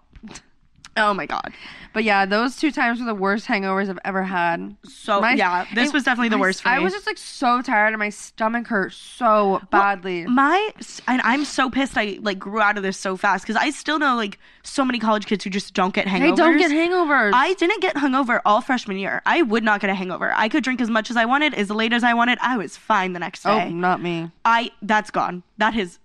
Oh 0.97 1.13
my 1.13 1.25
god. 1.25 1.53
but 1.93 2.03
yeah, 2.03 2.25
those 2.25 2.57
two 2.57 2.71
times 2.71 2.99
were 2.99 3.05
the 3.05 3.15
worst 3.15 3.47
hangovers 3.47 3.89
I've 3.89 3.99
ever 4.05 4.23
had. 4.23 4.75
So 4.83 5.21
My- 5.21 5.33
yeah, 5.33 5.65
this 5.73 5.89
it- 5.89 5.93
was 5.93 6.03
definitely 6.03 6.29
the 6.29 6.37
my- 6.37 6.41
worst 6.41 6.61
for 6.63 6.69
me. 6.69 6.75
I 6.75 6.79
was 6.79 6.93
just 6.93 7.05
like 7.07 7.17
so 7.17 7.61
tired, 7.61 7.89
and 7.93 7.97
my 7.99 8.09
stomach 8.09 8.67
hurt 8.67 8.93
so 8.93 9.61
badly. 9.71 10.25
my 10.25 10.71
and 11.07 11.21
I'm 11.23 11.45
so 11.45 11.69
pissed 11.69 11.97
I 11.97 12.17
like 12.21 12.39
grew 12.39 12.59
out 12.61 12.77
of 12.77 12.83
this 12.83 12.97
so 12.97 13.15
fast 13.17 13.45
because 13.45 13.55
I 13.55 13.69
still 13.69 13.99
know 13.99 14.15
like 14.15 14.37
so 14.63 14.83
many 14.85 14.99
college 14.99 15.25
kids 15.25 15.43
who 15.43 15.49
just 15.49 15.73
don't 15.73 15.93
get 15.93 16.07
hangovers. 16.07 16.19
they 16.19 16.35
don't 16.35 16.57
get 16.57 16.71
hangovers. 16.71 17.31
I 17.33 17.53
didn't 17.53 17.81
get 17.81 17.95
hungover 17.95 18.41
all 18.45 18.61
freshman 18.61 18.97
year. 18.97 19.21
I 19.25 19.41
would 19.41 19.63
not 19.63 19.79
get 19.81 19.89
a 19.89 19.95
hangover. 19.95 20.33
I 20.35 20.49
could 20.49 20.63
drink 20.63 20.81
as 20.81 20.89
much 20.89 21.09
as 21.09 21.17
I 21.17 21.25
wanted, 21.25 21.53
as 21.53 21.69
late 21.69 21.93
as 21.93 22.03
I 22.03 22.13
wanted. 22.13 22.37
I 22.41 22.57
was 22.57 22.75
fine 22.77 23.13
the 23.13 23.19
next 23.19 23.45
oh, 23.45 23.57
day. 23.57 23.67
oh, 23.67 23.69
not 23.69 24.01
me. 24.01 24.29
I 24.45 24.71
that's 24.81 25.09
gone. 25.09 25.43
That 25.57 25.75
is 25.75 25.99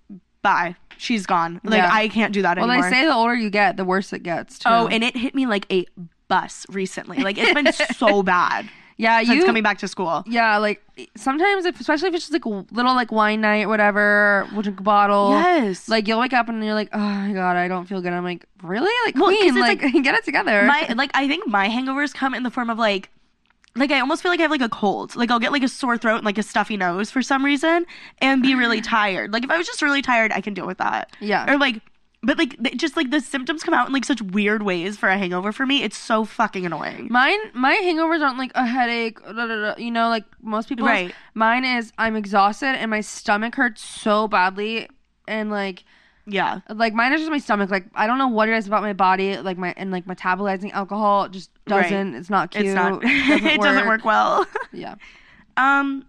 bye. 0.47 0.77
She's 0.99 1.27
gone. 1.27 1.61
Like 1.63 1.79
Yeah. 1.79 1.91
I 1.93 2.09
can't 2.09 2.33
do 2.33 2.43
that 2.43 2.57
Well, 2.59 2.71
anymore. 2.71 2.89
they 2.91 2.97
say 2.97 3.05
the 3.07 3.13
older 3.15 3.35
you 3.35 3.51
get, 3.51 3.77
the 3.77 3.85
worse 3.85 4.13
it 4.13 4.23
gets. 4.23 4.59
Too. 4.59 4.69
oh, 4.71 4.87
and 4.87 5.05
it 5.05 5.17
hit 5.17 5.35
me 5.35 5.45
like 5.47 5.67
a 5.71 5.85
bus 6.29 6.65
recently. 6.71 7.19
Like 7.19 7.37
it's 7.39 7.53
been 7.55 7.73
so 7.97 8.23
bad 8.23 8.69
yeah, 8.99 9.19
since 9.23 9.29
you 9.29 9.45
coming 9.45 9.63
back 9.63 9.77
to 9.79 9.89
school. 9.89 10.25
Yeah, 10.27 10.57
like 10.57 10.83
sometimes, 11.17 11.67
if, 11.67 11.79
especially 11.79 12.09
if 12.09 12.15
it's 12.15 12.25
just 12.25 12.33
like 12.33 12.47
a 12.47 12.65
little 12.75 12.95
like 12.95 13.13
wine 13.13 13.43
night 13.43 13.69
whatever, 13.69 14.49
we'll 14.55 14.63
drink 14.63 14.81
a 14.81 14.83
bottle. 14.83 15.33
Yes. 15.33 15.87
Like 15.87 16.09
you'll 16.09 16.19
wake 16.19 16.33
up 16.33 16.49
and 16.49 16.65
you're 16.65 16.73
like, 16.73 16.89
oh 16.95 16.99
my 16.99 17.33
god, 17.35 17.57
I 17.57 17.69
don't 17.69 17.85
feel 17.85 18.01
good. 18.01 18.15
I'm 18.15 18.25
like, 18.25 18.47
really? 18.63 18.91
Like 19.05 19.15
Well, 19.17 19.27
'cause 19.29 19.37
queen, 19.39 19.49
it's 19.49 19.59
like, 19.59 19.83
like- 19.83 20.03
get 20.03 20.15
it 20.15 20.25
together. 20.25 20.63
my 20.65 20.87
like 20.97 21.11
I 21.13 21.29
think 21.29 21.47
my 21.47 21.69
hangovers 21.69 22.15
come 22.15 22.33
in 22.33 22.43
the 22.43 22.51
form 22.51 22.71
of 22.71 22.79
like 22.79 23.11
like 23.77 23.91
I 23.91 24.01
almost 24.01 24.23
feel 24.23 24.33
like 24.33 24.41
I 24.41 24.43
have 24.43 24.51
like 24.51 24.61
a 24.61 24.69
cold. 24.69 25.17
Like 25.17 25.31
I'll 25.31 25.39
get 25.39 25.53
like 25.53 25.63
a 25.63 25.69
sore 25.69 25.97
throat 25.99 26.17
and 26.17 26.25
like 26.25 26.39
a 26.39 26.43
stuffy 26.43 26.77
nose 26.77 27.11
for 27.11 27.23
some 27.23 27.45
reason 27.45 27.87
and 28.19 28.43
be 28.43 28.55
really 28.55 28.81
tired. 28.83 29.33
Like 29.33 29.45
if 29.45 29.51
I 29.51 29.57
was 29.57 29.67
just 29.67 29.83
really 29.83 30.03
tired, 30.03 30.33
I 30.33 30.41
can 30.41 30.55
deal 30.55 30.67
with 30.67 30.79
that. 30.79 31.11
Yeah. 31.21 31.51
Or 31.51 31.59
like 31.59 31.81
but 32.23 32.39
like 32.39 32.61
th- 32.63 32.77
just 32.77 32.97
like 32.97 33.11
the 33.11 33.21
symptoms 33.21 33.63
come 33.63 33.73
out 33.73 33.87
in 33.87 33.93
like 33.93 34.05
such 34.05 34.21
weird 34.21 34.63
ways 34.63 34.97
for 34.97 35.09
a 35.09 35.17
hangover 35.17 35.53
for 35.53 35.65
me. 35.65 35.83
It's 35.83 35.97
so 35.97 36.25
fucking 36.25 36.67
annoying. 36.67 37.09
Mine, 37.11 37.39
my 37.55 37.75
hangovers 37.85 38.21
aren't 38.21 38.39
like 38.39 38.51
a 38.55 38.67
headache, 38.67 39.23
da, 39.23 39.33
da, 39.33 39.47
da, 39.47 39.75
you 39.77 39.91
know, 39.91 40.09
like 40.09 40.25
most 40.43 40.69
people. 40.69 40.87
Right. 40.87 41.15
Mine 41.35 41.65
is 41.65 41.93
I'm 41.99 42.17
exhausted 42.17 42.75
and 42.75 42.91
my 42.91 43.01
stomach 43.01 43.55
hurts 43.55 43.83
so 43.83 44.27
badly, 44.27 44.89
and 45.29 45.51
like, 45.51 45.85
Yeah. 46.27 46.61
like 46.69 46.93
mine 46.93 47.13
is 47.13 47.21
just 47.21 47.31
my 47.31 47.39
stomach. 47.39 47.71
Like 47.71 47.87
I 47.95 48.07
don't 48.07 48.19
know 48.19 48.29
what 48.29 48.49
it 48.49 48.55
is 48.57 48.67
about 48.67 48.83
my 48.83 48.93
body, 48.93 49.37
like 49.39 49.59
my 49.59 49.73
and 49.77 49.91
like 49.91 50.07
metabolizing 50.07 50.73
alcohol 50.73 51.29
just 51.29 51.51
doesn't. 51.67 52.15
It's 52.15 52.31
not 52.31 52.51
cute. 52.51 52.67
It's 52.67 52.75
not 52.75 53.01
doesn't 53.03 53.47
it 53.47 53.61
doesn't 53.61 53.87
work 53.87 54.05
well. 54.05 54.47
Yeah. 54.73 54.97
um 55.57 56.05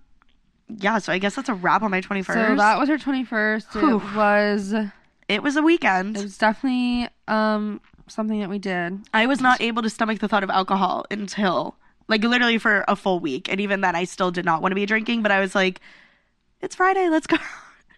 yeah, 0.70 0.98
so 0.98 1.14
I 1.14 1.18
guess 1.20 1.36
that's 1.36 1.48
a 1.48 1.54
wrap 1.54 1.82
on 1.82 1.92
my 1.92 2.02
21st. 2.02 2.26
So 2.26 2.56
that 2.56 2.78
was 2.78 2.90
her 2.90 2.98
21st. 2.98 3.80
Whew. 3.80 3.98
It 3.98 4.16
was. 4.16 4.74
It 4.74 4.92
it 5.30 5.44
was 5.44 5.56
a 5.56 5.62
weekend. 5.62 6.18
It 6.18 6.24
was 6.24 6.38
definitely 6.38 7.10
um 7.28 7.80
something 8.08 8.40
that 8.40 8.50
we 8.50 8.60
did. 8.60 9.00
I 9.14 9.26
was 9.26 9.42
not 9.42 9.62
able 9.62 9.82
to 9.84 9.90
stomach 9.90 10.20
the 10.20 10.28
thought 10.28 10.44
of 10.44 10.50
alcohol 10.50 11.06
until 11.12 11.76
like 12.08 12.24
literally 12.24 12.58
for 12.58 12.84
a 12.88 12.96
full 12.96 13.20
week. 13.20 13.50
And 13.50 13.60
even 13.62 13.82
then 13.82 13.96
I 13.96 14.06
still 14.06 14.32
did 14.32 14.46
not 14.46 14.62
want 14.62 14.72
to 14.72 14.76
be 14.76 14.86
drinking, 14.86 15.22
but 15.22 15.32
I 15.32 15.40
was 15.40 15.54
like, 15.54 15.82
it's 16.62 16.76
Friday, 16.76 17.10
let's 17.10 17.28
go. 17.28 17.38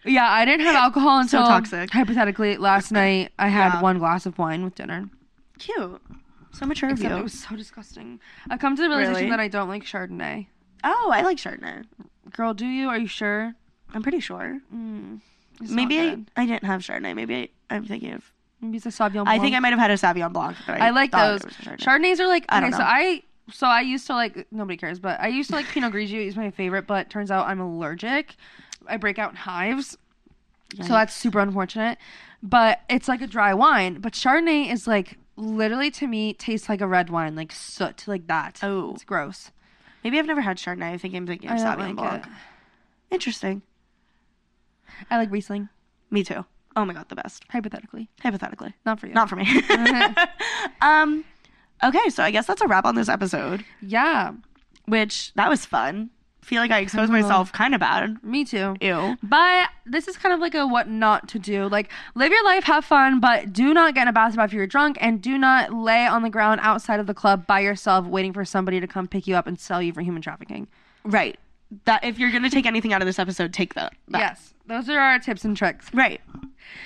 Yeah, 0.04 0.28
I 0.30 0.44
didn't 0.44 0.64
have 0.66 0.74
alcohol 0.76 1.16
So 1.26 1.38
until 1.38 1.46
toxic. 1.46 1.90
hypothetically 1.90 2.56
last 2.56 2.90
night. 2.90 3.32
I 3.38 3.48
had 3.48 3.74
Yeah. 3.74 3.80
one 3.82 3.98
glass 3.98 4.24
of 4.26 4.38
wine 4.38 4.64
with 4.64 4.74
dinner. 4.74 5.08
Cute. 5.58 6.00
So 6.52 6.66
mature 6.66 6.88
of 6.88 6.94
Except 6.98 7.12
you. 7.14 7.20
it 7.20 7.22
was 7.22 7.38
so 7.38 7.54
disgusting. 7.54 8.18
I 8.48 8.56
come 8.56 8.74
to 8.76 8.82
the 8.82 8.88
realization 8.88 9.16
Really? 9.16 9.30
that 9.30 9.40
I 9.40 9.48
don't 9.48 9.68
like 9.68 9.84
Chardonnay. 9.84 10.46
Oh, 10.82 11.10
I 11.12 11.22
like 11.22 11.36
Chardonnay. 11.36 11.84
Girl, 12.32 12.54
do 12.54 12.66
you? 12.66 12.88
Are 12.88 12.98
you 12.98 13.06
sure? 13.06 13.54
I'm 13.94 14.02
pretty 14.02 14.20
sure. 14.20 14.60
Mm, 14.74 15.20
it's 15.60 15.70
not 15.70 15.76
Maybe 15.76 16.00
I, 16.00 16.10
good. 16.10 16.30
I 16.36 16.46
didn't 16.46 16.64
have 16.64 16.80
Chardonnay. 16.80 17.14
Maybe 17.14 17.36
I, 17.70 17.74
I'm 17.74 17.84
thinking 17.84 18.12
of. 18.14 18.32
maybe 18.60 18.78
it's 18.78 18.86
a 18.86 18.90
Sauvignon 18.90 19.24
Blanc. 19.24 19.28
I 19.28 19.38
think 19.38 19.54
I 19.54 19.58
might 19.58 19.70
have 19.70 19.78
had 19.78 19.90
a 19.90 19.94
Sauvignon 19.94 20.32
Blanc. 20.32 20.56
But 20.66 20.80
I, 20.80 20.86
I 20.88 20.90
like 20.90 21.10
thought 21.12 21.26
those. 21.26 21.40
it 21.42 21.46
was 21.46 21.58
a 21.58 21.62
Chardonnay. 21.70 21.78
Chardonnays 21.78 22.20
are 22.20 22.26
like 22.26 22.46
I 22.48 22.56
okay. 22.58 22.60
don't 22.62 22.72
So 22.72 22.78
know. 22.78 22.84
I 22.84 23.22
so 23.52 23.66
I 23.66 23.80
used 23.82 24.06
to 24.06 24.14
like 24.14 24.46
nobody 24.50 24.76
cares, 24.76 24.98
but 24.98 25.20
I 25.20 25.28
used 25.28 25.50
to 25.50 25.56
like 25.56 25.66
Pinot 25.66 25.92
Grigio. 25.92 26.26
It's 26.26 26.36
my 26.36 26.50
favorite, 26.50 26.86
but 26.86 27.10
turns 27.10 27.30
out 27.30 27.46
I'm 27.46 27.60
allergic. 27.60 28.36
I 28.90 28.96
break 28.96 29.18
out 29.18 29.30
in 29.30 29.36
hives, 29.36 29.96
so 30.76 30.88
that's 30.88 31.14
super 31.14 31.38
unfortunate. 31.40 31.98
But 32.42 32.80
it's 32.88 33.08
like 33.08 33.22
a 33.22 33.26
dry 33.26 33.52
wine. 33.54 34.00
But 34.00 34.12
Chardonnay 34.14 34.70
is 34.72 34.86
like 34.86 35.18
literally 35.36 35.90
to 35.92 36.06
me 36.06 36.32
tastes 36.34 36.68
like 36.68 36.80
a 36.80 36.86
red 36.86 37.10
wine, 37.10 37.34
like 37.36 37.52
soot, 37.52 38.06
like 38.08 38.26
that. 38.28 38.60
Oh. 38.62 38.92
it's 38.94 39.04
gross. 39.04 39.50
Maybe 40.04 40.18
I've 40.18 40.26
never 40.26 40.40
had 40.40 40.56
Chardonnay. 40.56 40.92
I 40.92 40.98
think 40.98 41.14
I'm 41.14 41.26
thinking 41.26 41.50
of 41.50 41.58
Sauvignon 41.58 41.78
like 41.78 41.96
Blanc. 41.96 42.26
it. 42.26 42.32
Interesting. 43.14 43.62
I 45.10 45.16
like 45.18 45.30
Riesling, 45.30 45.68
Me 46.10 46.22
too. 46.22 46.44
Oh 46.76 46.84
my 46.84 46.92
god, 46.94 47.08
the 47.08 47.16
best. 47.16 47.44
hypothetically, 47.50 48.08
Hypothetically, 48.22 48.74
not 48.86 49.00
for 49.00 49.06
you. 49.08 49.14
not 49.14 49.28
for 49.28 49.36
me. 49.36 49.46
um. 50.80 51.24
Okay, 51.82 52.08
so 52.10 52.22
I 52.22 52.30
guess 52.30 52.46
that's 52.46 52.60
a 52.60 52.66
wrap 52.66 52.84
on 52.84 52.94
this 52.94 53.08
episode. 53.08 53.64
yeah, 53.80 54.32
Which 54.86 55.32
that 55.34 55.48
was 55.48 55.64
fun. 55.66 56.10
Feel 56.42 56.60
like 56.60 56.70
I 56.70 56.80
exposed 56.80 57.12
mm-hmm. 57.12 57.22
myself 57.22 57.52
kind 57.52 57.74
of 57.74 57.80
bad. 57.80 58.22
me 58.24 58.44
too. 58.44 58.76
Ew. 58.80 59.16
But 59.22 59.68
this 59.86 60.08
is 60.08 60.16
kind 60.16 60.32
of 60.32 60.40
like 60.40 60.54
a 60.54 60.66
what 60.66 60.88
not 60.88 61.28
to 61.28 61.38
do. 61.38 61.68
Like 61.68 61.90
live 62.14 62.32
your 62.32 62.44
life, 62.44 62.64
have 62.64 62.84
fun, 62.84 63.20
but 63.20 63.52
do 63.52 63.74
not 63.74 63.94
get 63.94 64.02
in 64.02 64.08
a 64.08 64.12
bathtub 64.12 64.40
if 64.40 64.52
you're 64.52 64.66
drunk, 64.66 64.96
and 65.00 65.20
do 65.20 65.38
not 65.38 65.72
lay 65.72 66.06
on 66.06 66.22
the 66.22 66.30
ground 66.30 66.60
outside 66.62 67.00
of 67.00 67.06
the 67.06 67.14
club 67.14 67.46
by 67.46 67.60
yourself, 67.60 68.06
waiting 68.06 68.32
for 68.32 68.44
somebody 68.44 68.80
to 68.80 68.86
come 68.86 69.06
pick 69.06 69.26
you 69.26 69.36
up 69.36 69.46
and 69.46 69.58
sell 69.58 69.82
you 69.82 69.92
for 69.92 70.00
human 70.00 70.22
trafficking. 70.22 70.66
Right. 71.04 71.38
That 71.84 72.04
if 72.04 72.18
you're 72.18 72.32
gonna 72.32 72.50
take 72.50 72.66
anything 72.66 72.92
out 72.92 73.00
of 73.02 73.06
this 73.06 73.18
episode, 73.18 73.52
take 73.52 73.74
that. 73.74 73.92
that. 74.08 74.18
Yes, 74.18 74.54
those 74.66 74.88
are 74.88 74.98
our 74.98 75.18
tips 75.18 75.44
and 75.44 75.56
tricks. 75.56 75.86
Right. 75.94 76.20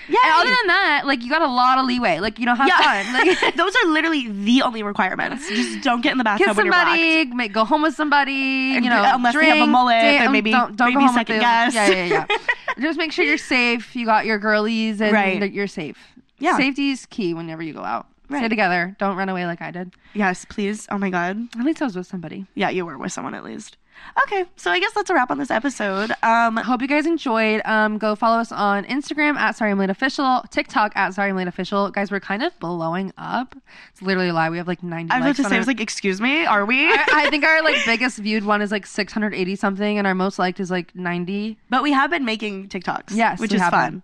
Yeah. 0.09 0.19
And 0.25 0.33
other 0.35 0.51
than 0.51 0.67
that, 0.69 1.03
like 1.07 1.23
you 1.23 1.31
got 1.31 1.43
a 1.43 1.47
lot 1.47 1.79
of 1.79 1.87
leeway. 1.87 2.19
Like 2.21 2.39
you 2.39 2.47
know, 2.47 2.55
have 2.55 2.69
fun. 2.71 3.13
Like, 3.43 3.57
Those 3.57 3.75
are 3.77 3.89
literally 3.91 4.29
the 4.29 4.63
only 4.63 4.83
requirements. 4.83 5.49
Just 5.49 5.83
don't 5.83 6.01
get 6.03 6.13
in 6.13 6.19
the 6.19 6.25
bathtub 6.25 6.49
kiss 6.49 6.57
somebody, 6.57 7.25
make, 7.27 7.53
go 7.53 7.65
home 7.65 7.83
with 7.83 7.95
somebody. 7.95 8.77
And 8.77 8.85
You 8.85 8.91
know, 8.91 9.03
unless 9.15 9.35
they 9.35 9.39
drink, 9.41 9.55
have 9.57 9.69
a 9.69 9.71
mullet, 9.71 10.01
dance, 10.01 10.25
then 10.25 10.33
maybe- 10.33 10.51
don't, 10.53 10.77
don't 10.77 10.89
maybe 10.89 10.95
go 10.95 11.01
home 11.07 11.09
with 11.09 11.15
second 11.15 11.37
them. 11.37 11.43
guess. 11.43 11.75
Yeah, 11.75 11.89
yeah, 11.89 12.27
yeah. 12.31 12.37
Just 12.81 12.99
make 12.99 13.13
sure 13.13 13.25
you're 13.25 13.39
safe. 13.39 13.95
You 13.97 14.05
got 14.07 14.27
your 14.27 14.39
girlies, 14.39 15.01
and 15.01 15.13
Right. 15.13 15.41
that 15.41 15.53
you're 15.53 15.67
safe. 15.67 15.97
Yeah. 16.39 16.57
safety 16.57 16.91
is 16.91 17.07
key 17.07 17.33
whenever 17.35 17.63
you 17.63 17.73
go 17.73 17.85
out. 17.85 18.07
Stay 18.29 18.49
together. 18.49 18.97
Don't 18.99 19.17
run 19.17 19.29
away 19.29 19.47
like 19.47 19.61
I 19.63 19.71
did. 19.71 19.95
Yes, 20.15 20.45
please. 20.47 20.87
Oh 20.91 20.99
my 20.99 21.11
god. 21.11 21.39
At 21.59 21.65
least 21.65 21.81
I 21.83 21.85
was 21.85 21.95
with 21.95 22.07
somebody. 22.07 22.47
Yeah, 22.55 22.71
you 22.71 22.85
were 22.87 22.99
with 22.99 23.13
someone 23.13 23.35
at 23.35 23.45
least. 23.45 23.77
Okay, 24.23 24.45
so 24.57 24.71
I 24.71 24.79
guess 24.79 24.93
that's 24.93 25.11
a 25.11 25.15
wrap 25.15 25.31
on 25.31 25.39
this 25.39 25.51
episode. 25.51 26.13
Um, 26.23 26.57
Hope 26.57 26.81
you 26.83 26.89
guys 26.89 27.05
enjoyed. 27.07 27.61
Um, 27.65 27.99
go 27.99 28.15
follow 28.15 28.39
us 28.39 28.53
on 28.53 28.85
Instagram 28.85 29.37
at 29.37 29.57
Sorry 29.57 29.71
I'm 29.73 29.79
Late 29.79 29.91
Official, 29.91 30.45
TikTok 30.51 30.93
at 30.97 31.15
Sorry 31.15 31.31
I'm 31.31 31.37
Late 31.37 31.49
Official. 31.49 31.91
Guys, 31.91 32.11
we're 32.11 32.21
kind 32.21 32.43
of 32.43 32.57
blowing 32.61 33.13
up. 33.19 33.57
It's 33.91 34.03
literally 34.03 34.29
a 34.29 34.33
lie. 34.33 34.51
We 34.51 34.59
have 34.59 34.69
like 34.69 34.83
90 34.83 35.11
I 35.13 35.17
was 35.17 35.21
about 35.21 35.27
likes 35.27 35.37
to 35.39 35.45
on 35.45 35.51
say, 35.51 35.55
I 35.55 35.57
our- 35.57 35.61
was 35.61 35.67
like, 35.67 35.81
excuse 35.81 36.21
me, 36.21 36.47
are 36.47 36.65
we? 36.65 36.87
I, 36.93 37.05
I 37.13 37.31
think 37.31 37.45
our 37.45 37.63
like 37.63 37.77
biggest 37.87 38.19
viewed 38.19 38.45
one 38.45 38.63
is 38.63 38.71
like 38.71 38.87
680 38.87 39.57
something, 39.57 39.99
and 39.99 40.07
our 40.07 40.15
most 40.15 40.39
liked 40.39 40.61
is 40.61 40.71
like 40.71 40.95
90. 40.95 41.59
but 41.71 41.83
we 41.83 41.93
have 41.93 42.11
been 42.11 42.25
making 42.25 42.69
TikToks. 42.69 43.11
Yes, 43.15 43.41
which 43.41 43.51
we 43.51 43.57
is 43.57 43.63
have 43.63 43.73
fun. 43.73 43.91
been. 43.91 44.03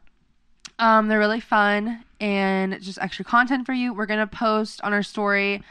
Um, 0.87 1.09
they're 1.09 1.19
really 1.19 1.41
fun 1.41 2.05
and 2.21 2.81
just 2.83 2.99
extra 3.01 3.25
content 3.25 3.65
for 3.67 3.75
you. 3.75 3.93
We're 3.95 4.07
gonna 4.07 4.27
post 4.27 4.81
on 4.83 4.93
our 4.93 5.03
story, 5.03 5.63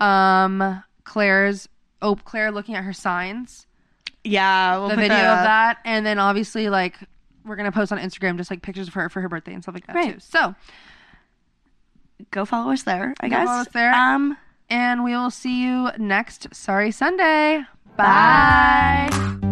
um, 0.00 0.82
Claire's 1.04 1.68
oh 2.02 2.16
Claire 2.16 2.50
looking 2.52 2.74
at 2.74 2.84
her 2.84 2.92
signs. 2.92 3.65
Yeah, 4.26 4.78
we'll 4.78 4.88
the 4.88 4.94
put 4.96 5.00
video 5.02 5.16
that 5.16 5.32
of 5.32 5.38
up. 5.38 5.44
that, 5.44 5.78
and 5.84 6.04
then 6.06 6.18
obviously 6.18 6.68
like 6.68 6.96
we're 7.44 7.56
gonna 7.56 7.72
post 7.72 7.92
on 7.92 7.98
Instagram 7.98 8.36
just 8.36 8.50
like 8.50 8.60
pictures 8.62 8.88
of 8.88 8.94
her 8.94 9.08
for 9.08 9.20
her 9.20 9.28
birthday 9.28 9.54
and 9.54 9.62
stuff 9.62 9.74
like 9.74 9.86
that 9.86 9.94
Right. 9.96 10.14
too. 10.14 10.20
So, 10.20 10.54
Go 12.30 12.44
follow 12.44 12.72
us 12.72 12.82
there. 12.82 13.14
I 13.20 13.28
Go 13.28 13.36
guess. 13.36 13.46
follow 13.46 13.60
us 13.60 13.68
there. 13.74 13.92
Um. 13.94 14.36
and 14.70 15.04
we 15.04 15.12
will 15.14 15.30
see 15.30 15.62
you 15.62 15.90
next 15.98 16.54
Sorry 16.54 16.90
Sunday. 16.90 17.62
Bye. 17.96 19.08
Bye. 19.10 19.45